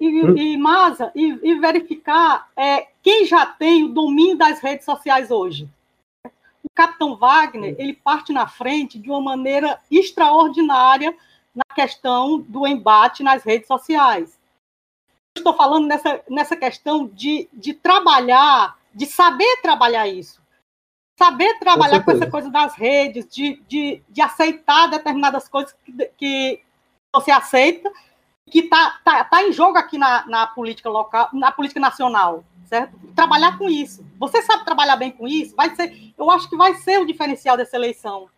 e, 0.00 0.24
hum. 0.24 0.36
e, 0.36 0.56
Masa, 0.56 1.12
e, 1.14 1.38
e 1.40 1.54
verificar 1.60 2.48
é, 2.56 2.88
quem 3.00 3.26
já 3.26 3.46
tem 3.46 3.84
o 3.84 3.90
domínio 3.90 4.36
das 4.36 4.58
redes 4.58 4.84
sociais 4.84 5.30
hoje. 5.30 5.68
O 6.64 6.68
capitão 6.74 7.16
Wagner, 7.16 7.76
ele 7.78 7.92
parte 7.92 8.32
na 8.32 8.48
frente 8.48 8.98
de 8.98 9.10
uma 9.10 9.20
maneira 9.20 9.80
extraordinária 9.90 11.16
na 11.54 11.74
questão 11.74 12.40
do 12.40 12.66
embate 12.66 13.22
nas 13.22 13.44
redes 13.44 13.68
sociais. 13.68 14.38
Estou 15.36 15.54
falando 15.54 15.86
nessa, 15.86 16.22
nessa 16.28 16.56
questão 16.56 17.06
de, 17.06 17.48
de 17.52 17.74
trabalhar, 17.74 18.78
de 18.94 19.04
saber 19.06 19.60
trabalhar 19.60 20.08
isso. 20.08 20.42
Saber 21.18 21.58
trabalhar 21.58 22.00
com, 22.00 22.06
com 22.06 22.10
essa 22.12 22.30
coisa 22.30 22.50
das 22.50 22.74
redes, 22.74 23.26
de, 23.28 23.62
de, 23.68 24.02
de 24.08 24.20
aceitar 24.20 24.88
determinadas 24.88 25.48
coisas 25.48 25.72
que, 25.84 25.92
que 26.16 26.60
você 27.14 27.30
aceita, 27.30 27.92
que 28.50 28.60
está 28.60 29.00
tá, 29.04 29.24
tá 29.24 29.42
em 29.42 29.52
jogo 29.52 29.78
aqui 29.78 29.98
na, 29.98 30.26
na 30.26 30.46
política 30.46 30.88
local, 30.88 31.28
na 31.32 31.50
política 31.50 31.80
nacional, 31.80 32.44
certo? 32.66 32.96
Trabalhar 33.14 33.58
com 33.58 33.68
isso. 33.68 34.04
Você 34.18 34.42
sabe 34.42 34.64
trabalhar 34.64 34.96
bem 34.96 35.10
com 35.10 35.26
isso? 35.26 35.56
Vai 35.56 35.74
ser, 35.74 36.12
eu 36.16 36.30
acho 36.30 36.48
que 36.48 36.56
vai 36.56 36.74
ser 36.74 36.98
o 36.98 37.06
diferencial 37.06 37.56
dessa 37.56 37.76
eleição. 37.76 38.28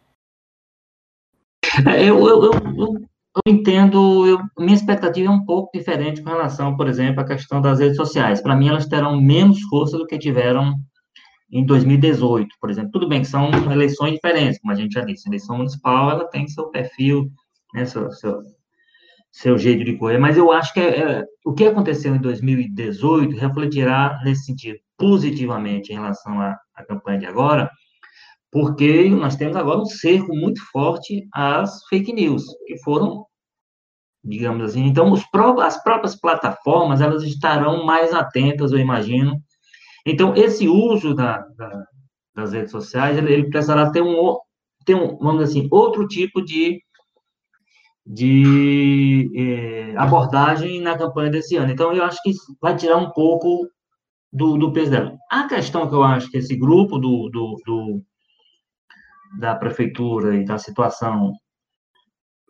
É, 1.87 2.05
eu, 2.05 2.27
eu, 2.27 2.45
eu, 2.45 2.53
eu 2.79 3.53
entendo, 3.53 4.27
eu, 4.27 4.41
minha 4.59 4.75
expectativa 4.75 5.29
é 5.29 5.31
um 5.31 5.45
pouco 5.45 5.77
diferente 5.77 6.23
com 6.23 6.31
relação, 6.31 6.77
por 6.77 6.89
exemplo, 6.89 7.21
à 7.21 7.27
questão 7.27 7.61
das 7.61 7.81
redes 7.81 7.97
sociais. 7.97 8.41
Para 8.41 8.57
mim, 8.57 8.69
elas 8.69 8.87
terão 8.87 9.21
menos 9.21 9.61
força 9.63 9.99
do 9.99 10.07
que 10.07 10.19
tiveram 10.19 10.75
em 11.51 11.65
2018, 11.65 12.49
por 12.61 12.71
exemplo. 12.71 12.91
Tudo 12.93 13.09
bem 13.09 13.21
que 13.21 13.29
são 13.29 13.51
eleições 13.71 14.15
diferentes, 14.15 14.59
como 14.61 14.73
a 14.73 14.77
gente 14.77 14.93
já 14.93 15.03
disse. 15.03 15.29
A 15.29 15.31
eleição 15.31 15.57
municipal, 15.59 16.11
ela 16.11 16.29
tem 16.29 16.49
seu 16.49 16.69
perfil, 16.71 17.31
né, 17.75 17.85
seu, 17.85 18.11
seu, 18.13 18.41
seu 19.37 19.59
jeito 19.59 19.85
de 19.85 19.99
correr, 19.99 20.17
mas 20.19 20.39
eu 20.39 20.51
acho 20.51 20.73
que 20.73 20.81
é, 20.81 20.99
é, 20.99 21.25
o 21.45 21.53
que 21.53 21.67
aconteceu 21.67 22.15
em 22.15 22.19
2018 22.19 23.37
refletirá 23.37 24.19
nesse 24.25 24.47
sentido 24.47 24.79
positivamente 24.97 25.93
em 25.93 25.97
relação 25.97 26.41
à, 26.41 26.57
à 26.75 26.83
campanha 26.83 27.19
de 27.19 27.27
agora, 27.27 27.71
porque 28.51 29.11
nós 29.11 29.37
temos 29.37 29.55
agora 29.55 29.81
um 29.81 29.85
cerco 29.85 30.35
muito 30.35 30.63
forte 30.73 31.29
às 31.35 31.87
fake 31.91 32.15
news, 32.15 32.45
que 32.67 32.83
foram, 32.83 33.27
digamos 34.25 34.65
assim, 34.65 34.87
então 34.87 35.13
os 35.13 35.23
as 35.63 35.83
próprias 35.83 36.19
plataformas, 36.19 37.03
elas 37.03 37.23
estarão 37.23 37.85
mais 37.85 38.15
atentas, 38.15 38.73
eu 38.73 38.79
imagino. 38.79 39.39
Então, 40.07 40.35
esse 40.35 40.67
uso 40.67 41.15
da, 41.15 41.45
da, 41.59 41.85
das 42.35 42.53
redes 42.55 42.71
sociais, 42.71 43.19
ele, 43.19 43.35
ele 43.35 43.51
precisará 43.51 43.91
ter 43.91 44.01
um, 44.01 44.35
ter 44.87 44.95
um, 44.95 45.19
vamos 45.19 45.45
dizer 45.45 45.59
assim, 45.59 45.69
outro 45.71 46.09
tipo 46.09 46.43
de, 46.43 46.81
de 48.07 49.31
eh, 49.35 49.95
abordagem 49.97 50.81
na 50.81 50.97
campanha 50.97 51.31
desse 51.31 51.57
ano. 51.57 51.73
Então, 51.73 51.93
eu 51.93 52.05
acho 52.05 52.23
que 52.23 52.33
vai 52.61 52.77
tirar 52.77 52.99
um 52.99 53.11
pouco 53.11 53.69
do, 54.33 54.57
do 54.57 54.73
peso 54.73 54.91
dela. 54.93 55.17
A 55.31 55.49
questão 55.49 55.89
que 55.89 55.95
eu 55.95 56.05
acho 56.05 56.31
que 56.31 56.39
esse 56.39 56.57
grupo 56.57 56.99
do, 56.99 57.29
do, 57.31 57.57
do 57.67 58.03
da 59.39 59.55
prefeitura 59.55 60.37
e 60.37 60.45
da 60.45 60.59
situação. 60.59 61.33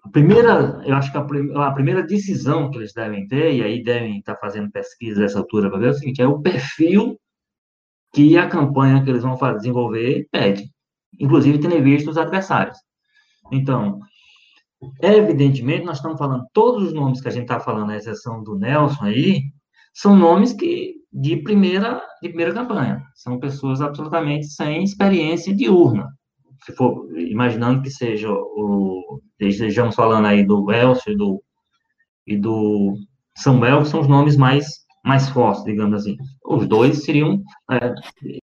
A 0.04 0.08
primeira, 0.10 0.80
eu 0.84 0.94
acho 0.94 1.10
que 1.10 1.18
a, 1.18 1.66
a, 1.66 1.72
primeira 1.72 2.02
decisão 2.02 2.70
que 2.70 2.78
eles 2.78 2.92
devem 2.92 3.26
ter, 3.26 3.54
e 3.54 3.62
aí 3.62 3.82
devem 3.82 4.18
estar 4.18 4.36
fazendo 4.36 4.70
pesquisa 4.70 5.20
dessa 5.20 5.38
altura 5.38 5.68
para 5.68 5.78
ver 5.78 5.86
é 5.86 5.90
o 5.90 5.94
seguinte, 5.94 6.22
é 6.22 6.26
o 6.26 6.40
perfil 6.40 7.18
que 8.14 8.38
a 8.38 8.48
campanha 8.48 9.02
que 9.02 9.10
eles 9.10 9.22
vão 9.22 9.36
fazer, 9.36 9.58
desenvolver 9.58 10.28
pede. 10.30 10.70
Inclusive, 11.18 11.58
tendo 11.58 11.82
visto 11.82 12.10
os 12.10 12.18
adversários. 12.18 12.78
Então, 13.50 14.00
evidentemente, 15.02 15.84
nós 15.84 15.96
estamos 15.96 16.18
falando, 16.18 16.46
todos 16.52 16.88
os 16.88 16.92
nomes 16.92 17.20
que 17.20 17.28
a 17.28 17.30
gente 17.30 17.44
está 17.44 17.60
falando, 17.60 17.90
à 17.90 17.96
exceção 17.96 18.42
do 18.42 18.56
Nelson 18.56 19.04
aí, 19.04 19.42
são 19.94 20.16
nomes 20.16 20.52
que 20.52 20.96
de 21.12 21.38
primeira, 21.38 22.02
de 22.22 22.28
primeira 22.28 22.52
campanha. 22.52 23.02
São 23.14 23.38
pessoas 23.38 23.80
absolutamente 23.80 24.46
sem 24.48 24.84
experiência 24.84 25.54
de 25.54 25.68
urna 25.68 26.06
se 26.66 26.72
for 26.72 27.08
imaginando 27.16 27.82
que 27.82 27.90
seja 27.90 28.28
o 28.30 29.20
estejamos 29.38 29.94
falando 29.94 30.26
aí 30.26 30.44
do 30.44 30.72
Elcio 30.72 31.12
e 31.12 31.16
do 31.16 31.42
e 32.26 32.36
do 32.36 32.96
Samuel, 33.36 33.82
que 33.82 33.88
são 33.88 34.00
os 34.00 34.08
nomes 34.08 34.36
mais 34.36 34.66
mais 35.06 35.28
fortes, 35.28 35.64
digamos 35.64 36.00
assim. 36.00 36.16
Os 36.44 36.66
dois 36.66 37.04
seriam, 37.04 37.42
é, 37.70 37.94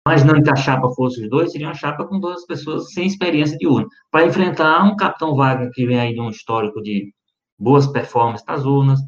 imaginando 0.08 0.44
que 0.44 0.50
a 0.50 0.56
chapa 0.56 0.90
fosse 0.96 1.22
os 1.22 1.30
dois, 1.30 1.52
seria 1.52 1.68
uma 1.68 1.74
chapa 1.74 2.06
com 2.06 2.20
duas 2.20 2.46
pessoas 2.46 2.92
sem 2.94 3.06
experiência 3.06 3.58
de 3.58 3.68
urna, 3.68 3.88
para 4.10 4.26
enfrentar 4.26 4.84
um 4.84 4.96
Capitão 4.96 5.36
Wagner 5.36 5.70
que 5.74 5.86
vem 5.86 6.00
aí 6.00 6.14
de 6.14 6.22
um 6.22 6.30
histórico 6.30 6.82
de 6.82 7.14
boas 7.60 7.86
performances 7.88 8.46
nas 8.48 8.66
urnas, 8.66 9.00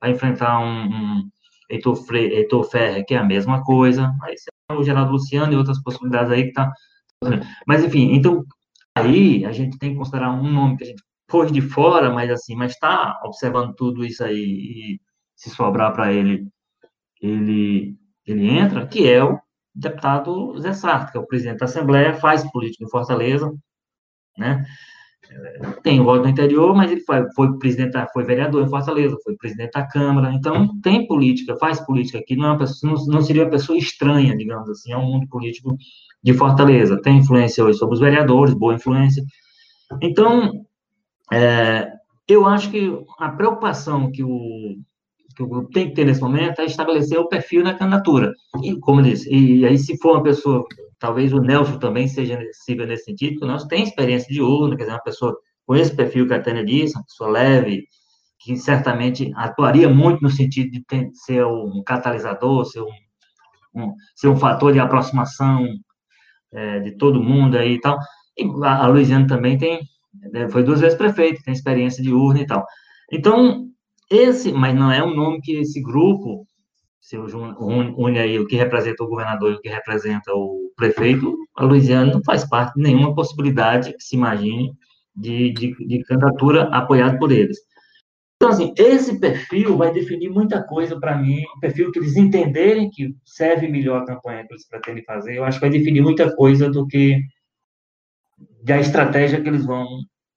para 0.00 0.10
enfrentar 0.10 0.58
um, 0.58 0.86
um 0.86 1.30
Heitor, 1.70 1.96
Fre, 1.96 2.34
Heitor 2.34 2.68
que 3.06 3.14
é 3.14 3.18
a 3.18 3.24
mesma 3.24 3.62
coisa, 3.62 4.12
aí 4.22 4.34
o 4.76 4.82
Geraldo 4.82 5.12
Luciano 5.12 5.52
e 5.52 5.56
outras 5.56 5.80
possibilidades 5.82 6.32
aí 6.32 6.44
que 6.44 6.52
tá 6.52 6.72
mas, 7.66 7.82
enfim, 7.84 8.12
então, 8.12 8.44
aí 8.94 9.44
a 9.44 9.52
gente 9.52 9.78
tem 9.78 9.92
que 9.92 9.98
considerar 9.98 10.32
um 10.32 10.50
nome 10.50 10.76
que 10.76 10.84
a 10.84 10.86
gente 10.88 11.02
pôs 11.26 11.50
de 11.50 11.60
fora, 11.60 12.12
mas 12.12 12.30
assim, 12.30 12.54
mas 12.54 12.72
está 12.72 13.18
observando 13.24 13.74
tudo 13.74 14.04
isso 14.04 14.22
aí 14.22 14.36
e 14.36 15.00
se 15.34 15.50
sobrar 15.50 15.92
para 15.92 16.12
ele, 16.12 16.46
ele, 17.26 17.96
ele 18.26 18.48
entra, 18.48 18.86
que 18.86 19.08
é 19.08 19.22
o 19.22 19.38
deputado 19.74 20.58
Zé 20.60 20.72
Sarto, 20.72 21.12
que 21.12 21.18
é 21.18 21.20
o 21.20 21.26
presidente 21.26 21.58
da 21.58 21.64
Assembleia, 21.64 22.14
faz 22.14 22.48
política 22.52 22.84
em 22.84 22.90
Fortaleza, 22.90 23.52
né? 24.38 24.64
tem 25.82 26.02
voto 26.02 26.22
no 26.22 26.28
interior, 26.28 26.74
mas 26.74 26.90
ele 26.92 27.00
foi, 27.00 27.24
foi 27.34 27.58
presidente, 27.58 27.96
foi 28.12 28.24
vereador 28.24 28.62
em 28.62 28.68
Fortaleza, 28.68 29.16
foi 29.24 29.34
presidente 29.36 29.72
da 29.72 29.86
Câmara, 29.86 30.32
então 30.32 30.78
tem 30.80 31.06
política, 31.06 31.56
faz 31.56 31.80
política 31.80 32.18
aqui, 32.18 32.36
não, 32.36 32.54
é 32.54 32.58
pessoa, 32.58 32.92
não, 32.92 33.04
não, 33.06 33.22
seria 33.22 33.44
uma 33.44 33.50
pessoa 33.50 33.78
estranha, 33.78 34.36
digamos 34.36 34.68
assim, 34.68 34.92
ao 34.92 35.02
mundo 35.02 35.26
político 35.28 35.76
de 36.22 36.34
Fortaleza. 36.34 37.00
Tem 37.00 37.18
influência 37.18 37.64
hoje 37.64 37.78
sobre 37.78 37.94
os 37.94 38.00
vereadores, 38.00 38.54
boa 38.54 38.74
influência. 38.74 39.24
Então, 40.02 40.64
é, 41.32 41.90
eu 42.28 42.46
acho 42.46 42.70
que 42.70 42.90
a 43.18 43.30
preocupação 43.30 44.12
que 44.12 44.22
o, 44.22 44.76
que 45.34 45.42
o 45.42 45.48
grupo 45.48 45.70
tem 45.70 45.88
que 45.88 45.94
ter 45.94 46.04
nesse 46.04 46.20
momento 46.20 46.60
é 46.60 46.64
estabelecer 46.64 47.18
o 47.18 47.28
perfil 47.28 47.62
na 47.62 47.74
candidatura. 47.74 48.32
E, 48.62 48.78
como 48.80 49.00
eu 49.00 49.04
disse, 49.04 49.28
e 49.32 49.66
aí 49.66 49.78
se 49.78 49.98
for 49.98 50.12
uma 50.12 50.22
pessoa 50.22 50.64
talvez 51.04 51.34
o 51.34 51.40
Nelson 51.40 51.78
também 51.78 52.08
seja 52.08 52.38
sirva 52.52 52.86
nesse 52.86 53.04
sentido, 53.04 53.32
porque 53.32 53.44
o 53.44 53.48
Nelson 53.48 53.68
tem 53.68 53.82
experiência 53.82 54.32
de 54.32 54.40
urna, 54.40 54.74
quer 54.74 54.84
dizer, 54.84 54.94
uma 54.94 55.02
pessoa 55.02 55.36
com 55.66 55.76
esse 55.76 55.94
perfil 55.94 56.26
que 56.26 56.32
a 56.32 56.40
Tânia 56.40 56.64
disse, 56.64 56.96
uma 56.96 57.04
pessoa 57.04 57.30
leve, 57.30 57.86
que 58.38 58.56
certamente 58.56 59.30
atuaria 59.36 59.88
muito 59.88 60.22
no 60.22 60.30
sentido 60.30 60.70
de 60.70 60.82
ter, 60.84 61.10
ser 61.12 61.44
um 61.44 61.82
catalisador, 61.84 62.64
ser 62.64 62.80
um, 62.80 62.90
um, 63.74 63.94
ser 64.14 64.28
um 64.28 64.36
fator 64.36 64.72
de 64.72 64.78
aproximação 64.78 65.66
é, 66.52 66.80
de 66.80 66.92
todo 66.92 67.22
mundo 67.22 67.58
aí 67.58 67.74
e 67.74 67.80
tal. 67.80 67.98
E 68.36 68.44
a, 68.64 68.84
a 68.84 68.86
Luiziane 68.86 69.26
também 69.26 69.58
tem, 69.58 69.80
né, 70.32 70.48
foi 70.48 70.62
duas 70.62 70.80
vezes 70.80 70.96
prefeito, 70.96 71.42
tem 71.42 71.52
experiência 71.52 72.02
de 72.02 72.12
urna 72.12 72.40
e 72.40 72.46
tal. 72.46 72.64
Então, 73.12 73.66
esse, 74.10 74.52
mas 74.52 74.74
não 74.74 74.90
é 74.90 75.02
um 75.02 75.14
nome 75.14 75.40
que 75.40 75.52
esse 75.56 75.80
grupo 75.80 76.46
se 77.04 77.18
une 77.18 78.18
aí 78.18 78.38
o 78.38 78.46
que 78.46 78.56
representa 78.56 79.04
o 79.04 79.08
governador 79.08 79.52
e 79.52 79.54
o 79.56 79.60
que 79.60 79.68
representa 79.68 80.32
o 80.32 80.72
prefeito, 80.74 81.36
a 81.54 81.62
Luiziana 81.62 82.14
não 82.14 82.24
faz 82.24 82.48
parte 82.48 82.74
de 82.76 82.82
nenhuma 82.82 83.14
possibilidade 83.14 83.92
que 83.92 84.02
se 84.02 84.16
imagine 84.16 84.72
de, 85.14 85.52
de, 85.52 85.74
de 85.86 86.02
candidatura 86.04 86.62
apoiada 86.70 87.18
por 87.18 87.30
eles. 87.30 87.58
Então, 88.36 88.48
assim, 88.48 88.72
esse 88.78 89.20
perfil 89.20 89.76
vai 89.76 89.92
definir 89.92 90.30
muita 90.30 90.62
coisa 90.62 90.98
para 90.98 91.14
mim, 91.14 91.42
o 91.54 91.60
perfil 91.60 91.92
que 91.92 91.98
eles 91.98 92.16
entenderem 92.16 92.88
que 92.88 93.14
serve 93.22 93.68
melhor 93.68 94.00
a 94.00 94.06
campanha 94.06 94.46
que 94.46 94.54
eles 94.54 94.66
pretendem 94.66 95.04
fazer, 95.04 95.36
eu 95.36 95.44
acho 95.44 95.58
que 95.60 95.68
vai 95.68 95.78
definir 95.78 96.00
muita 96.00 96.34
coisa 96.34 96.70
do 96.70 96.86
que 96.86 97.20
da 98.62 98.80
estratégia 98.80 99.42
que 99.42 99.48
eles 99.48 99.66
vão, 99.66 99.86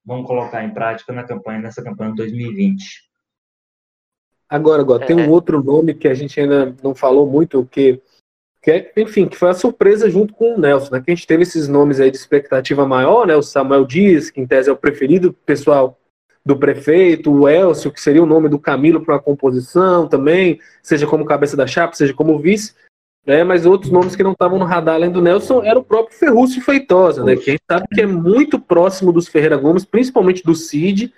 vão 0.05 0.21
colocar 0.21 0.65
em 0.65 0.73
prática 0.73 1.13
na 1.13 1.23
campanha, 1.23 1.61
nessa 1.61 1.81
campanha 1.81 2.11
de 2.11 2.17
2020. 2.17 3.06
Agora, 4.49 4.81
agora 4.81 5.03
é. 5.03 5.07
tem 5.07 5.15
um 5.15 5.25
é. 5.25 5.29
outro 5.29 5.61
nome 5.61 5.93
que 5.93 6.07
a 6.07 6.13
gente 6.13 6.39
ainda 6.39 6.75
não 6.81 6.95
falou 6.95 7.27
muito, 7.27 7.67
que, 7.69 8.01
que 8.61 8.71
é, 8.71 8.91
enfim, 8.97 9.27
que 9.27 9.37
foi 9.37 9.49
a 9.49 9.53
surpresa 9.53 10.09
junto 10.09 10.33
com 10.33 10.55
o 10.55 10.59
Nelson, 10.59 10.95
né? 10.95 11.01
Que 11.01 11.11
a 11.11 11.15
gente 11.15 11.27
teve 11.27 11.43
esses 11.43 11.67
nomes 11.67 11.99
aí 11.99 12.09
de 12.09 12.17
expectativa 12.17 12.85
maior, 12.87 13.27
né? 13.27 13.35
O 13.35 13.41
Samuel 13.41 13.85
Dias, 13.85 14.29
que 14.29 14.39
em 14.39 14.47
tese 14.47 14.69
é 14.69 14.73
o 14.73 14.77
preferido 14.77 15.33
pessoal 15.45 15.99
do 16.45 16.57
prefeito, 16.57 17.29
o 17.29 17.49
Elcio, 17.49 17.91
que 17.91 17.99
seria 17.99 18.23
o 18.23 18.25
nome 18.25 18.47
do 18.47 18.57
Camilo 18.57 19.03
para 19.03 19.17
a 19.17 19.19
composição 19.19 20.07
também, 20.07 20.61
seja 20.81 21.05
como 21.05 21.25
cabeça 21.25 21.57
da 21.57 21.67
chapa, 21.67 21.93
seja 21.93 22.13
como 22.13 22.39
vice, 22.39 22.73
né? 23.25 23.43
Mas 23.43 23.65
outros 23.65 23.91
nomes 23.91 24.15
que 24.15 24.23
não 24.23 24.31
estavam 24.31 24.57
no 24.57 24.63
radar 24.63 24.95
além 24.95 25.11
do 25.11 25.21
Nelson 25.21 25.61
era 25.61 25.77
o 25.77 25.83
próprio 25.83 26.17
Ferrúcio 26.17 26.61
Feitosa, 26.61 27.25
né? 27.25 27.35
Que 27.35 27.49
a 27.49 27.51
gente 27.51 27.63
sabe 27.69 27.85
que 27.93 27.99
é 27.99 28.05
muito 28.05 28.57
próximo 28.57 29.11
dos 29.11 29.27
Ferreira 29.27 29.57
Gomes, 29.57 29.83
principalmente 29.83 30.41
do 30.41 30.55
Cid, 30.55 31.13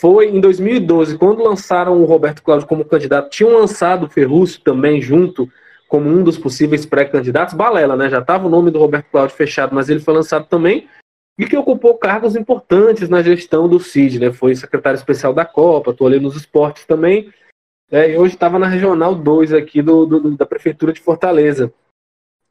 foi 0.00 0.28
em 0.28 0.40
2012, 0.40 1.18
quando 1.18 1.42
lançaram 1.42 2.00
o 2.00 2.04
Roberto 2.04 2.42
Cláudio 2.42 2.68
como 2.68 2.84
candidato, 2.84 3.30
tinham 3.30 3.52
lançado 3.52 4.06
o 4.06 4.08
Ferrúcio 4.08 4.60
também 4.60 5.02
junto 5.02 5.50
como 5.88 6.08
um 6.08 6.22
dos 6.22 6.38
possíveis 6.38 6.86
pré-candidatos, 6.86 7.54
Balela, 7.54 7.96
né? 7.96 8.08
Já 8.08 8.20
estava 8.20 8.46
o 8.46 8.50
nome 8.50 8.70
do 8.70 8.78
Roberto 8.78 9.10
Cláudio 9.10 9.34
fechado, 9.34 9.74
mas 9.74 9.88
ele 9.88 10.00
foi 10.00 10.14
lançado 10.14 10.46
também 10.46 10.88
e 11.38 11.46
que 11.46 11.56
ocupou 11.56 11.96
cargos 11.96 12.36
importantes 12.36 13.08
na 13.08 13.22
gestão 13.22 13.68
do 13.68 13.80
CID, 13.80 14.18
né? 14.18 14.32
Foi 14.32 14.54
secretário 14.54 14.98
especial 14.98 15.32
da 15.32 15.44
Copa, 15.44 15.90
atuou 15.90 16.08
ali 16.08 16.20
nos 16.20 16.36
esportes 16.36 16.84
também, 16.84 17.32
né? 17.90 18.10
e 18.12 18.18
hoje 18.18 18.34
estava 18.34 18.58
na 18.58 18.66
Regional 18.66 19.14
2 19.14 19.52
aqui 19.52 19.80
do, 19.80 20.04
do, 20.04 20.36
da 20.36 20.44
Prefeitura 20.46 20.92
de 20.92 21.00
Fortaleza. 21.00 21.72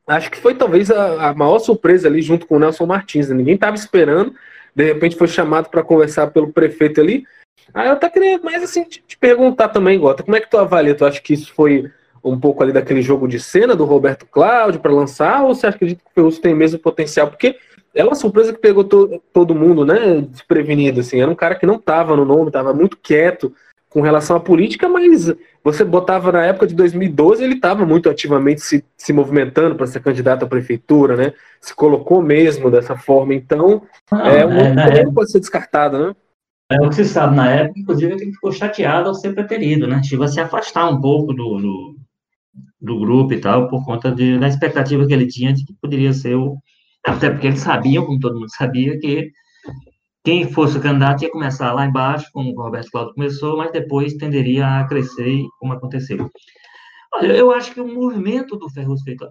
Acho 0.07 0.31
que 0.31 0.37
foi 0.37 0.55
talvez 0.55 0.89
a, 0.89 1.29
a 1.29 1.33
maior 1.33 1.59
surpresa 1.59 2.07
ali 2.07 2.21
junto 2.21 2.47
com 2.47 2.55
o 2.55 2.59
Nelson 2.59 2.85
Martins, 2.85 3.29
né? 3.29 3.35
ninguém 3.35 3.55
estava 3.55 3.75
esperando, 3.75 4.33
de 4.77 4.85
repente 4.85 5.15
foi 5.15 5.27
chamado 5.27 5.69
para 5.69 5.83
conversar 5.83 6.27
pelo 6.27 6.53
prefeito 6.53 7.01
ali, 7.01 7.25
Aí 7.73 7.87
eu 7.87 7.93
até 7.93 8.09
queria 8.09 8.39
mais 8.39 8.63
assim 8.63 8.83
te, 8.83 9.03
te 9.05 9.17
perguntar 9.17 9.69
também, 9.69 9.99
Gota, 9.99 10.23
como 10.23 10.37
é 10.37 10.39
que 10.39 10.49
tu 10.49 10.57
avalia? 10.57 10.95
Tu 10.95 11.05
acha 11.05 11.21
que 11.21 11.33
isso 11.33 11.53
foi 11.53 11.91
um 12.23 12.39
pouco 12.39 12.63
ali 12.63 12.71
daquele 12.71 13.01
jogo 13.01 13.27
de 13.27 13.39
cena 13.39 13.75
do 13.75 13.85
Roberto 13.85 14.25
Cláudio 14.25 14.79
para 14.79 14.91
lançar, 14.91 15.43
ou 15.43 15.53
você 15.53 15.67
acredita 15.67 16.01
que 16.01 16.09
o 16.09 16.13
Ferrugem 16.13 16.41
tem 16.41 16.55
mesmo 16.55 16.79
potencial? 16.79 17.27
Porque 17.27 17.57
é 17.93 18.03
uma 18.03 18.15
surpresa 18.15 18.53
que 18.53 18.59
pegou 18.59 18.83
to, 18.83 19.21
todo 19.33 19.55
mundo, 19.55 19.85
né, 19.85 20.21
desprevenido, 20.21 21.01
assim, 21.01 21.21
era 21.21 21.29
um 21.29 21.35
cara 21.35 21.55
que 21.55 21.65
não 21.65 21.75
estava 21.75 22.15
no 22.15 22.25
nome, 22.25 22.47
estava 22.47 22.73
muito 22.73 22.97
quieto 22.97 23.53
com 23.89 24.01
relação 24.01 24.35
à 24.35 24.39
política, 24.39 24.89
mas 24.89 25.33
você 25.63 25.83
botava 25.83 26.31
na 26.31 26.43
época 26.43 26.67
de 26.67 26.75
2012, 26.75 27.43
ele 27.43 27.55
estava 27.55 27.85
muito 27.85 28.09
ativamente 28.09 28.61
se, 28.61 28.83
se 28.97 29.13
movimentando 29.13 29.75
para 29.75 29.87
ser 29.87 30.01
candidato 30.01 30.43
à 30.43 30.47
prefeitura, 30.47 31.15
né, 31.15 31.33
se 31.61 31.73
colocou 31.73 32.21
mesmo 32.21 32.69
dessa 32.69 32.95
forma, 32.95 33.33
então 33.33 33.81
ah, 34.11 34.29
é 34.29 34.45
um 34.45 34.51
é, 34.51 34.99
é, 34.99 35.11
pode 35.11 35.31
ser 35.31 35.39
descartado, 35.39 35.97
né? 35.99 36.15
É 36.69 36.81
o 36.81 36.89
que 36.89 36.95
se 36.95 37.05
sabe 37.05 37.35
na 37.35 37.49
época, 37.49 37.79
inclusive, 37.79 38.13
ele 38.13 38.33
ficou 38.33 38.51
chateado 38.51 39.07
ao 39.07 39.15
ser 39.15 39.33
preterido, 39.33 39.87
né? 39.87 40.03
Chegou 40.03 40.25
a 40.25 40.27
se 40.27 40.41
afastar 40.41 40.89
um 40.89 40.99
pouco 40.99 41.33
do, 41.33 41.57
do, 41.57 41.95
do, 42.81 42.99
grupo 42.99 43.33
e 43.33 43.39
tal, 43.39 43.69
por 43.69 43.85
conta 43.85 44.11
de, 44.11 44.37
da 44.37 44.49
expectativa 44.49 45.07
que 45.07 45.13
ele 45.13 45.27
tinha 45.27 45.53
de 45.53 45.63
que 45.63 45.73
poderia 45.81 46.11
ser 46.11 46.35
o. 46.35 46.57
Até 47.05 47.29
porque 47.29 47.47
eles 47.47 47.61
sabiam, 47.61 48.05
como 48.05 48.19
todo 48.19 48.37
mundo 48.37 48.53
sabia, 48.53 48.99
que 48.99 49.31
quem 50.23 50.51
fosse 50.51 50.77
o 50.77 50.81
candidato 50.81 51.23
ia 51.23 51.31
começar 51.31 51.71
lá 51.73 51.85
embaixo, 51.85 52.29
como 52.33 52.51
o 52.51 52.61
Roberto 52.61 52.91
Cláudio 52.91 53.13
começou, 53.13 53.57
mas 53.57 53.71
depois 53.71 54.13
tenderia 54.15 54.79
a 54.79 54.87
crescer, 54.87 55.43
como 55.59 55.73
aconteceu. 55.73 56.29
Olha, 57.13 57.33
eu 57.33 57.51
acho 57.51 57.73
que 57.73 57.79
o 57.79 57.87
movimento 57.87 58.57
do 58.57 58.69
Ferruz 58.69 59.01
feito 59.01 59.25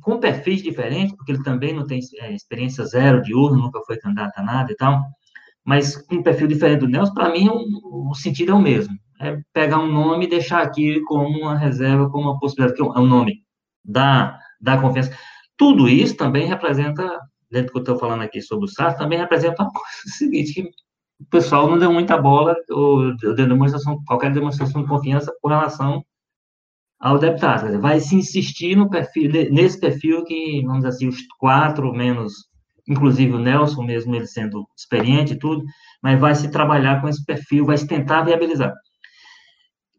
com 0.00 0.18
perfis 0.18 0.62
diferentes, 0.62 1.14
porque 1.14 1.32
ele 1.32 1.42
também 1.42 1.74
não 1.74 1.86
tem 1.86 2.00
é, 2.20 2.34
experiência 2.34 2.84
zero 2.84 3.22
de 3.22 3.34
urna, 3.34 3.58
nunca 3.58 3.80
foi 3.86 3.98
candidato 3.98 4.38
a 4.38 4.42
nada 4.42 4.72
e 4.72 4.76
tal, 4.76 5.04
mas 5.64 5.96
com 5.96 6.16
um 6.16 6.22
perfil 6.22 6.46
diferente 6.46 6.80
do 6.80 6.88
Nelson, 6.88 7.12
para 7.12 7.30
mim 7.30 7.48
o, 7.48 8.10
o, 8.10 8.14
sentido 8.14 8.52
é 8.52 8.54
o 8.54 8.62
mesmo. 8.62 8.96
É 9.20 9.38
pegar 9.52 9.78
um 9.78 9.92
nome 9.92 10.24
e 10.24 10.28
deixar 10.30 10.62
aqui 10.62 11.00
como 11.02 11.28
uma 11.40 11.56
reserva, 11.56 12.08
como 12.08 12.30
uma 12.30 12.38
possibilidade, 12.38 12.80
que 12.80 12.82
é 12.82 13.00
um 13.00 13.06
nome 13.06 13.42
da, 13.84 14.38
da 14.60 14.78
confiança. 14.78 15.14
Tudo 15.56 15.88
isso 15.88 16.16
também 16.16 16.46
representa, 16.46 17.20
dentro 17.50 17.68
do 17.68 17.72
que 17.72 17.78
eu 17.78 17.82
estou 17.82 17.98
falando 17.98 18.22
aqui 18.22 18.40
sobre 18.40 18.66
o 18.66 18.68
SARS, 18.68 18.96
também 18.96 19.18
representa 19.18 19.62
uma 19.62 19.70
coisa 19.70 20.16
seguinte, 20.16 20.54
que 20.54 20.70
o 21.20 21.26
pessoal 21.30 21.68
não 21.68 21.78
deu 21.78 21.92
muita 21.92 22.16
bola, 22.16 22.54
ou 22.70 23.16
deu 23.16 23.34
demonstração, 23.34 24.02
qualquer 24.06 24.32
demonstração 24.32 24.82
de 24.82 24.88
confiança 24.88 25.32
com 25.40 25.48
relação 25.48 26.04
ao 27.00 27.18
deputado. 27.18 27.80
Vai 27.80 28.00
se 28.00 28.14
insistir 28.16 28.76
no 28.76 28.90
perfil, 28.90 29.30
nesse 29.50 29.80
perfil 29.80 30.24
que, 30.24 30.62
vamos 30.62 30.78
dizer 30.78 30.88
assim, 30.88 31.08
os 31.08 31.26
quatro 31.38 31.92
menos 31.92 32.48
inclusive 32.88 33.34
o 33.34 33.38
Nelson 33.38 33.82
mesmo, 33.82 34.14
ele 34.14 34.26
sendo 34.26 34.66
experiente 34.76 35.34
e 35.34 35.38
tudo, 35.38 35.62
mas 36.02 36.18
vai 36.18 36.34
se 36.34 36.50
trabalhar 36.50 37.00
com 37.00 37.08
esse 37.08 37.24
perfil, 37.24 37.66
vai 37.66 37.76
se 37.76 37.86
tentar 37.86 38.22
viabilizar. 38.22 38.72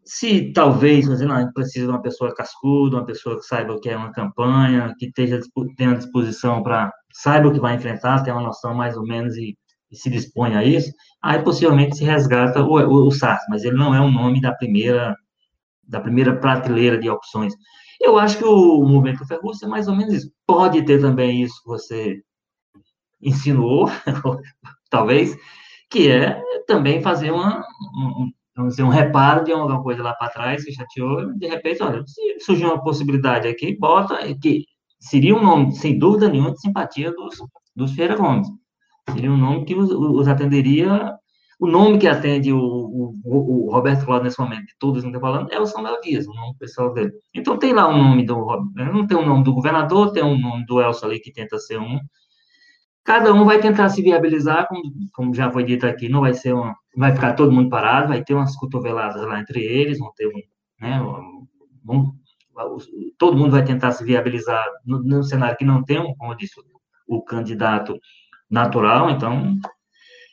Se 0.04 0.52
talvez, 0.52 1.06
mas 1.08 1.20
não, 1.20 1.52
precisa 1.52 1.86
de 1.86 1.92
uma 1.92 2.02
pessoa 2.02 2.34
cascuda, 2.34 2.96
uma 2.96 3.06
pessoa 3.06 3.36
que 3.38 3.46
saiba 3.46 3.74
o 3.74 3.80
que 3.80 3.88
é 3.88 3.96
uma 3.96 4.12
campanha, 4.12 4.94
que 4.98 5.06
esteja, 5.06 5.40
tenha 5.76 5.94
disposição 5.94 6.62
para, 6.62 6.92
saiba 7.12 7.48
o 7.48 7.52
que 7.52 7.60
vai 7.60 7.76
enfrentar, 7.76 8.22
tenha 8.22 8.34
uma 8.34 8.46
noção 8.46 8.74
mais 8.74 8.96
ou 8.96 9.04
menos 9.04 9.36
e, 9.36 9.56
e 9.90 9.96
se 9.96 10.10
dispõe 10.10 10.56
a 10.56 10.64
isso, 10.64 10.90
aí 11.22 11.42
possivelmente 11.42 11.96
se 11.96 12.04
resgata 12.04 12.62
o, 12.62 12.78
o, 12.78 13.06
o 13.06 13.10
SAS, 13.10 13.40
mas 13.48 13.64
ele 13.64 13.76
não 13.76 13.94
é 13.94 14.00
o 14.00 14.10
nome 14.10 14.40
da 14.40 14.52
primeira, 14.52 15.14
da 15.86 16.00
primeira 16.00 16.36
prateleira 16.36 16.98
de 16.98 17.08
opções. 17.08 17.54
Eu 18.00 18.18
acho 18.18 18.38
que 18.38 18.44
o 18.44 18.82
movimento 18.82 19.26
Ferrugem 19.26 19.68
é 19.68 19.70
mais 19.70 19.86
ou 19.86 19.94
menos 19.94 20.14
isso. 20.14 20.32
Pode 20.46 20.82
ter 20.84 21.00
também 21.00 21.42
isso 21.42 21.62
que 21.62 21.68
você 21.68 22.22
insinuou, 23.20 23.88
talvez, 24.88 25.36
que 25.90 26.08
é 26.08 26.40
também 26.66 27.02
fazer 27.02 27.30
uma, 27.30 27.60
um, 27.94 28.30
vamos 28.60 28.74
dizer, 28.74 28.82
um 28.82 28.88
reparo 28.88 29.44
de 29.44 29.52
alguma 29.52 29.82
coisa 29.82 30.02
lá 30.02 30.14
para 30.14 30.30
trás 30.30 30.64
que 30.64 30.72
chateou, 30.72 31.32
de 31.34 31.46
repente, 31.48 31.82
olha, 31.82 32.02
se 32.06 32.40
surgiu 32.40 32.68
uma 32.68 32.82
possibilidade 32.82 33.48
aqui, 33.48 33.76
bota, 33.76 34.16
que 34.40 34.64
seria 35.00 35.34
um 35.34 35.42
nome, 35.42 35.72
sem 35.72 35.98
dúvida 35.98 36.28
nenhuma, 36.28 36.52
de 36.52 36.60
simpatia 36.60 37.12
dos, 37.12 37.36
dos 37.74 37.92
Feira 37.92 38.16
Gomes. 38.16 38.48
Seria 39.12 39.32
um 39.32 39.36
nome 39.36 39.64
que 39.64 39.74
os, 39.74 39.90
os 39.90 40.28
atenderia, 40.28 41.12
o 41.58 41.66
nome 41.66 41.98
que 41.98 42.06
atende 42.06 42.52
o, 42.52 42.58
o, 42.58 43.14
o 43.24 43.72
Roberto 43.72 44.04
Cláudio 44.04 44.24
nesse 44.24 44.38
momento, 44.38 44.66
de 44.66 44.74
todos 44.78 45.04
estão 45.04 45.20
falando, 45.20 45.52
é 45.52 45.58
o 45.58 45.66
Samuel 45.66 46.00
Dias, 46.00 46.26
o 46.26 46.34
nome 46.34 46.54
pessoal 46.58 46.92
dele. 46.92 47.12
Então 47.34 47.58
tem 47.58 47.72
lá 47.72 47.88
o 47.88 47.96
nome 47.96 48.24
do, 48.24 48.36
não 48.74 49.06
tem 49.06 49.16
o 49.16 49.26
nome 49.26 49.42
do 49.42 49.54
governador, 49.54 50.12
tem 50.12 50.22
o 50.22 50.38
nome 50.38 50.64
do 50.66 50.80
Elcio 50.80 51.06
ali 51.06 51.18
que 51.18 51.32
tenta 51.32 51.58
ser 51.58 51.78
um, 51.78 51.98
Cada 53.04 53.32
um 53.32 53.44
vai 53.44 53.58
tentar 53.60 53.88
se 53.88 54.02
viabilizar, 54.02 54.68
como, 54.68 54.82
como 55.12 55.34
já 55.34 55.50
foi 55.50 55.64
dito 55.64 55.86
aqui, 55.86 56.08
não 56.08 56.20
vai 56.20 56.34
ser 56.34 56.52
uma, 56.52 56.76
vai 56.96 57.12
ficar 57.12 57.34
todo 57.34 57.52
mundo 57.52 57.70
parado, 57.70 58.08
vai 58.08 58.22
ter 58.22 58.34
umas 58.34 58.56
cotoveladas 58.56 59.22
lá 59.22 59.40
entre 59.40 59.62
eles, 59.62 59.98
vão 59.98 60.12
ter 60.14 60.26
um, 60.26 60.40
né, 60.80 61.00
um, 61.00 62.14
todo 63.18 63.36
mundo 63.36 63.52
vai 63.52 63.64
tentar 63.64 63.92
se 63.92 64.04
viabilizar 64.04 64.64
no, 64.84 65.02
no, 65.02 65.22
cenário 65.22 65.56
que 65.56 65.64
não 65.64 65.82
tem, 65.82 66.14
como 66.16 66.32
eu 66.32 66.36
disse, 66.36 66.54
o 67.06 67.22
candidato 67.22 67.98
natural, 68.50 69.10
então 69.10 69.56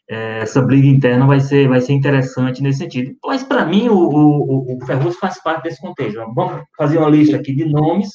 é, 0.09 0.39
essa 0.39 0.61
briga 0.61 0.87
interna 0.87 1.25
vai 1.27 1.39
ser, 1.39 1.67
vai 1.67 1.81
ser 1.81 1.93
interessante 1.93 2.61
nesse 2.61 2.79
sentido. 2.79 3.15
Mas, 3.25 3.43
para 3.43 3.65
mim, 3.65 3.89
o, 3.89 3.97
o, 3.97 4.77
o 4.77 5.11
faz 5.13 5.41
parte 5.41 5.63
desse 5.63 5.81
contexto. 5.81 6.17
Vamos 6.33 6.63
fazer 6.77 6.97
uma 6.97 7.09
lista 7.09 7.35
aqui 7.37 7.53
de 7.53 7.65
nomes, 7.65 8.09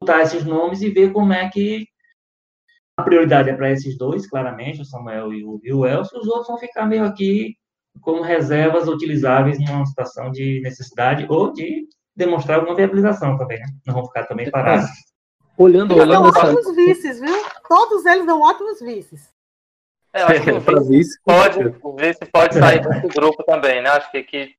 botar 0.00 0.22
esses 0.22 0.44
nomes 0.44 0.82
e 0.82 0.90
ver 0.90 1.12
como 1.12 1.32
é 1.32 1.48
que 1.48 1.86
a 2.96 3.02
prioridade 3.02 3.48
é 3.48 3.54
para 3.54 3.70
esses 3.70 3.96
dois, 3.96 4.28
claramente, 4.28 4.82
o 4.82 4.84
Samuel 4.84 5.32
e 5.32 5.44
o, 5.44 5.60
e 5.62 5.72
o 5.72 5.86
Elcio, 5.86 6.18
os 6.18 6.28
outros 6.28 6.48
vão 6.48 6.58
ficar 6.58 6.86
meio 6.86 7.04
aqui 7.04 7.56
como 8.00 8.22
reservas 8.22 8.88
utilizáveis 8.88 9.58
numa 9.60 9.86
situação 9.86 10.30
de 10.30 10.60
necessidade 10.62 11.26
ou 11.28 11.52
de 11.52 11.86
demonstrar 12.14 12.58
alguma 12.58 12.76
viabilização 12.76 13.38
também, 13.38 13.58
né? 13.58 13.66
Não 13.86 13.94
vão 13.94 14.06
ficar 14.06 14.24
também 14.26 14.50
parados. 14.50 14.88
Olhando, 15.56 15.94
Eles 15.94 16.04
olhando 16.04 16.22
dão 16.22 16.42
essa... 16.42 16.52
ótimos 16.52 16.76
vices, 16.76 17.20
viu? 17.20 17.34
Todos 17.68 18.04
eles 18.06 18.26
dão 18.26 18.40
ótimos 18.40 18.80
vices. 18.80 19.30
É, 20.12 20.22
eu 20.22 20.26
acho 20.26 20.42
que 20.42 20.50
o 20.72 20.84
vice, 20.84 21.18
pode, 21.24 21.58
o 21.82 21.96
vice 21.96 22.24
pode 22.32 22.54
sair 22.54 22.80
desse 22.86 23.08
grupo 23.08 23.42
também, 23.44 23.82
né? 23.82 23.90
Acho 23.90 24.10
que 24.10 24.18
aqui 24.18 24.54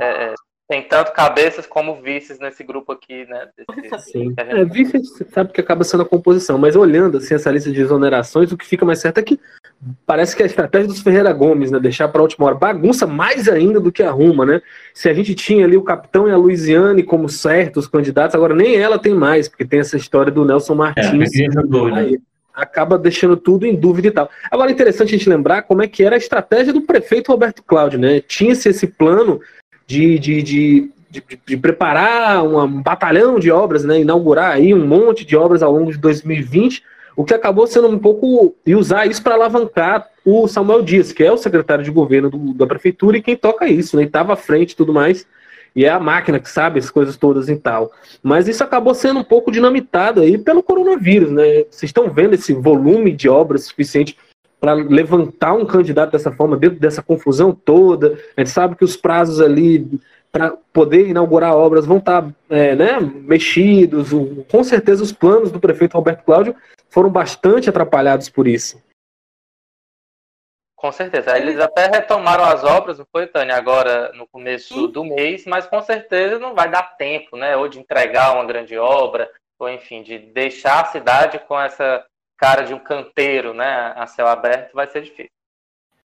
é, 0.00 0.24
é, 0.26 0.34
tem 0.68 0.86
tanto 0.86 1.12
cabeças 1.12 1.66
como 1.66 2.00
vices 2.02 2.38
nesse 2.38 2.62
grupo 2.62 2.92
aqui, 2.92 3.24
né? 3.26 3.48
Desse, 3.56 4.10
Sim. 4.10 4.28
gente- 4.28 4.40
É, 4.40 4.64
vice 4.64 4.98
você 4.98 5.24
sabe 5.24 5.52
que 5.52 5.60
acaba 5.60 5.84
sendo 5.84 6.02
a 6.02 6.08
composição, 6.08 6.58
mas 6.58 6.76
olhando 6.76 7.18
assim 7.18 7.34
essa 7.34 7.50
lista 7.50 7.70
de 7.70 7.80
exonerações, 7.80 8.52
o 8.52 8.56
que 8.58 8.66
fica 8.66 8.84
mais 8.84 9.00
certo 9.00 9.18
é 9.18 9.22
que 9.22 9.40
parece 10.06 10.36
que 10.36 10.42
a 10.42 10.46
estratégia 10.46 10.88
dos 10.88 11.00
Ferreira 11.00 11.32
Gomes, 11.32 11.70
né, 11.70 11.78
deixar 11.80 12.08
para 12.08 12.20
a 12.20 12.22
última 12.22 12.46
hora, 12.46 12.54
bagunça 12.54 13.06
mais 13.06 13.48
ainda 13.48 13.80
do 13.80 13.90
que 13.90 14.02
arruma, 14.02 14.44
né? 14.44 14.60
Se 14.92 15.08
a 15.08 15.14
gente 15.14 15.34
tinha 15.34 15.64
ali 15.64 15.76
o 15.76 15.82
capitão 15.82 16.28
e 16.28 16.32
a 16.32 16.36
Luiziane 16.36 17.02
como 17.02 17.28
certos 17.28 17.86
candidatos, 17.86 18.34
agora 18.34 18.54
nem 18.54 18.76
ela 18.76 18.98
tem 18.98 19.14
mais, 19.14 19.48
porque 19.48 19.64
tem 19.64 19.80
essa 19.80 19.96
história 19.96 20.30
do 20.30 20.44
Nelson 20.44 20.74
É, 20.74 20.76
Martins. 20.76 21.30
Aí 21.94 22.20
acaba 22.54 22.98
deixando 22.98 23.36
tudo 23.36 23.64
em 23.64 23.74
dúvida 23.74 24.08
e 24.08 24.10
tal. 24.10 24.28
Agora 24.50 24.70
é 24.70 24.72
interessante 24.72 25.14
a 25.14 25.18
gente 25.18 25.28
lembrar 25.28 25.62
como 25.62 25.82
é 25.82 25.88
que 25.88 26.04
era 26.04 26.16
a 26.16 26.18
estratégia 26.18 26.72
do 26.72 26.82
prefeito 26.82 27.32
Roberto 27.32 27.62
Cláudio, 27.62 27.98
né? 27.98 28.20
Tinha-se 28.20 28.68
esse 28.68 28.86
plano 28.86 29.40
de, 29.86 30.18
de, 30.18 30.42
de, 30.42 30.92
de, 31.10 31.22
de 31.46 31.56
preparar 31.56 32.44
um 32.44 32.82
batalhão 32.82 33.38
de 33.38 33.50
obras, 33.50 33.84
né? 33.84 34.00
Inaugurar 34.00 34.52
aí 34.52 34.74
um 34.74 34.86
monte 34.86 35.24
de 35.24 35.36
obras 35.36 35.62
ao 35.62 35.72
longo 35.72 35.90
de 35.90 35.98
2020, 35.98 36.82
o 37.20 37.24
que 37.24 37.34
acabou 37.34 37.66
sendo 37.66 37.88
um 37.88 37.98
pouco. 37.98 38.54
e 38.64 38.74
usar 38.74 39.06
isso 39.06 39.22
para 39.22 39.34
alavancar 39.34 40.08
o 40.24 40.48
Samuel 40.48 40.82
Dias, 40.82 41.12
que 41.12 41.22
é 41.22 41.30
o 41.30 41.36
secretário 41.36 41.84
de 41.84 41.90
governo 41.90 42.30
do- 42.30 42.54
da 42.54 42.66
prefeitura 42.66 43.16
e 43.18 43.22
quem 43.22 43.36
toca 43.36 43.66
isso, 43.66 43.96
né? 43.96 44.04
Estava 44.04 44.32
à 44.32 44.36
frente 44.36 44.72
e 44.72 44.76
tudo 44.76 44.92
mais. 44.92 45.26
E 45.76 45.84
é 45.84 45.90
a 45.90 46.00
máquina 46.00 46.40
que 46.40 46.48
sabe 46.48 46.78
as 46.78 46.90
coisas 46.90 47.16
todas 47.16 47.48
e 47.48 47.56
tal. 47.56 47.92
Mas 48.22 48.48
isso 48.48 48.64
acabou 48.64 48.94
sendo 48.94 49.20
um 49.20 49.24
pouco 49.24 49.52
dinamitado 49.52 50.20
aí 50.20 50.38
pelo 50.38 50.62
coronavírus, 50.62 51.30
né? 51.30 51.64
Vocês 51.70 51.90
estão 51.90 52.10
vendo 52.10 52.34
esse 52.34 52.52
volume 52.54 53.12
de 53.12 53.28
obras 53.28 53.64
suficiente 53.64 54.16
para 54.58 54.72
levantar 54.72 55.52
um 55.54 55.66
candidato 55.66 56.12
dessa 56.12 56.32
forma, 56.32 56.56
dentro 56.56 56.80
dessa 56.80 57.02
confusão 57.02 57.52
toda. 57.52 58.18
A 58.36 58.40
gente 58.40 58.50
sabe 58.50 58.76
que 58.76 58.84
os 58.84 58.96
prazos 58.96 59.40
ali 59.40 59.86
para 60.32 60.54
poder 60.72 61.08
inaugurar 61.08 61.54
obras 61.56 61.84
vão 61.84 61.98
estar 61.98 62.28
é, 62.48 62.74
né, 62.74 62.98
mexidos. 63.00 64.10
Com 64.50 64.62
certeza 64.62 65.02
os 65.02 65.12
planos 65.12 65.50
do 65.50 65.60
prefeito 65.60 65.94
Roberto 65.94 66.24
Cláudio 66.24 66.54
foram 66.90 67.10
bastante 67.10 67.70
atrapalhados 67.70 68.28
por 68.28 68.46
isso. 68.46 68.82
Com 70.76 70.90
certeza. 70.90 71.36
Eles 71.36 71.60
até 71.60 71.86
retomaram 71.86 72.44
as 72.44 72.64
obras, 72.64 72.98
não 72.98 73.06
foi, 73.12 73.26
Tânia, 73.26 73.54
agora 73.54 74.12
no 74.14 74.26
começo 74.26 74.74
Sim. 74.74 74.90
do 74.90 75.04
mês, 75.04 75.44
mas 75.44 75.66
com 75.66 75.82
certeza 75.82 76.38
não 76.38 76.54
vai 76.54 76.70
dar 76.70 76.96
tempo, 76.96 77.36
né? 77.36 77.54
Ou 77.54 77.68
de 77.68 77.78
entregar 77.78 78.32
uma 78.34 78.46
grande 78.46 78.78
obra, 78.78 79.30
ou 79.58 79.68
enfim, 79.68 80.02
de 80.02 80.18
deixar 80.18 80.80
a 80.80 80.86
cidade 80.86 81.38
com 81.40 81.60
essa 81.60 82.04
cara 82.38 82.62
de 82.62 82.72
um 82.72 82.78
canteiro, 82.78 83.52
né? 83.52 83.92
A 83.94 84.06
céu 84.06 84.26
aberto, 84.26 84.72
vai 84.72 84.86
ser 84.86 85.02
difícil. 85.02 85.28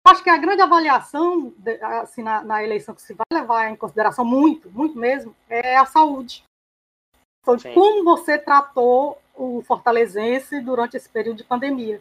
Acho 0.06 0.22
que 0.22 0.30
a 0.30 0.38
grande 0.38 0.62
avaliação 0.62 1.52
de- 1.58 1.80
assim, 1.82 2.22
na, 2.22 2.42
na 2.42 2.62
eleição 2.64 2.94
que 2.94 3.02
se 3.02 3.12
vai 3.14 3.24
levar 3.30 3.70
em 3.70 3.76
consideração 3.76 4.24
muito, 4.24 4.70
muito 4.70 4.98
mesmo, 4.98 5.36
é 5.48 5.76
a 5.76 5.84
saúde. 5.84 6.42
Então, 7.42 7.58
Sim. 7.58 7.74
como 7.74 8.02
você 8.02 8.38
tratou 8.38 9.20
o 9.34 9.62
fortalezense 9.62 10.60
durante 10.60 10.96
esse 10.96 11.08
período 11.08 11.38
de 11.38 11.44
pandemia. 11.44 12.00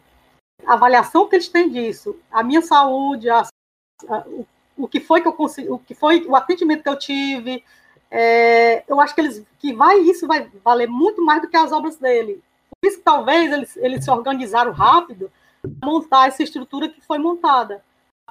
A 0.66 0.74
avaliação 0.74 1.28
que 1.28 1.36
eles 1.36 1.48
têm 1.48 1.68
disso, 1.68 2.16
a 2.30 2.42
minha 2.42 2.62
saúde, 2.62 3.28
a- 3.28 3.46
a- 4.08 4.24
o, 4.26 4.46
o 4.76 4.88
que 4.88 5.00
foi 5.00 5.20
que 5.20 5.28
eu 5.28 5.32
consegui, 5.32 5.68
o 5.70 5.78
que 5.78 5.94
foi 5.94 6.24
o 6.26 6.36
atendimento 6.36 6.82
que 6.82 6.88
eu 6.88 6.98
tive, 6.98 7.64
é, 8.10 8.84
eu 8.88 9.00
acho 9.00 9.14
que 9.14 9.20
eles 9.20 9.44
que 9.58 9.72
vai 9.72 9.98
isso 9.98 10.26
vai 10.26 10.50
valer 10.64 10.88
muito 10.88 11.24
mais 11.24 11.42
do 11.42 11.48
que 11.48 11.56
as 11.56 11.72
obras 11.72 11.96
dele. 11.96 12.42
Por 12.80 12.88
isso 12.88 12.98
que 12.98 13.04
talvez 13.04 13.52
eles, 13.52 13.76
eles 13.76 14.04
se 14.04 14.10
organizaram 14.10 14.72
rápido 14.72 15.30
para 15.80 15.88
montar 15.88 16.28
essa 16.28 16.42
estrutura 16.42 16.88
que 16.88 17.00
foi 17.00 17.18
montada 17.18 17.82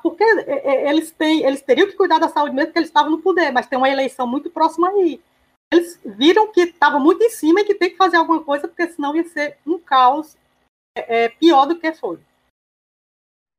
porque 0.03 0.21
é, 0.23 0.85
é, 0.85 0.89
eles 0.89 1.11
têm, 1.11 1.43
eles 1.45 1.61
teriam 1.61 1.87
que 1.87 1.93
cuidar 1.95 2.19
da 2.19 2.27
saúde 2.27 2.53
mesmo 2.53 2.67
porque 2.67 2.79
eles 2.79 2.89
estavam 2.89 3.09
no 3.09 3.21
poder, 3.21 3.51
mas 3.51 3.67
tem 3.67 3.77
uma 3.77 3.89
eleição 3.89 4.27
muito 4.27 4.49
próxima 4.49 4.89
aí. 4.89 5.21
Eles 5.73 5.99
viram 6.05 6.51
que 6.51 6.61
estava 6.61 6.99
muito 6.99 7.23
em 7.23 7.31
cima 7.31 7.61
e 7.61 7.65
que 7.65 7.73
tem 7.73 7.89
que 7.89 7.97
fazer 7.97 8.17
alguma 8.17 8.43
coisa, 8.43 8.67
porque 8.67 8.87
senão 8.89 9.15
ia 9.15 9.23
ser 9.23 9.57
um 9.65 9.79
caos 9.79 10.37
é, 10.95 11.23
é, 11.23 11.29
pior 11.29 11.65
do 11.65 11.79
que 11.79 11.91
foi. 11.93 12.19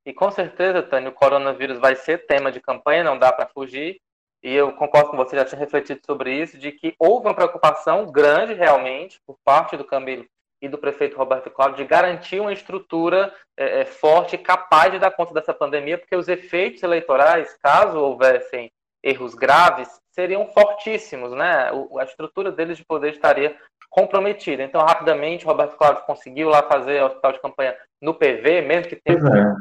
E 0.06 0.12
com 0.12 0.30
certeza, 0.30 0.80
Tânia, 0.80 1.08
o 1.08 1.14
coronavírus 1.14 1.78
vai 1.80 1.96
ser 1.96 2.24
tema 2.26 2.52
de 2.52 2.60
campanha, 2.60 3.02
não 3.02 3.18
dá 3.18 3.32
para 3.32 3.48
fugir. 3.48 4.00
E 4.44 4.52
eu 4.52 4.72
concordo 4.74 5.10
com 5.10 5.16
você, 5.16 5.34
já 5.34 5.44
tinha 5.44 5.58
refletido 5.58 6.00
sobre 6.06 6.40
isso, 6.40 6.56
de 6.56 6.70
que 6.70 6.94
houve 7.00 7.26
uma 7.26 7.34
preocupação 7.34 8.06
grande 8.12 8.54
realmente 8.54 9.18
por 9.26 9.36
parte 9.42 9.76
do 9.76 9.84
Camilo 9.84 10.24
e 10.62 10.68
do 10.68 10.78
prefeito 10.78 11.16
Roberto 11.16 11.50
Cláudio 11.50 11.78
de 11.78 11.84
garantir 11.84 12.38
uma 12.38 12.52
estrutura 12.52 13.34
é, 13.56 13.80
é, 13.80 13.84
forte 13.84 14.38
capaz 14.38 14.92
de 14.92 15.00
dar 15.00 15.10
conta 15.10 15.34
dessa 15.34 15.52
pandemia, 15.52 15.98
porque 15.98 16.14
os 16.14 16.28
efeitos 16.28 16.82
eleitorais, 16.82 17.56
caso 17.60 17.98
houvessem 17.98 18.70
erros 19.02 19.34
graves, 19.34 20.00
seriam 20.14 20.46
fortíssimos, 20.46 21.32
né? 21.32 21.70
O, 21.72 21.98
a 21.98 22.04
estrutura 22.04 22.52
deles 22.52 22.78
de 22.78 22.84
poder 22.84 23.12
estaria 23.12 23.56
comprometida. 23.90 24.62
Então, 24.62 24.80
rapidamente, 24.80 25.44
Roberto 25.44 25.76
Cláudio 25.76 26.04
conseguiu 26.04 26.48
lá 26.48 26.62
fazer 26.62 27.02
o 27.02 27.06
hospital 27.06 27.32
de 27.32 27.40
campanha 27.40 27.76
no 28.00 28.14
PV, 28.14 28.62
mesmo 28.62 28.88
que 28.88 28.96
tenha 28.96 29.56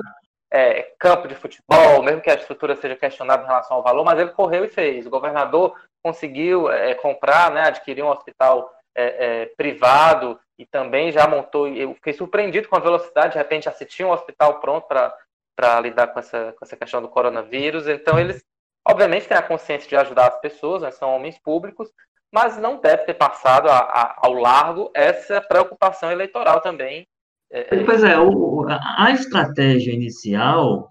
é. 0.51 0.79
é, 0.79 0.91
campo 0.99 1.27
de 1.27 1.35
futebol, 1.35 2.01
mesmo 2.03 2.21
que 2.21 2.29
a 2.29 2.35
estrutura 2.35 2.75
seja 2.75 2.95
questionada 2.95 3.43
em 3.43 3.47
relação 3.47 3.77
ao 3.77 3.83
valor, 3.83 4.03
mas 4.03 4.19
ele 4.19 4.31
correu 4.31 4.65
e 4.65 4.69
fez. 4.69 5.05
O 5.05 5.11
governador 5.11 5.75
conseguiu 6.03 6.69
é, 6.71 6.93
comprar, 6.95 7.51
né, 7.51 7.63
adquirir 7.67 8.03
um 8.03 8.09
hospital 8.09 8.71
é, 8.95 9.03
é, 9.41 9.45
privado 9.57 10.39
e 10.57 10.65
também 10.65 11.11
já 11.11 11.27
montou. 11.27 11.67
Eu 11.67 11.93
fiquei 11.95 12.13
surpreendido 12.13 12.67
com 12.67 12.75
a 12.75 12.81
velocidade, 12.81 13.33
de 13.33 13.37
repente 13.37 13.65
já 13.65 13.71
se 13.71 13.85
tinha 13.85 14.07
um 14.07 14.11
hospital 14.11 14.59
pronto 14.59 14.87
para 14.87 15.79
lidar 15.79 16.07
com 16.07 16.19
essa, 16.19 16.53
com 16.57 16.65
essa 16.65 16.75
questão 16.75 17.01
do 17.01 17.09
coronavírus. 17.09 17.87
Então, 17.87 18.19
eles, 18.19 18.43
obviamente, 18.87 19.27
têm 19.27 19.37
a 19.37 19.41
consciência 19.41 19.87
de 19.87 19.95
ajudar 19.95 20.27
as 20.27 20.39
pessoas, 20.41 20.81
né, 20.81 20.91
são 20.91 21.09
homens 21.15 21.37
públicos, 21.39 21.89
mas 22.31 22.57
não 22.57 22.79
deve 22.81 23.03
ter 23.03 23.13
passado 23.13 23.69
a, 23.69 23.77
a, 23.77 24.15
ao 24.25 24.33
largo 24.33 24.91
essa 24.95 25.39
preocupação 25.41 26.11
eleitoral 26.11 26.61
também. 26.61 27.07
É, 27.51 27.75
é, 27.75 27.83
Pois 27.83 28.03
é, 28.03 28.17
o- 28.19 28.65
a 28.69 29.11
estratégia 29.11 29.93
inicial, 29.93 30.89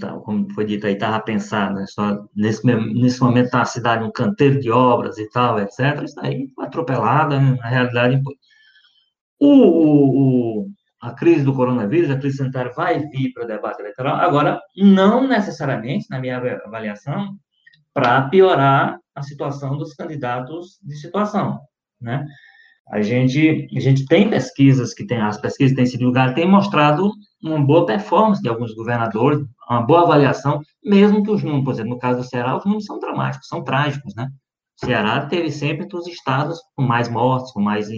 tá, 0.00 0.12
como 0.20 0.52
foi 0.54 0.64
dito 0.64 0.86
aí, 0.86 0.94
estava 0.94 1.20
pensada, 1.20 1.84
só 1.86 2.24
nesse, 2.34 2.64
nesse 2.66 3.20
momento 3.20 3.46
está 3.46 3.62
a 3.62 3.66
cidade 3.66 4.04
um 4.04 4.12
canteiro 4.12 4.60
de 4.60 4.70
obras 4.70 5.18
e 5.18 5.28
tal, 5.30 5.58
etc. 5.60 6.02
Isso 6.04 6.14
daí 6.16 6.48
atropelada, 6.58 7.40
né, 7.40 7.56
na 7.60 7.68
realidade. 7.68 8.20
O- 9.40 10.62
o- 10.62 10.68
a 11.04 11.12
crise 11.12 11.44
do 11.44 11.52
coronavírus, 11.52 12.10
a 12.10 12.18
crise 12.18 12.38
sanitária 12.38 12.72
vai 12.74 12.98
vir 13.08 13.32
para 13.34 13.44
o 13.44 13.46
debate 13.46 13.80
eleitoral, 13.80 14.16
agora, 14.16 14.58
não 14.74 15.28
necessariamente, 15.28 16.06
na 16.08 16.18
minha 16.18 16.38
avaliação, 16.64 17.36
para 17.92 18.22
piorar 18.28 18.98
a 19.14 19.22
situação 19.22 19.76
dos 19.76 19.92
candidatos 19.94 20.78
de 20.82 20.96
situação, 20.96 21.60
né? 22.00 22.26
A 22.90 23.00
gente, 23.00 23.68
a 23.74 23.80
gente 23.80 24.04
tem 24.06 24.28
pesquisas 24.28 24.92
que 24.92 25.06
tem, 25.06 25.18
as 25.18 25.40
pesquisas 25.40 25.72
que 25.72 25.76
têm 25.76 25.86
sido 25.86 26.00
divulgadas, 26.00 26.34
têm 26.34 26.48
mostrado 26.48 27.10
uma 27.42 27.58
boa 27.64 27.86
performance 27.86 28.42
de 28.42 28.48
alguns 28.48 28.74
governadores, 28.74 29.40
uma 29.68 29.82
boa 29.82 30.02
avaliação, 30.02 30.60
mesmo 30.84 31.22
que 31.22 31.30
os 31.30 31.42
números, 31.42 31.64
por 31.64 31.72
exemplo, 31.72 31.90
no 31.90 31.98
caso 31.98 32.20
do 32.20 32.26
Ceará, 32.26 32.56
os 32.56 32.64
números 32.64 32.84
são 32.84 32.98
dramáticos, 32.98 33.48
são 33.48 33.62
trágicos, 33.62 34.14
né? 34.14 34.28
O 34.82 34.86
Ceará 34.86 35.26
teve 35.26 35.50
sempre 35.50 35.84
entre 35.84 35.96
os 35.96 36.06
estados 36.06 36.58
com 36.74 36.82
mais 36.82 37.08
mortes, 37.08 37.52
com 37.52 37.60
mais... 37.60 37.88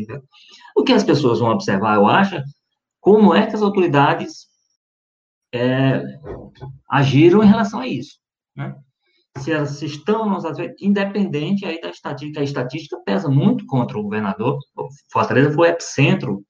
O 0.77 0.85
que 0.85 0.93
as 0.93 1.03
pessoas 1.03 1.41
vão 1.41 1.51
observar, 1.51 1.97
eu 1.97 2.07
acho, 2.07 2.37
como 3.07 3.33
é 3.33 3.47
que 3.47 3.55
as 3.55 3.63
autoridades 3.63 4.49
é, 5.55 6.03
agiram 6.91 7.41
em 7.41 7.47
relação 7.47 7.79
a 7.79 7.87
isso, 7.87 8.19
né? 8.57 8.75
se 9.39 9.53
elas 9.53 9.81
estão 9.81 10.29
nos 10.29 10.43
independente 10.81 11.65
aí 11.65 11.81
da 11.81 11.89
estatística, 11.89 12.41
a 12.41 12.43
estatística 12.43 13.01
pesa 13.07 13.29
muito 13.29 13.65
contra 13.67 13.97
o 13.97 14.03
governador. 14.03 14.59
Fortaleza 15.13 15.53
foi 15.53 15.69
o 15.69 15.71
epicentro 15.71 16.43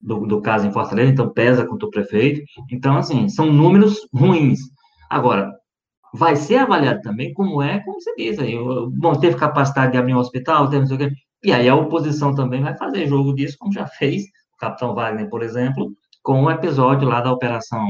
do, 0.00 0.26
do 0.26 0.40
caso 0.40 0.66
em 0.66 0.72
Fortaleza, 0.72 1.12
então 1.12 1.28
pesa 1.28 1.66
contra 1.66 1.86
o 1.86 1.90
prefeito. 1.90 2.40
Então, 2.70 2.96
assim, 2.96 3.28
são 3.28 3.52
números 3.52 4.08
ruins. 4.10 4.60
Agora, 5.10 5.52
vai 6.14 6.34
ser 6.34 6.56
avaliado 6.56 7.02
também 7.02 7.34
como 7.34 7.60
é, 7.60 7.80
como 7.80 8.00
você 8.00 8.14
diz 8.16 8.38
aí, 8.38 8.56
bom, 8.96 9.12
teve 9.20 9.36
capacidade 9.36 9.92
de 9.92 9.98
abrir 9.98 10.14
um 10.14 10.18
hospital, 10.18 10.70
teve 10.70 10.80
não 10.80 10.86
sei 10.86 10.96
o 10.96 10.98
quê. 10.98 11.10
E 11.42 11.52
aí 11.52 11.68
a 11.68 11.76
oposição 11.76 12.34
também 12.34 12.62
vai 12.62 12.74
fazer 12.74 13.06
jogo 13.06 13.34
disso, 13.34 13.58
como 13.58 13.70
já 13.70 13.86
fez 13.86 14.24
capitão 14.64 14.94
Wagner, 14.94 15.28
por 15.28 15.42
exemplo, 15.42 15.92
com 16.22 16.44
o 16.44 16.50
episódio 16.50 17.08
lá 17.08 17.20
da 17.20 17.32
operação 17.32 17.86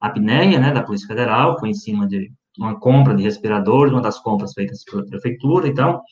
apneia, 0.00 0.58
né, 0.60 0.72
da 0.72 0.82
Polícia 0.82 1.08
Federal, 1.08 1.58
foi 1.58 1.70
em 1.70 1.74
cima 1.74 2.06
de 2.06 2.30
uma 2.58 2.78
compra 2.78 3.14
de 3.14 3.22
respiradores, 3.22 3.92
uma 3.92 4.02
das 4.02 4.18
compras 4.18 4.52
feitas 4.52 4.84
pela 4.84 5.04
prefeitura 5.04 5.68
e 5.68 5.74
tal, 5.74 6.02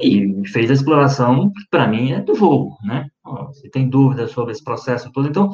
e 0.00 0.46
fez 0.48 0.70
a 0.70 0.74
exploração, 0.74 1.50
que 1.50 1.62
para 1.70 1.86
mim 1.86 2.12
é 2.12 2.20
do 2.20 2.34
jogo, 2.34 2.76
né? 2.84 3.08
Tem 3.72 3.88
dúvidas 3.88 4.30
sobre 4.30 4.52
esse 4.52 4.62
processo 4.62 5.10
todo, 5.12 5.28
então 5.28 5.50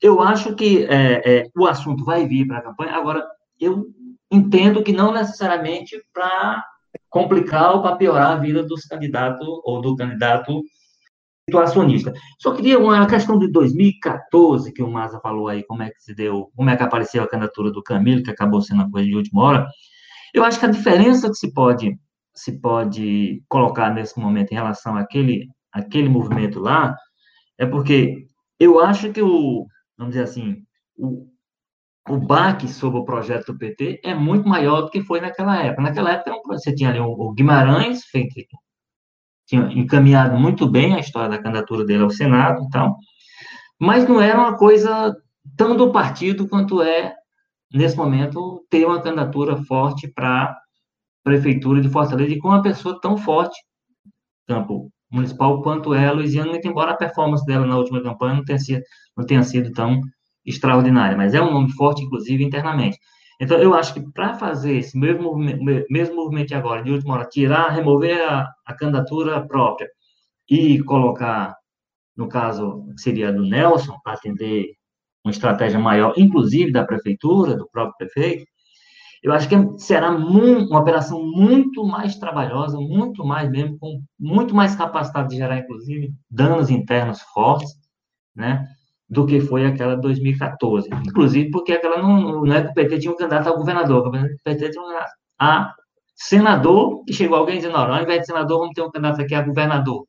eu 0.00 0.20
acho 0.20 0.54
que 0.54 0.84
é, 0.84 1.22
é, 1.24 1.46
o 1.56 1.66
assunto 1.66 2.04
vai 2.04 2.26
vir 2.26 2.46
para 2.46 2.58
a 2.58 2.62
campanha. 2.62 2.94
Agora, 2.94 3.24
eu 3.60 3.86
entendo 4.30 4.82
que 4.82 4.92
não 4.92 5.12
necessariamente 5.12 6.00
para 6.12 6.64
complicar 7.08 7.74
ou 7.74 7.82
para 7.82 7.96
piorar 7.96 8.32
a 8.32 8.36
vida 8.36 8.62
dos 8.62 8.84
candidatos 8.84 9.46
ou 9.64 9.80
do 9.80 9.96
candidato 9.96 10.62
situacionista. 11.48 12.12
Só 12.38 12.54
queria 12.54 12.78
uma 12.78 13.06
questão 13.06 13.38
de 13.38 13.50
2014 13.50 14.72
que 14.72 14.82
o 14.82 14.90
Maza 14.90 15.18
falou 15.20 15.48
aí, 15.48 15.64
como 15.64 15.82
é 15.82 15.90
que 15.90 16.02
se 16.02 16.14
deu, 16.14 16.50
como 16.54 16.68
é 16.68 16.76
que 16.76 16.82
apareceu 16.82 17.22
a 17.22 17.28
candidatura 17.28 17.70
do 17.70 17.82
Camilo, 17.82 18.22
que 18.22 18.30
acabou 18.30 18.60
sendo 18.60 18.82
uma 18.82 18.90
coisa 18.90 19.08
de 19.08 19.16
última 19.16 19.42
hora. 19.42 19.66
Eu 20.34 20.44
acho 20.44 20.60
que 20.60 20.66
a 20.66 20.70
diferença 20.70 21.28
que 21.28 21.36
se 21.36 21.52
pode 21.52 21.98
se 22.34 22.60
pode 22.60 23.42
colocar 23.48 23.92
nesse 23.92 24.18
momento 24.20 24.52
em 24.52 24.54
relação 24.54 24.96
àquele 24.96 25.48
àquele 25.72 26.08
movimento 26.08 26.60
lá 26.60 26.94
é 27.58 27.66
porque 27.66 28.26
eu 28.60 28.78
acho 28.78 29.12
que 29.12 29.20
o 29.20 29.66
vamos 29.96 30.14
dizer 30.14 30.24
assim, 30.24 30.62
o, 30.96 31.26
o 32.08 32.18
baque 32.18 32.68
sobre 32.68 33.00
o 33.00 33.04
projeto 33.04 33.52
do 33.52 33.58
PT 33.58 34.00
é 34.04 34.14
muito 34.14 34.48
maior 34.48 34.82
do 34.82 34.90
que 34.90 35.02
foi 35.02 35.20
naquela 35.20 35.60
época. 35.62 35.82
Naquela 35.82 36.12
época, 36.12 36.40
você 36.46 36.74
tinha 36.74 36.90
ali 36.90 37.00
o 37.00 37.32
Guimarães, 37.32 38.04
feito, 38.04 38.34
tinha 39.48 39.62
encaminhado 39.72 40.38
muito 40.38 40.68
bem 40.68 40.94
a 40.94 41.00
história 41.00 41.30
da 41.30 41.42
candidatura 41.42 41.84
dele 41.84 42.02
ao 42.02 42.10
Senado 42.10 42.62
e 42.64 42.68
tal, 42.68 42.98
mas 43.80 44.06
não 44.06 44.20
era 44.20 44.38
uma 44.38 44.56
coisa 44.56 45.16
tão 45.56 45.74
do 45.74 45.90
partido 45.90 46.46
quanto 46.46 46.82
é, 46.82 47.14
nesse 47.72 47.96
momento, 47.96 48.64
ter 48.68 48.84
uma 48.84 49.00
candidatura 49.00 49.56
forte 49.64 50.06
para 50.06 50.44
a 50.44 50.56
Prefeitura 51.24 51.80
de 51.80 51.88
Fortaleza 51.88 52.32
e 52.32 52.38
com 52.38 52.48
uma 52.48 52.62
pessoa 52.62 53.00
tão 53.00 53.16
forte, 53.16 53.58
campo 54.46 54.90
municipal, 55.10 55.62
quanto 55.62 55.94
é 55.94 56.06
a 56.06 56.12
Luiziana, 56.12 56.50
muito 56.50 56.68
embora 56.68 56.92
a 56.92 56.96
performance 56.96 57.44
dela 57.46 57.66
na 57.66 57.78
última 57.78 58.02
campanha 58.02 58.34
não 58.34 58.44
tenha 58.44 58.58
sido, 58.58 58.82
não 59.16 59.24
tenha 59.24 59.42
sido 59.42 59.72
tão 59.72 60.00
extraordinária, 60.44 61.16
mas 61.16 61.32
é 61.32 61.40
um 61.40 61.52
nome 61.52 61.72
forte, 61.72 62.02
inclusive, 62.02 62.44
internamente. 62.44 62.98
Então, 63.40 63.58
eu 63.58 63.74
acho 63.74 63.94
que 63.94 64.00
para 64.12 64.34
fazer 64.34 64.78
esse 64.78 64.98
mesmo 64.98 65.22
movimento, 65.22 65.86
mesmo 65.90 66.16
movimento 66.16 66.54
agora, 66.54 66.82
de 66.82 66.90
última 66.90 67.14
hora, 67.14 67.24
tirar, 67.28 67.70
remover 67.70 68.20
a, 68.28 68.48
a 68.66 68.74
candidatura 68.74 69.46
própria 69.46 69.88
e 70.50 70.82
colocar, 70.82 71.54
no 72.16 72.28
caso, 72.28 72.84
seria 72.96 73.32
do 73.32 73.42
Nelson, 73.42 73.96
para 74.02 74.14
atender 74.14 74.72
uma 75.24 75.30
estratégia 75.32 75.78
maior, 75.78 76.14
inclusive 76.16 76.72
da 76.72 76.84
prefeitura, 76.84 77.56
do 77.56 77.68
próprio 77.70 77.96
prefeito, 77.98 78.44
eu 79.22 79.32
acho 79.32 79.48
que 79.48 79.56
será 79.78 80.10
uma 80.10 80.78
operação 80.80 81.24
muito 81.26 81.84
mais 81.84 82.16
trabalhosa, 82.16 82.78
muito 82.78 83.24
mais 83.24 83.50
mesmo, 83.50 83.78
com 83.78 84.00
muito 84.18 84.54
mais 84.54 84.76
capacidade 84.76 85.30
de 85.30 85.36
gerar, 85.36 85.58
inclusive, 85.58 86.12
danos 86.30 86.70
internos 86.70 87.20
fortes, 87.34 87.74
né? 88.34 88.64
Do 89.08 89.24
que 89.24 89.40
foi 89.40 89.64
aquela 89.64 89.94
de 89.94 90.02
2014. 90.02 90.88
Inclusive 91.06 91.50
porque 91.50 91.72
aquela 91.72 92.02
não, 92.02 92.44
não 92.44 92.52
é 92.52 92.62
que 92.62 92.70
o 92.70 92.74
PT 92.74 92.98
tinha 92.98 93.12
um 93.12 93.16
candidato 93.16 93.48
a 93.48 93.56
governador, 93.56 94.08
o 94.08 94.10
PT 94.44 94.70
tinha 94.70 94.82
um 94.82 94.88
a 95.40 95.72
senador, 96.14 97.04
e 97.08 97.12
chegou 97.12 97.38
alguém 97.38 97.56
dizendo, 97.56 97.74
não, 97.74 97.92
ao 97.94 98.02
invés 98.02 98.20
de 98.20 98.26
senador, 98.26 98.58
vamos 98.58 98.74
ter 98.74 98.82
um 98.82 98.90
candidato 98.90 99.22
aqui 99.22 99.34
a 99.34 99.42
governador. 99.42 100.04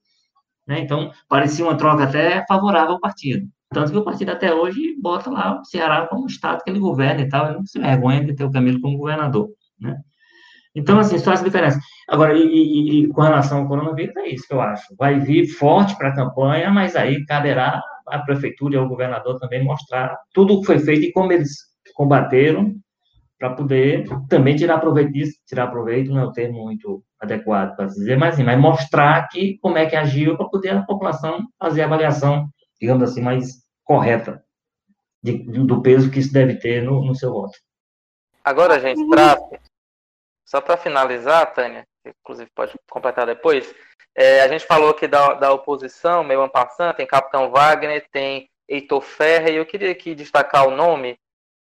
Né? 0.67 0.79
Então, 0.79 1.11
parecia 1.27 1.63
uma 1.63 1.77
troca 1.77 2.03
até 2.03 2.43
favorável 2.47 2.93
ao 2.93 2.99
partido. 2.99 3.47
Tanto 3.71 3.91
que 3.91 3.97
o 3.97 4.03
partido 4.03 4.31
até 4.31 4.53
hoje 4.53 4.95
bota 4.99 5.29
lá 5.29 5.59
o 5.59 5.65
Ceará 5.65 6.07
como 6.07 6.25
estado 6.25 6.63
que 6.63 6.69
ele 6.69 6.79
governa 6.79 7.21
e 7.21 7.29
tal, 7.29 7.45
ele 7.45 7.57
não 7.57 7.65
se 7.65 7.79
vergonha 7.79 8.25
de 8.25 8.35
ter 8.35 8.43
o 8.43 8.51
Camilo 8.51 8.81
como 8.81 8.97
governador, 8.97 9.49
né? 9.79 9.97
Então, 10.75 10.99
assim, 10.99 11.17
só 11.17 11.33
essa 11.33 11.43
diferença. 11.43 11.79
Agora, 12.07 12.37
e, 12.37 12.43
e, 12.43 13.03
e, 13.03 13.07
com 13.09 13.21
relação 13.21 13.59
ao 13.59 13.67
coronavírus, 13.67 14.15
é 14.17 14.29
isso 14.29 14.47
que 14.47 14.53
eu 14.53 14.61
acho. 14.61 14.95
Vai 14.97 15.19
vir 15.19 15.47
forte 15.47 15.95
para 15.97 16.09
a 16.09 16.15
campanha, 16.15 16.69
mas 16.69 16.95
aí 16.95 17.25
caberá 17.25 17.81
à 18.09 18.19
prefeitura 18.19 18.75
e 18.75 18.77
ao 18.77 18.87
governador 18.87 19.39
também 19.39 19.63
mostrar 19.63 20.17
tudo 20.33 20.55
o 20.55 20.59
que 20.61 20.67
foi 20.67 20.79
feito 20.79 21.05
e 21.05 21.11
como 21.11 21.31
eles 21.31 21.51
combateram 21.93 22.75
para 23.37 23.51
poder 23.51 24.05
também 24.27 24.55
tirar 24.55 24.79
proveito 24.79 25.13
disso. 25.13 25.33
Tirar 25.47 25.67
proveito 25.67 26.11
não 26.11 26.21
é 26.21 26.25
o 26.25 26.31
termo 26.31 26.63
muito 26.63 27.03
adequado 27.19 27.75
para 27.75 27.85
dizer, 27.85 28.17
mas, 28.17 28.33
assim, 28.33 28.43
mas 28.43 28.59
mostrar 28.59 29.27
que, 29.29 29.57
como 29.61 29.77
é 29.77 29.85
que 29.85 29.95
agiu 29.95 30.37
para 30.37 30.47
poder 30.47 30.69
a 30.69 30.83
população 30.83 31.39
fazer 31.59 31.81
a 31.81 31.85
avaliação 31.85 32.49
digamos 32.79 33.03
assim, 33.03 33.21
mais 33.21 33.63
correta 33.83 34.43
de, 35.21 35.37
do 35.65 35.81
peso 35.81 36.09
que 36.09 36.19
isso 36.19 36.31
deve 36.31 36.55
ter 36.55 36.81
no, 36.83 37.03
no 37.03 37.13
seu 37.13 37.31
voto. 37.31 37.57
Agora, 38.43 38.79
gente, 38.79 39.05
pra, 39.09 39.37
só 40.45 40.61
para 40.61 40.77
finalizar, 40.77 41.53
Tânia, 41.53 41.85
inclusive 42.05 42.49
pode 42.55 42.73
completar 42.89 43.25
depois, 43.25 43.73
é, 44.15 44.41
a 44.41 44.47
gente 44.47 44.65
falou 44.65 44.89
aqui 44.89 45.07
da, 45.07 45.33
da 45.33 45.53
oposição, 45.53 46.23
meio 46.23 46.41
ampassando, 46.41 46.95
tem 46.95 47.05
Capitão 47.05 47.49
Wagner, 47.51 48.07
tem 48.11 48.49
Heitor 48.67 49.01
Ferre, 49.01 49.51
e 49.51 49.55
eu 49.55 49.65
queria 49.65 49.91
aqui 49.91 50.13
destacar 50.13 50.67
o 50.67 50.71
nome 50.71 51.17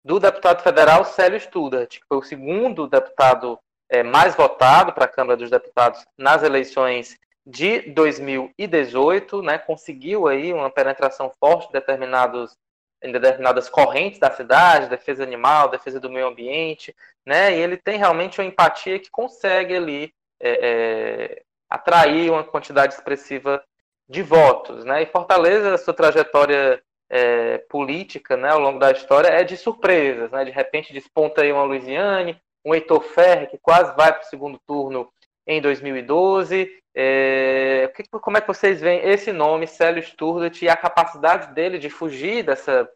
do 0.03 0.19
deputado 0.19 0.61
federal 0.61 1.05
Célio 1.05 1.39
Studart, 1.39 1.99
que 1.99 2.05
foi 2.07 2.17
o 2.17 2.23
segundo 2.23 2.87
deputado 2.87 3.59
é, 3.89 4.03
mais 4.03 4.35
votado 4.35 4.93
para 4.93 5.05
a 5.05 5.07
Câmara 5.07 5.37
dos 5.37 5.49
Deputados 5.49 6.05
nas 6.17 6.43
eleições 6.43 7.17
de 7.45 7.81
2018, 7.91 9.41
né, 9.41 9.57
conseguiu 9.57 10.27
aí 10.27 10.53
uma 10.53 10.69
penetração 10.69 11.31
forte 11.39 11.69
em, 11.69 11.71
determinados, 11.71 12.55
em 13.03 13.11
determinadas 13.11 13.67
correntes 13.67 14.19
da 14.19 14.31
cidade, 14.31 14.89
defesa 14.89 15.23
animal, 15.23 15.69
defesa 15.69 15.99
do 15.99 16.09
meio 16.09 16.27
ambiente, 16.27 16.95
né, 17.25 17.55
e 17.55 17.59
ele 17.59 17.77
tem 17.77 17.97
realmente 17.97 18.39
uma 18.39 18.47
empatia 18.47 18.99
que 18.99 19.09
consegue 19.09 19.75
ali 19.75 20.13
é, 20.41 20.59
é, 20.61 21.43
atrair 21.69 22.29
uma 22.29 22.43
quantidade 22.43 22.93
expressiva 22.93 23.63
de 24.09 24.21
votos, 24.21 24.83
né, 24.83 25.03
e 25.03 25.05
Fortaleza, 25.05 25.77
sua 25.77 25.93
trajetória 25.93 26.81
é, 27.09 27.59
política, 27.69 28.35
né, 28.35 28.49
ao 28.49 28.59
longo 28.59 28.79
da 28.79 28.91
história 28.91 29.29
é 29.29 29.43
de 29.43 29.55
surpresas, 29.55 30.31
né, 30.31 30.43
de 30.43 30.51
repente 30.51 30.91
desponta 30.91 31.41
aí 31.41 31.51
uma 31.51 31.63
Luiziane, 31.63 32.37
um 32.65 32.73
Heitor 32.73 33.01
Ferre, 33.01 33.47
que 33.47 33.57
quase 33.57 33.95
vai 33.95 34.11
para 34.11 34.21
o 34.21 34.29
segundo 34.29 34.59
turno 34.67 35.09
em 35.47 35.61
2012, 35.61 36.81
é, 36.93 37.91
como 38.21 38.37
é 38.37 38.41
que 38.41 38.47
vocês 38.47 38.81
veem 38.81 39.01
esse 39.09 39.31
nome, 39.31 39.65
Célio 39.65 40.03
Sturdet, 40.03 40.63
e 40.63 40.69
a 40.69 40.75
capacidade 40.75 41.53
dele 41.53 41.79
de 41.79 41.89
fugir 41.89 42.43
dessa 42.43 42.89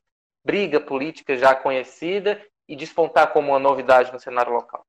briga 0.46 0.80
política 0.80 1.38
já 1.38 1.56
conhecida 1.56 2.42
e 2.68 2.76
despontar 2.76 3.32
como 3.32 3.52
uma 3.52 3.60
novidade 3.60 4.12
no 4.12 4.20
cenário 4.20 4.54
local? 4.54 4.86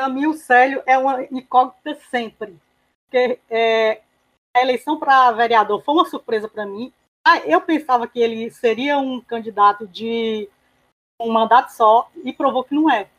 Para 0.00 0.08
mim, 0.08 0.26
o 0.26 0.32
Célio 0.32 0.82
é 0.86 0.96
uma 0.96 1.22
incógnita 1.24 1.94
sempre. 2.10 2.58
Porque 3.04 3.38
é, 3.50 4.00
a 4.56 4.62
eleição 4.62 4.98
para 4.98 5.30
vereador 5.32 5.84
foi 5.84 5.92
uma 5.92 6.06
surpresa 6.06 6.48
para 6.48 6.64
mim. 6.64 6.90
Ah, 7.22 7.40
eu 7.40 7.60
pensava 7.60 8.08
que 8.08 8.18
ele 8.18 8.50
seria 8.50 8.96
um 8.96 9.20
candidato 9.20 9.86
de 9.86 10.48
um 11.20 11.30
mandato 11.30 11.74
só 11.74 12.10
e 12.24 12.32
provou 12.32 12.64
que 12.64 12.74
não 12.74 12.90
é. 12.90 13.10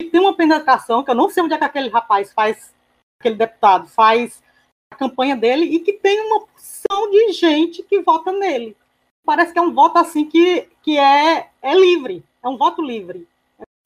E 0.00 0.04
tem 0.04 0.20
uma 0.20 0.32
penetração 0.32 1.02
que 1.02 1.10
eu 1.10 1.14
não 1.16 1.28
sei 1.28 1.42
onde 1.42 1.54
é 1.54 1.58
que 1.58 1.64
aquele 1.64 1.88
rapaz 1.88 2.32
faz 2.32 2.72
aquele 3.18 3.34
deputado 3.34 3.88
faz 3.88 4.40
a 4.92 4.96
campanha 4.96 5.34
dele 5.34 5.64
e 5.64 5.80
que 5.80 5.92
tem 5.92 6.20
uma 6.20 6.46
porção 6.46 7.10
de 7.10 7.32
gente 7.32 7.82
que 7.82 8.00
vota 8.00 8.30
nele. 8.30 8.76
Parece 9.24 9.52
que 9.52 9.58
é 9.58 9.62
um 9.62 9.74
voto 9.74 9.98
assim 9.98 10.24
que, 10.24 10.68
que 10.84 10.96
é, 10.96 11.50
é 11.60 11.74
livre, 11.74 12.22
é 12.40 12.48
um 12.48 12.56
voto 12.56 12.80
livre. 12.80 13.26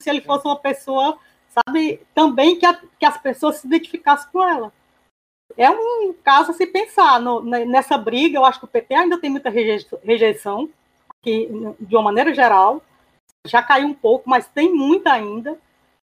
Se 0.03 0.11
ele 0.11 0.21
fosse 0.21 0.47
uma 0.47 0.59
pessoa, 0.59 1.19
sabe, 1.53 2.01
também 2.15 2.59
que, 2.59 2.67
a, 2.67 2.75
que 2.75 3.05
as 3.05 3.19
pessoas 3.19 3.57
se 3.57 3.67
identificassem 3.67 4.31
com 4.33 4.43
ela. 4.43 4.73
É 5.57 5.69
um 5.71 6.15
caso 6.25 6.51
a 6.51 6.55
se 6.55 6.67
pensar 6.67 7.21
no, 7.21 7.43
nessa 7.43 7.99
briga. 7.99 8.39
Eu 8.39 8.45
acho 8.45 8.59
que 8.59 8.65
o 8.65 8.69
PT 8.69 8.95
ainda 8.95 9.21
tem 9.21 9.31
muita 9.31 9.51
rejeição, 9.51 10.69
que, 11.23 11.49
de 11.79 11.95
uma 11.95 12.05
maneira 12.05 12.35
geral. 12.35 12.83
Já 13.47 13.63
caiu 13.63 13.89
um 13.89 13.95
pouco, 13.95 14.29
mas 14.29 14.49
tem 14.49 14.73
muita 14.73 15.13
ainda. 15.13 15.59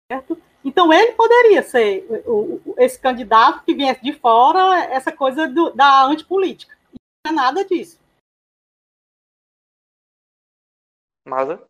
Certo? 0.10 0.38
Então, 0.64 0.94
ele 0.94 1.12
poderia 1.12 1.62
ser 1.62 2.08
o, 2.26 2.62
esse 2.78 2.98
candidato 2.98 3.66
que 3.66 3.74
viesse 3.74 4.02
de 4.02 4.14
fora, 4.14 4.86
essa 4.86 5.12
coisa 5.12 5.48
do, 5.48 5.72
da 5.72 6.06
antipolítica. 6.06 6.78
Não 7.26 7.34
é 7.34 7.36
nada 7.36 7.66
disso. 7.66 8.00
Maza? 11.28 11.62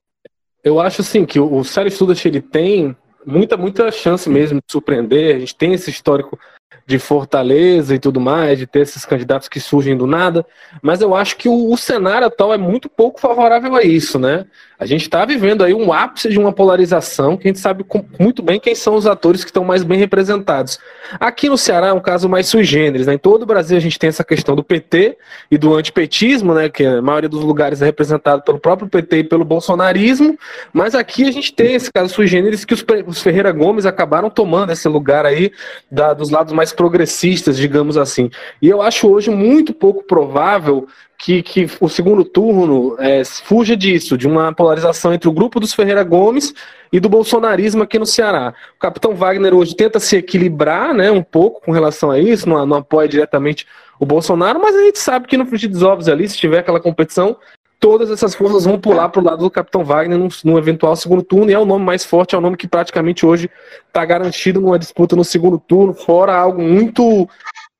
Eu 0.63 0.79
acho 0.79 1.01
assim 1.01 1.25
que 1.25 1.39
o 1.39 1.63
Sérgio 1.63 1.95
Student 1.95 2.25
ele 2.25 2.41
tem 2.41 2.95
muita, 3.25 3.57
muita 3.57 3.91
chance 3.91 4.29
mesmo 4.29 4.59
de 4.59 4.71
surpreender. 4.71 5.35
A 5.35 5.39
gente 5.39 5.55
tem 5.55 5.73
esse 5.73 5.89
histórico 5.89 6.39
de 6.85 6.99
Fortaleza 6.99 7.95
e 7.95 7.99
tudo 7.99 8.19
mais, 8.19 8.59
de 8.59 8.67
ter 8.67 8.81
esses 8.81 9.05
candidatos 9.05 9.47
que 9.47 9.59
surgem 9.59 9.95
do 9.95 10.05
nada, 10.05 10.45
mas 10.81 11.01
eu 11.01 11.15
acho 11.15 11.37
que 11.37 11.47
o, 11.47 11.71
o 11.71 11.77
cenário 11.77 12.27
atual 12.27 12.53
é 12.53 12.57
muito 12.57 12.89
pouco 12.89 13.19
favorável 13.19 13.75
a 13.75 13.83
isso, 13.83 14.19
né? 14.19 14.45
A 14.83 14.85
gente 14.85 15.03
está 15.03 15.23
vivendo 15.23 15.63
aí 15.63 15.73
um 15.73 15.93
ápice 15.93 16.27
de 16.27 16.37
uma 16.37 16.51
polarização 16.51 17.37
que 17.37 17.47
a 17.47 17.49
gente 17.49 17.59
sabe 17.59 17.85
muito 18.19 18.43
bem 18.43 18.59
quem 18.59 18.75
são 18.75 18.95
os 18.95 19.07
atores 19.07 19.41
que 19.41 19.49
estão 19.49 19.63
mais 19.63 19.81
bem 19.81 19.97
representados. 19.97 20.77
Aqui 21.21 21.47
no 21.47 21.57
Ceará 21.57 21.87
é 21.87 21.93
um 21.93 22.01
caso 22.01 22.27
mais 22.27 22.47
sui 22.47 22.65
generis, 22.65 23.07
né? 23.07 23.13
Em 23.13 23.17
todo 23.17 23.43
o 23.43 23.45
Brasil 23.45 23.77
a 23.77 23.79
gente 23.79 23.97
tem 23.97 24.09
essa 24.09 24.25
questão 24.25 24.57
do 24.57 24.63
PT 24.63 25.17
e 25.49 25.57
do 25.57 25.73
antipetismo, 25.73 26.53
né? 26.53 26.67
Que 26.67 26.85
a 26.85 27.01
maioria 27.01 27.29
dos 27.29 27.45
lugares 27.45 27.81
é 27.81 27.85
representado 27.85 28.41
pelo 28.41 28.59
próprio 28.59 28.89
PT 28.89 29.19
e 29.19 29.23
pelo 29.23 29.45
bolsonarismo, 29.45 30.37
mas 30.73 30.95
aqui 30.95 31.25
a 31.25 31.31
gente 31.31 31.53
tem 31.53 31.75
esse 31.75 31.89
caso 31.89 32.13
sui 32.13 32.27
generis 32.27 32.65
que 32.65 32.73
os, 32.73 32.83
os 33.07 33.21
Ferreira 33.21 33.53
Gomes 33.53 33.85
acabaram 33.85 34.29
tomando 34.29 34.73
esse 34.73 34.89
lugar 34.89 35.25
aí 35.25 35.49
da, 35.89 36.13
dos 36.13 36.29
lados 36.29 36.51
mais 36.51 36.72
progressistas, 36.73 37.57
digamos 37.57 37.97
assim. 37.97 38.29
E 38.61 38.67
eu 38.67 38.81
acho 38.81 39.07
hoje 39.07 39.29
muito 39.29 39.73
pouco 39.73 40.03
provável 40.03 40.87
que, 41.17 41.41
que 41.41 41.69
o 41.79 41.87
segundo 41.87 42.25
turno 42.25 42.97
é, 42.99 43.23
fuja 43.23 43.77
disso, 43.77 44.17
de 44.17 44.27
uma 44.27 44.53
polarização 44.53 45.13
entre 45.13 45.29
o 45.29 45.31
grupo 45.31 45.59
dos 45.59 45.73
Ferreira 45.73 46.03
Gomes 46.03 46.53
e 46.91 46.99
do 46.99 47.07
bolsonarismo 47.07 47.83
aqui 47.83 47.97
no 47.97 48.05
Ceará. 48.05 48.53
O 48.75 48.79
capitão 48.79 49.15
Wagner 49.15 49.53
hoje 49.53 49.75
tenta 49.75 49.99
se 49.99 50.17
equilibrar 50.17 50.93
né, 50.93 51.09
um 51.09 51.23
pouco 51.23 51.61
com 51.61 51.71
relação 51.71 52.11
a 52.11 52.19
isso, 52.19 52.49
não, 52.49 52.65
não 52.65 52.77
apoia 52.77 53.07
diretamente 53.07 53.65
o 53.99 54.05
Bolsonaro, 54.05 54.59
mas 54.59 54.75
a 54.75 54.81
gente 54.81 54.99
sabe 54.99 55.27
que 55.27 55.37
no 55.37 55.45
frigir 55.45 55.69
dos 55.69 55.81
ovos 55.81 56.09
ali, 56.09 56.27
se 56.27 56.37
tiver 56.37 56.59
aquela 56.59 56.79
competição, 56.79 57.37
todas 57.83 58.09
essas 58.09 58.33
forças 58.33 58.63
vão 58.63 58.79
pular 58.79 59.09
para 59.09 59.19
o 59.19 59.23
lado 59.25 59.39
do 59.39 59.51
Capitão 59.51 59.83
Wagner 59.83 60.17
num, 60.17 60.57
eventual 60.57 60.95
segundo 60.95 61.21
turno, 61.21 61.51
e 61.51 61.53
é 61.53 61.59
o 61.59 61.65
nome 61.65 61.83
mais 61.83 62.05
forte, 62.05 62.33
é 62.33 62.37
o 62.37 62.41
nome 62.41 62.55
que 62.55 62.65
praticamente 62.65 63.25
hoje 63.25 63.51
está 63.85 64.05
garantido 64.05 64.61
numa 64.61 64.79
disputa 64.79 65.17
no 65.17 65.23
segundo 65.25 65.59
turno, 65.59 65.93
fora 65.93 66.33
algo 66.33 66.61
muito, 66.61 67.27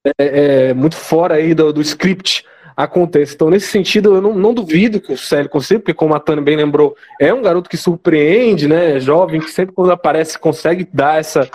é, 0.05 0.11
é, 0.17 0.73
muito 0.73 0.97
fora 0.97 1.35
aí 1.35 1.53
do, 1.55 1.71
do 1.71 1.79
script 1.79 2.43
aconteça. 2.75 3.33
Então, 3.33 3.49
nesse 3.49 3.67
sentido, 3.67 4.15
eu 4.15 4.21
não, 4.21 4.33
não 4.33 4.53
duvido 4.53 4.99
que 4.99 5.13
o 5.13 5.17
Célio 5.17 5.49
consiga, 5.49 5.79
porque 5.79 5.93
como 5.93 6.13
a 6.13 6.19
Tânia 6.19 6.43
bem 6.43 6.55
lembrou, 6.55 6.95
é 7.19 7.33
um 7.33 7.41
garoto 7.41 7.69
que 7.69 7.77
surpreende, 7.77 8.67
né? 8.67 8.99
Jovem, 8.99 9.39
que 9.39 9.49
sempre 9.49 9.73
quando 9.73 9.91
aparece 9.91 10.37
consegue 10.37 10.87
dar 10.91 11.19
essa, 11.19 11.49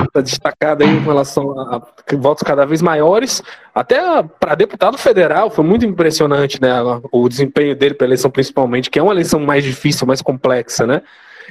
essa 0.00 0.22
destacada 0.22 0.84
em 0.84 0.98
relação 1.00 1.58
a, 1.58 1.76
a 1.76 2.16
votos 2.16 2.42
cada 2.42 2.64
vez 2.64 2.82
maiores. 2.82 3.42
Até 3.74 4.00
para 4.38 4.54
deputado 4.54 4.98
federal 4.98 5.50
foi 5.50 5.64
muito 5.64 5.84
impressionante, 5.84 6.60
né? 6.60 6.72
O 7.12 7.28
desempenho 7.28 7.74
dele 7.74 7.94
para 7.94 8.06
eleição, 8.06 8.30
principalmente, 8.30 8.90
que 8.90 8.98
é 8.98 9.02
uma 9.02 9.12
eleição 9.12 9.40
mais 9.40 9.64
difícil, 9.64 10.06
mais 10.06 10.22
complexa, 10.22 10.86
né? 10.86 11.02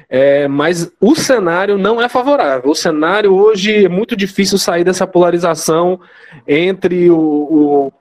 É, 0.09 0.47
mas 0.47 0.91
o 0.99 1.15
cenário 1.15 1.77
não 1.77 2.01
é 2.01 2.09
favorável. 2.09 2.71
O 2.71 2.75
cenário 2.75 3.33
hoje 3.33 3.85
é 3.85 3.89
muito 3.89 4.15
difícil 4.15 4.57
sair 4.57 4.83
dessa 4.83 5.05
polarização 5.05 5.99
entre 6.47 7.09
o 7.11 7.91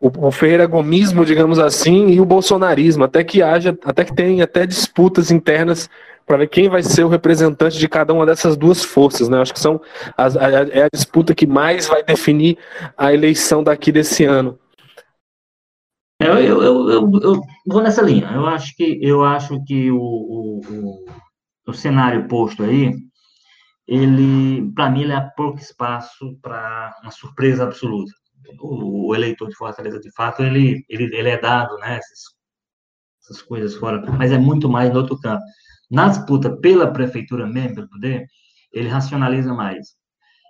o, 0.00 0.28
o 0.28 0.30
Ferreira 0.30 0.66
Gomismo, 0.66 1.24
digamos 1.24 1.58
assim, 1.58 2.08
e 2.08 2.20
o 2.20 2.24
bolsonarismo, 2.24 3.04
até 3.04 3.24
que 3.24 3.42
haja, 3.42 3.76
até 3.84 4.04
que 4.04 4.14
tenha 4.14 4.44
até 4.44 4.66
disputas 4.66 5.30
internas 5.30 5.90
para 6.24 6.38
ver 6.38 6.48
quem 6.48 6.68
vai 6.68 6.82
ser 6.82 7.04
o 7.04 7.08
representante 7.08 7.78
de 7.78 7.88
cada 7.88 8.12
uma 8.12 8.26
dessas 8.26 8.56
duas 8.56 8.84
forças, 8.84 9.28
né? 9.28 9.40
Acho 9.40 9.52
que 9.52 9.60
são 9.60 9.80
as, 10.16 10.36
a, 10.36 10.48
é 10.68 10.84
a 10.84 10.88
disputa 10.92 11.34
que 11.34 11.46
mais 11.46 11.88
vai 11.88 12.04
definir 12.04 12.58
a 12.96 13.12
eleição 13.12 13.64
daqui 13.64 13.90
desse 13.90 14.24
ano. 14.24 14.58
Eu, 16.20 16.34
eu, 16.38 16.62
eu, 16.62 17.20
eu, 17.20 17.40
vou 17.66 17.82
nessa 17.82 18.02
linha. 18.02 18.30
Eu 18.34 18.46
acho 18.46 18.76
que 18.76 18.98
eu 19.00 19.24
acho 19.24 19.64
que 19.64 19.90
o, 19.90 19.96
o, 19.96 20.60
o, 20.68 21.06
o 21.68 21.72
cenário 21.72 22.26
posto 22.28 22.62
aí, 22.62 22.92
ele, 23.86 24.70
para 24.72 24.90
mim, 24.90 25.02
ele 25.02 25.12
é 25.12 25.30
pouco 25.36 25.58
espaço 25.58 26.36
para 26.42 26.94
uma 27.02 27.10
surpresa 27.10 27.64
absoluta 27.64 28.12
o, 28.60 29.08
o, 29.08 29.14
eleitor 29.14 29.48
de 29.48 29.56
Fortaleza, 29.56 30.00
de 30.00 30.10
fato, 30.12 30.42
ele, 30.42 30.84
ele, 30.88 31.04
ele 31.16 31.28
é 31.28 31.40
dado, 31.40 31.76
né, 31.78 31.96
essas, 31.96 32.20
essas 33.22 33.42
coisas 33.42 33.74
fora, 33.74 34.02
mas 34.12 34.32
é 34.32 34.38
muito 34.38 34.68
mais 34.68 34.92
no 34.92 35.00
outro 35.00 35.18
campo. 35.20 35.42
Na 35.90 36.08
disputa 36.08 36.56
pela 36.56 36.92
prefeitura 36.92 37.46
mesmo, 37.46 37.76
pelo 37.76 37.88
poder, 37.88 38.26
ele 38.72 38.88
racionaliza 38.88 39.54
mais. 39.54 39.96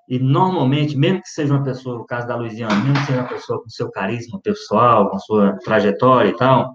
E, 0.09 0.19
normalmente, 0.19 0.97
mesmo 0.97 1.21
que 1.23 1.29
seja 1.29 1.53
uma 1.53 1.63
pessoa, 1.63 1.99
no 1.99 2.07
caso 2.07 2.27
da 2.27 2.35
Luiziana, 2.37 2.75
mesmo 2.77 2.95
que 2.95 3.07
seja 3.07 3.21
uma 3.21 3.29
pessoa 3.29 3.63
com 3.63 3.69
seu 3.69 3.91
carisma 3.91 4.41
pessoal, 4.41 5.11
com 5.11 5.19
sua 5.19 5.57
trajetória 5.59 6.31
e 6.31 6.37
tal, 6.37 6.75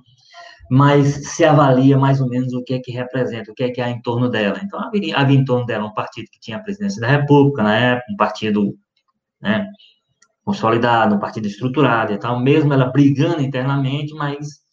mas 0.70 1.36
se 1.36 1.44
avalia 1.44 1.98
mais 1.98 2.22
ou 2.22 2.30
menos 2.30 2.54
o 2.54 2.64
que 2.64 2.76
é 2.76 2.80
que 2.80 2.92
representa, 2.92 3.52
o 3.52 3.56
que 3.56 3.64
é 3.64 3.72
que 3.72 3.82
há 3.82 3.90
em 3.90 4.02
torno 4.02 4.30
dela. 4.30 4.60
Então, 4.64 4.80
havia, 4.80 5.18
havia 5.18 5.38
em 5.38 5.46
torno 5.46 5.66
dela 5.66 5.86
um 5.86 5.94
partido 5.94 6.28
que 6.32 6.40
tinha 6.40 6.58
a 6.58 6.62
presidência 6.62 7.02
da 7.02 7.08
República 7.08 7.64
na 7.64 7.76
época, 7.76 8.12
um 8.12 8.16
partido 8.16 8.74
né, 9.42 9.68
consolidada, 10.44 11.16
um 11.16 11.20
partido 11.20 11.48
estruturado 11.48 12.14
e 12.14 12.18
tal, 12.20 12.40
mesmo 12.40 12.74
ela 12.74 12.92
brigando 12.92 13.42
internamente, 13.42 14.14
mas 14.14 14.64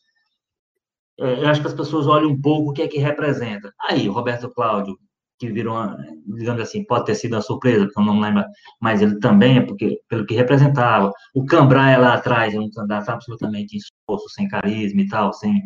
é, 1.19 1.45
eu 1.45 1.49
acho 1.49 1.61
que 1.61 1.69
as 1.69 1.75
pessoas 1.75 2.07
olham 2.07 2.31
um 2.31 2.41
pouco 2.41 2.71
o 2.71 2.73
que 2.73 2.83
é 2.83 2.89
que 2.89 2.99
representa. 2.99 3.73
Aí, 3.89 4.09
Roberto 4.09 4.51
Cláudio, 4.51 4.99
que 5.39 5.51
virou, 5.51 5.75
uma, 5.75 5.97
digamos 6.27 6.63
assim, 6.63 6.85
pode 6.85 7.07
ter 7.07 7.15
sido 7.15 7.35
uma 7.35 7.43
surpresa, 7.43 7.85
porque 7.85 8.01
eu 8.01 8.05
não 8.05 8.21
lembro, 8.21 8.45
mas 8.81 9.01
ele 9.01 9.19
também 9.21 9.59
é 9.59 9.61
porque, 9.63 10.01
pelo 10.09 10.27
que 10.27 10.35
representava. 10.35 11.13
O 11.35 11.47
Cambraia 11.47 11.99
lá 11.99 12.15
atrás 12.15 12.55
é 12.55 12.61
um 12.61 12.71
candidato 12.71 13.09
absolutamente 13.11 13.77
exposto, 13.77 14.29
sem 14.31 14.49
carisma 14.49 15.01
e 15.01 15.09
tal, 15.09 15.33
sem 15.33 15.63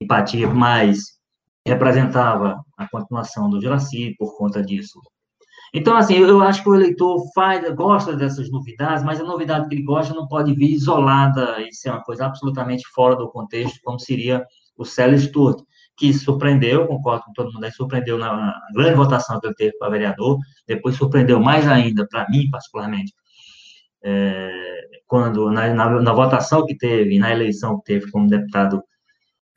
empatia, 0.00 0.48
mas 0.48 1.18
representava 1.66 2.60
a 2.76 2.88
continuação 2.88 3.48
do 3.48 3.60
Juraci 3.60 4.14
por 4.18 4.36
conta 4.36 4.62
disso. 4.62 5.00
Então, 5.74 5.96
assim, 5.96 6.16
eu 6.16 6.42
acho 6.42 6.62
que 6.62 6.68
o 6.68 6.74
eleitor 6.74 7.24
faz, 7.34 7.66
gosta 7.74 8.14
dessas 8.14 8.50
novidades, 8.50 9.02
mas 9.02 9.20
a 9.20 9.24
novidade 9.24 9.68
que 9.68 9.74
ele 9.74 9.84
gosta 9.84 10.12
não 10.12 10.28
pode 10.28 10.52
vir 10.52 10.70
isolada. 10.72 11.60
E 11.62 11.72
ser 11.72 11.90
uma 11.90 12.02
coisa 12.02 12.26
absolutamente 12.26 12.84
fora 12.94 13.16
do 13.16 13.30
contexto, 13.30 13.80
como 13.82 13.98
seria 13.98 14.44
o 14.76 14.84
Célio 14.84 15.18
Sturt, 15.18 15.62
que 15.96 16.12
surpreendeu, 16.12 16.86
concordo 16.86 17.24
com 17.24 17.32
todo 17.32 17.52
mundo 17.52 17.64
aí, 17.64 17.72
surpreendeu 17.72 18.18
na, 18.18 18.34
na 18.34 18.60
grande 18.74 18.96
votação 18.96 19.40
que 19.40 19.46
ele 19.46 19.54
teve 19.54 19.78
para 19.78 19.90
vereador, 19.90 20.38
depois 20.66 20.96
surpreendeu 20.96 21.40
mais 21.40 21.66
ainda, 21.66 22.06
para 22.06 22.28
mim, 22.28 22.50
particularmente, 22.50 23.14
é, 24.02 24.80
quando 25.06 25.50
na, 25.50 25.72
na, 25.72 26.00
na, 26.00 26.12
votação 26.12 26.66
que 26.66 26.76
teve, 26.76 27.18
na 27.18 27.30
eleição 27.30 27.78
que 27.78 27.84
teve 27.84 28.10
como 28.10 28.28
deputado 28.28 28.82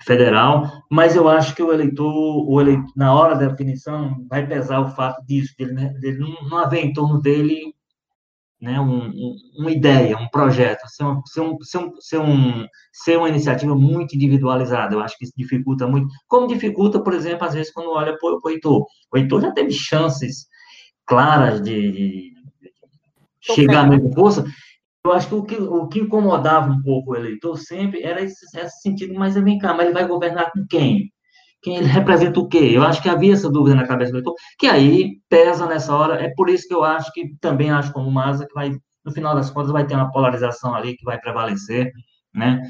federal, 0.06 0.84
mas 0.90 1.16
eu 1.16 1.28
acho 1.28 1.56
que 1.56 1.64
o 1.64 1.74
eleitor, 1.74 2.14
o 2.48 2.62
eleitor, 2.62 2.86
na 2.96 3.14
hora 3.14 3.36
da 3.36 3.48
definição, 3.48 4.26
vai 4.30 4.46
pesar 4.46 4.80
o 4.80 4.90
fato 4.90 5.26
disso, 5.26 5.54
dele, 5.58 5.74
né, 5.74 5.90
dele 6.00 6.20
não, 6.20 6.50
não 6.50 6.58
haver 6.60 6.86
em 6.86 6.94
torno 6.94 7.20
dele 7.20 7.74
né, 8.62 8.80
um, 8.80 9.08
um, 9.08 9.36
uma 9.58 9.72
ideia, 9.72 10.18
um 10.18 10.28
projeto, 10.30 10.88
ser, 10.88 11.04
um, 11.04 11.22
ser, 11.26 11.42
um, 11.42 11.58
ser, 11.62 11.78
um, 11.78 11.92
ser, 12.00 12.20
um, 12.20 12.68
ser 12.92 13.18
uma 13.18 13.30
iniciativa 13.30 13.76
muito 13.76 14.16
individualizada. 14.16 14.96
Eu 14.96 15.02
acho 15.02 15.18
que 15.18 15.26
isso 15.26 15.34
dificulta 15.36 15.88
muito, 15.88 16.08
como 16.28 16.48
dificulta, 16.48 17.00
por 17.00 17.14
exemplo, 17.14 17.46
às 17.46 17.54
vezes, 17.54 17.72
quando 17.72 17.92
olha 17.92 18.18
para 18.18 18.40
o 18.44 18.50
Heitor. 18.50 18.86
O 19.12 19.18
Heitor 19.18 19.42
já 19.42 19.52
teve 19.52 19.72
chances 19.72 20.48
claras 21.06 21.62
de, 21.62 21.92
de 21.92 22.34
chegar 23.40 23.82
à 23.82 23.88
mesma 23.88 24.12
força, 24.14 24.46
eu 25.06 25.14
acho 25.14 25.28
que 25.28 25.36
o, 25.36 25.44
que 25.44 25.56
o 25.56 25.88
que 25.88 26.00
incomodava 26.00 26.72
um 26.72 26.82
pouco 26.82 27.12
o 27.12 27.16
eleitor 27.16 27.58
sempre 27.58 28.02
era 28.02 28.22
esse, 28.22 28.46
esse 28.58 28.82
sentido, 28.82 29.14
mas 29.14 29.36
vem 29.36 29.60
cá, 29.60 29.74
mas 29.74 29.86
ele 29.86 29.94
vai 29.94 30.08
governar 30.08 30.52
com 30.52 30.66
quem? 30.68 31.12
Quem 31.62 31.78
ele 31.78 31.88
representa 31.88 32.40
o 32.40 32.48
quê? 32.48 32.72
Eu 32.74 32.84
acho 32.84 33.02
que 33.02 33.10
havia 33.10 33.34
essa 33.34 33.50
dúvida 33.50 33.76
na 33.76 33.88
cabeça 33.88 34.12
do 34.12 34.18
eleitor, 34.18 34.36
que 34.60 34.68
aí 34.68 35.20
pesa 35.30 35.68
nessa 35.68 35.96
hora. 35.96 36.22
É 36.22 36.34
por 36.36 36.50
isso 36.50 36.68
que 36.68 36.74
eu 36.74 36.84
acho 36.84 37.12
que 37.14 37.36
também 37.40 37.70
acho 37.72 37.94
como 37.94 38.12
Maza 38.12 38.48
que 38.48 38.54
vai, 38.54 38.72
no 39.04 39.12
final 39.12 39.36
das 39.36 39.50
contas, 39.52 39.72
vai 39.72 39.86
ter 39.86 39.96
uma 39.96 40.12
polarização 40.12 40.74
ali 40.74 40.96
que 40.98 41.06
vai 41.06 41.20
prevalecer, 41.20 41.92
né? 42.34 42.62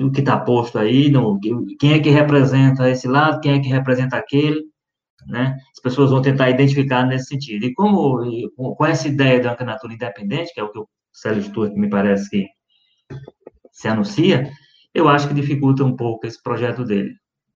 O 0.00 0.10
que 0.10 0.20
está 0.20 0.38
posto 0.38 0.78
aí, 0.78 1.10
no, 1.10 1.38
quem 1.78 1.94
é 1.94 1.98
que 1.98 2.10
representa 2.10 2.88
esse 2.90 3.08
lado, 3.08 3.40
quem 3.40 3.52
é 3.54 3.60
que 3.60 3.68
representa 3.68 4.16
aquele, 4.16 4.62
né? 5.26 5.56
As 5.76 5.82
pessoas 5.82 6.10
vão 6.10 6.22
tentar 6.22 6.50
identificar 6.50 7.04
nesse 7.06 7.26
sentido. 7.26 7.64
E 7.64 7.74
como 7.74 8.20
com 8.76 8.86
essa 8.86 9.08
ideia 9.08 9.40
da 9.40 9.56
candidatura 9.56 9.94
independente, 9.94 10.52
que 10.54 10.60
é 10.60 10.64
o 10.64 10.70
que 10.70 10.78
eu 10.78 10.88
Célio 11.14 11.42
Stuart, 11.42 11.72
me 11.74 11.88
parece 11.88 12.28
que 12.28 12.48
se 13.70 13.88
anuncia, 13.88 14.50
eu 14.92 15.08
acho 15.08 15.28
que 15.28 15.34
dificulta 15.34 15.84
um 15.84 15.96
pouco 15.96 16.26
esse 16.26 16.42
projeto 16.42 16.84
dele. 16.84 17.14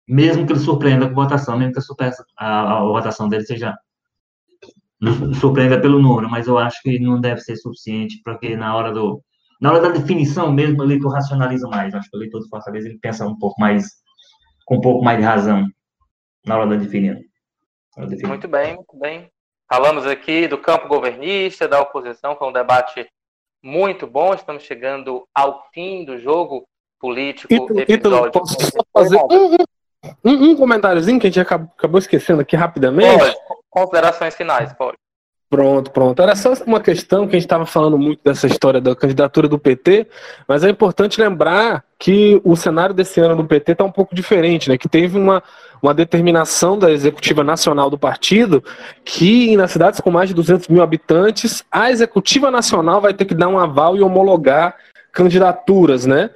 Mesmo 0.08 0.46
que 0.46 0.54
ele 0.54 0.60
surpreenda 0.60 1.08
com 1.08 1.16
votação, 1.16 1.58
mesmo 1.58 1.74
que 1.74 1.80
a, 1.80 2.12
a, 2.38 2.80
a 2.80 2.84
votação 2.84 3.28
dele 3.28 3.46
seja 3.46 3.76
surpreenda 5.40 5.80
pelo 5.80 6.02
número, 6.02 6.30
mas 6.30 6.48
eu 6.48 6.58
acho 6.58 6.82
que 6.82 7.00
não 7.00 7.20
deve 7.20 7.42
ser 7.42 7.56
suficiente, 7.58 8.22
porque 8.24 8.56
na 8.56 8.76
hora 8.76 8.94
do 8.94 9.22
na 9.62 9.72
hora 9.72 9.82
da 9.82 9.90
definição 9.90 10.52
mesmo, 10.52 10.82
o 10.82 10.84
eleitor 10.84 11.14
racionaliza 11.14 11.68
mais. 11.70 11.96
Acho 11.96 12.10
que 12.10 12.18
o 12.18 12.20
eleitor 12.20 12.40
do 12.40 12.50
Fortaleza 12.50 12.90
ele 12.90 13.00
pensa 13.00 13.26
um 13.26 13.38
pouco 13.38 13.60
mais, 13.60 13.86
com 14.66 14.76
um 14.76 14.82
pouco 14.82 15.04
mais 15.04 15.18
de 15.18 15.24
razão 15.24 15.66
na 16.46 16.58
hora 16.58 16.68
da 16.68 16.76
definir. 16.76 17.18
Muito 17.98 18.48
bem, 18.48 18.76
muito 18.76 18.98
bem. 18.98 19.32
Falamos 19.68 20.06
aqui 20.06 20.48
do 20.48 20.58
campo 20.58 20.88
governista, 20.88 21.68
da 21.68 21.82
oposição, 21.82 22.36
foi 22.36 22.48
um 22.50 22.54
debate 22.54 23.08
muito 23.66 24.06
bom. 24.06 24.34
Estamos 24.34 24.64
chegando 24.64 25.28
ao 25.34 25.66
fim 25.74 26.06
do 26.06 26.20
jogo 26.20 26.64
político. 27.00 27.52
Ítalo, 27.52 27.80
episódio. 27.80 28.32
posso 28.32 28.56
só 28.62 28.84
fazer 28.94 29.18
um, 29.18 29.56
um, 30.24 30.52
um, 30.52 30.56
comentáriozinho 30.56 31.20
que 31.20 31.26
a 31.26 31.30
gente 31.30 31.40
acabou, 31.40 31.74
acabou 31.76 31.98
esquecendo 31.98 32.42
aqui 32.42 32.56
rapidamente? 32.56 33.18
Pode. 33.18 33.36
Considerações 33.72 34.36
finais, 34.36 34.72
pode. 34.74 34.98
Pronto, 35.48 35.92
pronto. 35.92 36.22
Era 36.22 36.36
só 36.36 36.54
uma 36.66 36.82
questão 36.82 37.28
que 37.28 37.36
a 37.36 37.40
gente 37.40 37.46
estava 37.46 37.66
falando 37.66 37.98
muito 37.98 38.20
dessa 38.24 38.48
história 38.48 38.82
da 38.82 38.96
candidatura 38.96 39.48
do 39.48 39.60
PT, 39.60 40.08
mas 40.48 40.64
é 40.64 40.70
importante 40.70 41.22
lembrar 41.22 41.84
que 42.00 42.42
o 42.44 42.56
cenário 42.56 42.96
desse 42.96 43.20
ano 43.20 43.36
do 43.36 43.46
PT 43.46 43.74
está 43.74 43.84
um 43.84 43.92
pouco 43.92 44.16
diferente, 44.16 44.70
né? 44.70 44.78
Que 44.78 44.90
teve 44.90 45.18
uma, 45.18 45.44
uma 45.82 45.94
determinação 45.94 46.78
da 46.78 46.92
executiva 46.92 47.44
nacional 47.44 47.92
do 47.92 47.98
partido 47.98 48.64
que 49.04 49.56
nas 49.56 49.72
cidades 49.72 50.02
com 50.02 50.10
mais 50.10 50.30
de 50.30 50.36
200 50.36 50.68
mil 50.68 50.82
habitantes, 50.82 51.64
a 51.72 51.92
executiva 51.92 52.50
nacional 52.50 53.00
vai 53.00 53.14
ter 53.14 53.26
que 53.26 53.36
dar 53.36 53.48
um 53.48 53.60
aval 53.60 53.96
e 53.96 54.02
homologar 54.02 54.76
candidaturas, 55.12 56.08
né? 56.08 56.32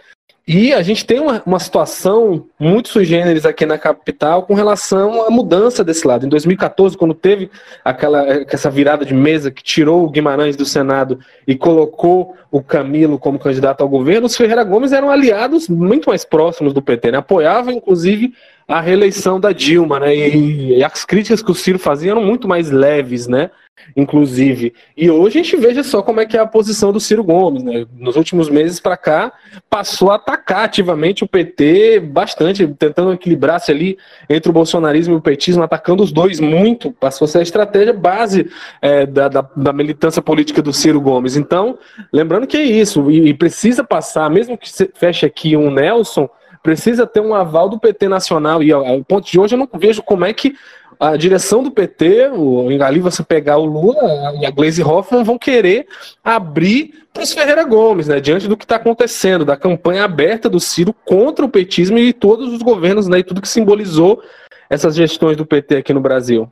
E 0.52 0.74
a 0.74 0.82
gente 0.82 1.06
tem 1.06 1.20
uma, 1.20 1.44
uma 1.46 1.60
situação 1.60 2.48
muito 2.60 2.90
sui 2.90 3.06
generis 3.06 3.46
aqui 3.46 3.68
na 3.68 3.78
capital 3.78 4.42
com 4.42 4.56
relação 4.56 5.28
à 5.28 5.30
mudança 5.30 5.84
desse 5.84 6.08
lado. 6.08 6.26
Em 6.26 6.30
2014, 6.30 6.98
quando 6.98 7.14
teve 7.14 7.52
aquela 7.86 8.26
essa 8.52 8.68
virada 8.68 9.06
de 9.06 9.14
mesa 9.14 9.52
que 9.52 9.62
tirou 9.62 10.04
o 10.04 10.10
Guimarães 10.10 10.56
do 10.56 10.66
Senado 10.66 11.20
e 11.46 11.56
colocou 11.56 12.36
o 12.50 12.64
Camilo 12.64 13.20
como 13.20 13.38
candidato 13.38 13.82
ao 13.82 13.88
governo, 13.88 14.26
os 14.26 14.36
Ferreira 14.36 14.64
Gomes 14.64 14.92
eram 14.92 15.12
aliados 15.12 15.70
muito 15.70 16.10
mais 16.10 16.26
próximos 16.26 16.74
do 16.74 16.82
PT, 16.82 17.12
né? 17.12 17.20
apoiava 17.20 17.72
inclusive 17.72 18.34
a 18.70 18.80
reeleição 18.80 19.40
da 19.40 19.52
Dilma, 19.52 20.00
né? 20.00 20.16
E, 20.16 20.78
e, 20.78 20.84
as 20.84 21.04
críticas 21.04 21.42
que 21.42 21.50
o 21.50 21.56
Ciro 21.56 21.80
fazia 21.80 22.12
eram 22.12 22.24
muito 22.24 22.48
mais 22.48 22.70
leves, 22.70 23.28
né? 23.28 23.50
Inclusive. 23.98 24.74
E 24.96 25.10
hoje 25.10 25.40
a 25.40 25.44
gente 25.44 25.58
veja 25.58 25.84
só 25.84 26.04
como 26.04 26.20
é 26.20 26.26
que 26.26 26.38
é 26.38 26.40
a 26.40 26.46
posição 26.46 26.94
do 26.94 27.00
Ciro 27.00 27.24
Gomes, 27.24 27.64
né? 27.64 27.88
Nos 27.98 28.16
últimos 28.16 28.48
meses 28.48 28.80
para 28.80 28.96
cá, 28.96 29.34
passou 29.70 30.12
a 30.12 30.16
atacar 30.16 30.66
ativamente 30.66 31.24
o 31.24 31.28
PT 31.28 32.00
bastante, 32.00 32.68
tentando 32.68 33.12
equilibrar-se 33.12 33.72
ali 33.72 33.98
entre 34.30 34.52
o 34.52 34.54
bolsonarismo 34.54 35.16
e 35.16 35.18
o 35.18 35.22
petismo, 35.22 35.64
atacando 35.64 36.04
os 36.04 36.12
dois 36.12 36.40
muito. 36.40 36.92
Passou 36.92 37.26
a 37.26 37.28
ser 37.28 37.40
a 37.40 37.44
estratégia 37.44 37.94
base 37.94 38.52
é, 38.84 39.04
da, 39.04 39.30
da, 39.30 39.50
da, 39.56 39.74
militância 39.74 40.22
política 40.22 40.62
do 40.62 40.72
Ciro 40.72 41.02
Gomes. 41.02 41.36
Então, 41.36 41.80
lembrando 42.14 42.46
que 42.46 42.58
é 42.58 42.64
isso, 42.64 43.10
e, 43.10 43.30
e 43.30 43.34
precisa 43.34 43.84
passar, 43.84 44.30
mesmo 44.30 44.56
que 44.56 44.70
feche 44.94 45.26
aqui 45.26 45.58
um 45.58 45.72
Nelson 45.72 46.30
precisa 46.62 47.08
ter 47.08 47.20
um 47.20 47.34
aval 47.34 47.70
do 47.70 47.80
PT 47.80 48.08
nacional. 48.08 48.62
E 48.64 48.72
ao 48.72 49.04
ponto 49.04 49.30
de 49.30 49.40
hoje 49.40 49.56
eu 49.56 49.60
não 49.60 49.70
vejo 49.74 50.04
como 50.04 50.26
é 50.26 50.34
que 50.34 50.56
a 51.00 51.16
direção 51.16 51.64
do 51.64 51.72
PT, 51.72 52.30
o, 52.34 52.68
ali 52.84 53.00
você 53.00 53.24
pegar 53.24 53.58
o 53.58 53.66
Lula 53.66 54.36
e 54.42 54.46
a 54.46 54.52
Glaze 54.52 54.84
Hoffmann 54.84 55.24
vão 55.24 55.38
querer 55.38 55.88
abrir 56.22 57.08
para 57.14 57.24
os 57.24 57.32
Ferreira 57.32 57.64
Gomes, 57.64 58.10
né, 58.10 58.20
diante 58.20 58.50
do 58.50 58.58
que 58.58 58.66
está 58.66 58.76
acontecendo, 58.76 59.46
da 59.46 59.56
campanha 59.56 60.04
aberta 60.04 60.50
do 60.50 60.60
Ciro 60.60 60.94
contra 60.94 61.46
o 61.46 61.50
petismo 61.50 61.98
e 61.98 62.12
todos 62.12 62.54
os 62.54 62.62
governos, 62.62 63.08
né, 63.08 63.20
e 63.20 63.24
tudo 63.24 63.42
que 63.42 63.48
simbolizou 63.48 64.22
essas 64.70 64.94
gestões 64.94 65.38
do 65.38 65.46
PT 65.46 65.78
aqui 65.78 65.94
no 65.94 66.02
Brasil. 66.02 66.52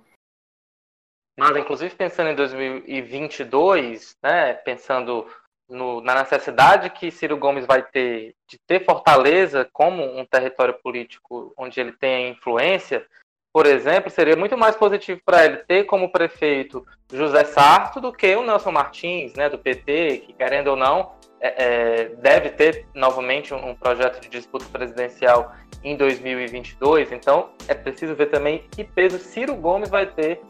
Mas, 1.37 1.55
inclusive, 1.55 1.93
pensando 1.93 2.29
em 2.29 2.35
2022, 2.35 4.15
né, 4.23 4.53
pensando 4.53 5.25
no, 5.69 6.01
na 6.01 6.15
necessidade 6.15 6.89
que 6.89 7.11
Ciro 7.11 7.37
Gomes 7.37 7.65
vai 7.65 7.81
ter 7.83 8.35
de 8.47 8.57
ter 8.65 8.85
Fortaleza 8.85 9.67
como 9.73 10.03
um 10.03 10.25
território 10.25 10.73
político 10.73 11.53
onde 11.57 11.79
ele 11.79 11.91
tem 11.91 12.29
influência, 12.29 13.05
por 13.53 13.65
exemplo, 13.65 14.09
seria 14.09 14.35
muito 14.35 14.57
mais 14.57 14.75
positivo 14.75 15.19
para 15.25 15.45
ele 15.45 15.57
ter 15.57 15.85
como 15.85 16.11
prefeito 16.11 16.85
José 17.11 17.43
Sarto 17.43 17.99
do 17.99 18.13
que 18.13 18.35
o 18.35 18.43
Nelson 18.43 18.71
Martins, 18.71 19.33
né, 19.33 19.49
do 19.49 19.57
PT, 19.57 20.23
que 20.25 20.33
querendo 20.33 20.67
ou 20.67 20.75
não 20.75 21.16
é, 21.39 21.63
é, 21.63 22.11
deve 22.21 22.49
ter 22.49 22.85
novamente 22.93 23.53
um, 23.53 23.69
um 23.69 23.75
projeto 23.75 24.19
de 24.21 24.29
disputa 24.29 24.65
presidencial 24.71 25.53
em 25.83 25.95
2022. 25.95 27.11
Então, 27.11 27.49
é 27.67 27.73
preciso 27.73 28.15
ver 28.15 28.27
também 28.27 28.63
que 28.71 28.83
peso 28.83 29.19
Ciro 29.19 29.55
Gomes 29.55 29.89
vai 29.89 30.05
ter 30.07 30.41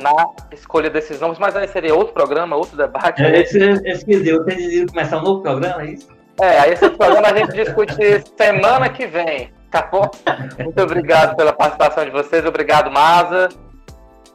na 0.00 0.14
escolha 0.52 0.90
desses 0.90 1.20
nomes, 1.20 1.38
mas 1.38 1.54
aí 1.54 1.68
seria 1.68 1.94
outro 1.94 2.12
programa, 2.12 2.56
outro 2.56 2.76
debate. 2.76 3.22
É, 3.22 3.40
esse, 3.40 3.58
esse 3.58 4.04
que 4.04 4.18
deu, 4.18 4.44
tem 4.44 4.86
começar 4.86 5.18
um 5.18 5.22
novo 5.22 5.42
programa, 5.42 5.82
é 5.82 5.86
isso? 5.92 6.08
É, 6.40 6.58
aí 6.60 6.72
esse 6.72 6.88
programa 6.90 7.28
a 7.28 7.36
gente 7.36 7.52
discute 7.52 7.94
semana 8.36 8.88
que 8.88 9.06
vem, 9.06 9.52
tá 9.70 9.82
bom? 9.82 10.10
Muito 10.58 10.82
obrigado 10.82 11.36
pela 11.36 11.52
participação 11.52 12.04
de 12.04 12.10
vocês, 12.10 12.44
obrigado, 12.46 12.90
Maza. 12.90 13.48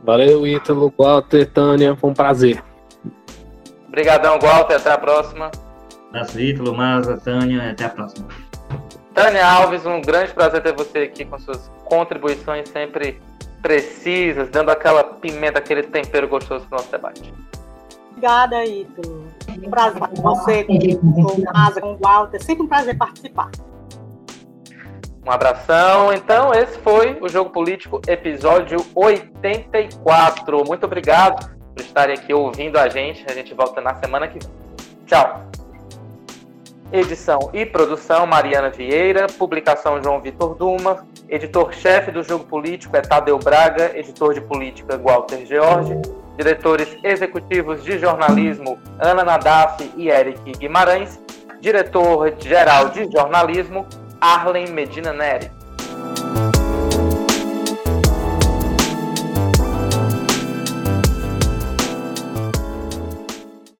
Valeu, 0.03 0.45
Ítalo, 0.45 0.93
Walter, 0.95 1.51
Tânia, 1.51 1.95
foi 1.95 2.11
um 2.11 2.13
prazer. 2.13 2.63
Obrigadão, 3.87 4.37
Walter, 4.39 4.75
até 4.75 4.91
a 4.91 4.97
próxima. 4.97 5.49
Abraço, 6.15 6.39
Ítalo, 6.39 6.73
Maza, 6.73 7.17
Tânia, 7.17 7.71
até 7.71 7.83
a 7.83 7.89
próxima. 7.89 8.29
Tânia 9.13 9.45
Alves, 9.45 9.85
um 9.85 10.01
grande 10.01 10.33
prazer 10.33 10.63
ter 10.63 10.73
você 10.73 10.99
aqui 10.99 11.25
com 11.25 11.37
suas 11.37 11.69
contribuições 11.83 12.69
sempre 12.69 13.21
precisas, 13.61 14.49
dando 14.49 14.71
aquela 14.71 15.03
pimenta, 15.03 15.59
aquele 15.59 15.83
tempero 15.83 16.25
gostoso 16.29 16.65
para 16.67 16.77
o 16.77 16.79
nosso 16.79 16.89
debate. 16.89 17.33
Obrigada, 18.11 18.63
Ítalo. 18.63 19.27
Um 19.61 19.69
prazer 19.69 20.01
com 20.01 20.15
você, 20.21 20.63
com 20.63 20.73
o 20.73 21.43
Maza, 21.53 21.81
com 21.81 21.93
o 21.95 21.97
Walter. 21.97 22.41
Sempre 22.41 22.63
um 22.63 22.67
prazer 22.67 22.97
participar. 22.97 23.51
Um 25.25 25.31
abração. 25.31 26.13
Então, 26.13 26.53
esse 26.53 26.79
foi 26.79 27.17
o 27.19 27.27
Jogo 27.27 27.49
Político, 27.49 27.99
episódio 28.07 28.85
84. 28.95 30.63
Muito 30.65 30.85
obrigado 30.85 31.53
por 31.75 31.81
estarem 31.81 32.15
aqui 32.15 32.33
ouvindo 32.33 32.77
a 32.77 32.87
gente. 32.87 33.25
A 33.29 33.33
gente 33.33 33.53
volta 33.53 33.81
na 33.81 33.95
semana 33.95 34.29
que 34.29 34.39
vem. 34.39 34.55
Tchau. 35.07 35.54
Edição 36.91 37.49
e 37.51 37.65
produção 37.65 38.27
Mariana 38.27 38.69
Vieira, 38.69 39.25
publicação 39.27 40.01
João 40.01 40.21
Vitor 40.21 40.55
Duma, 40.55 41.05
editor-chefe 41.27 42.11
do 42.11 42.21
Jogo 42.21 42.45
Político 42.45 42.95
é 42.95 43.01
Tadeu 43.01 43.39
Braga, 43.39 43.97
editor 43.97 44.33
de 44.35 44.41
política 44.41 44.97
Walter 44.97 45.45
George, 45.45 45.99
diretores 46.37 46.95
executivos 47.03 47.83
de 47.83 47.97
jornalismo 47.97 48.77
Ana 48.99 49.23
Nadaf 49.23 49.91
e 49.97 50.09
Eric 50.09 50.51
Guimarães, 50.59 51.19
diretor-geral 51.59 52.89
de 52.89 53.11
jornalismo 53.11 53.87
Arlen 54.21 54.67
Medina 54.67 55.11
Neri. 55.11 55.49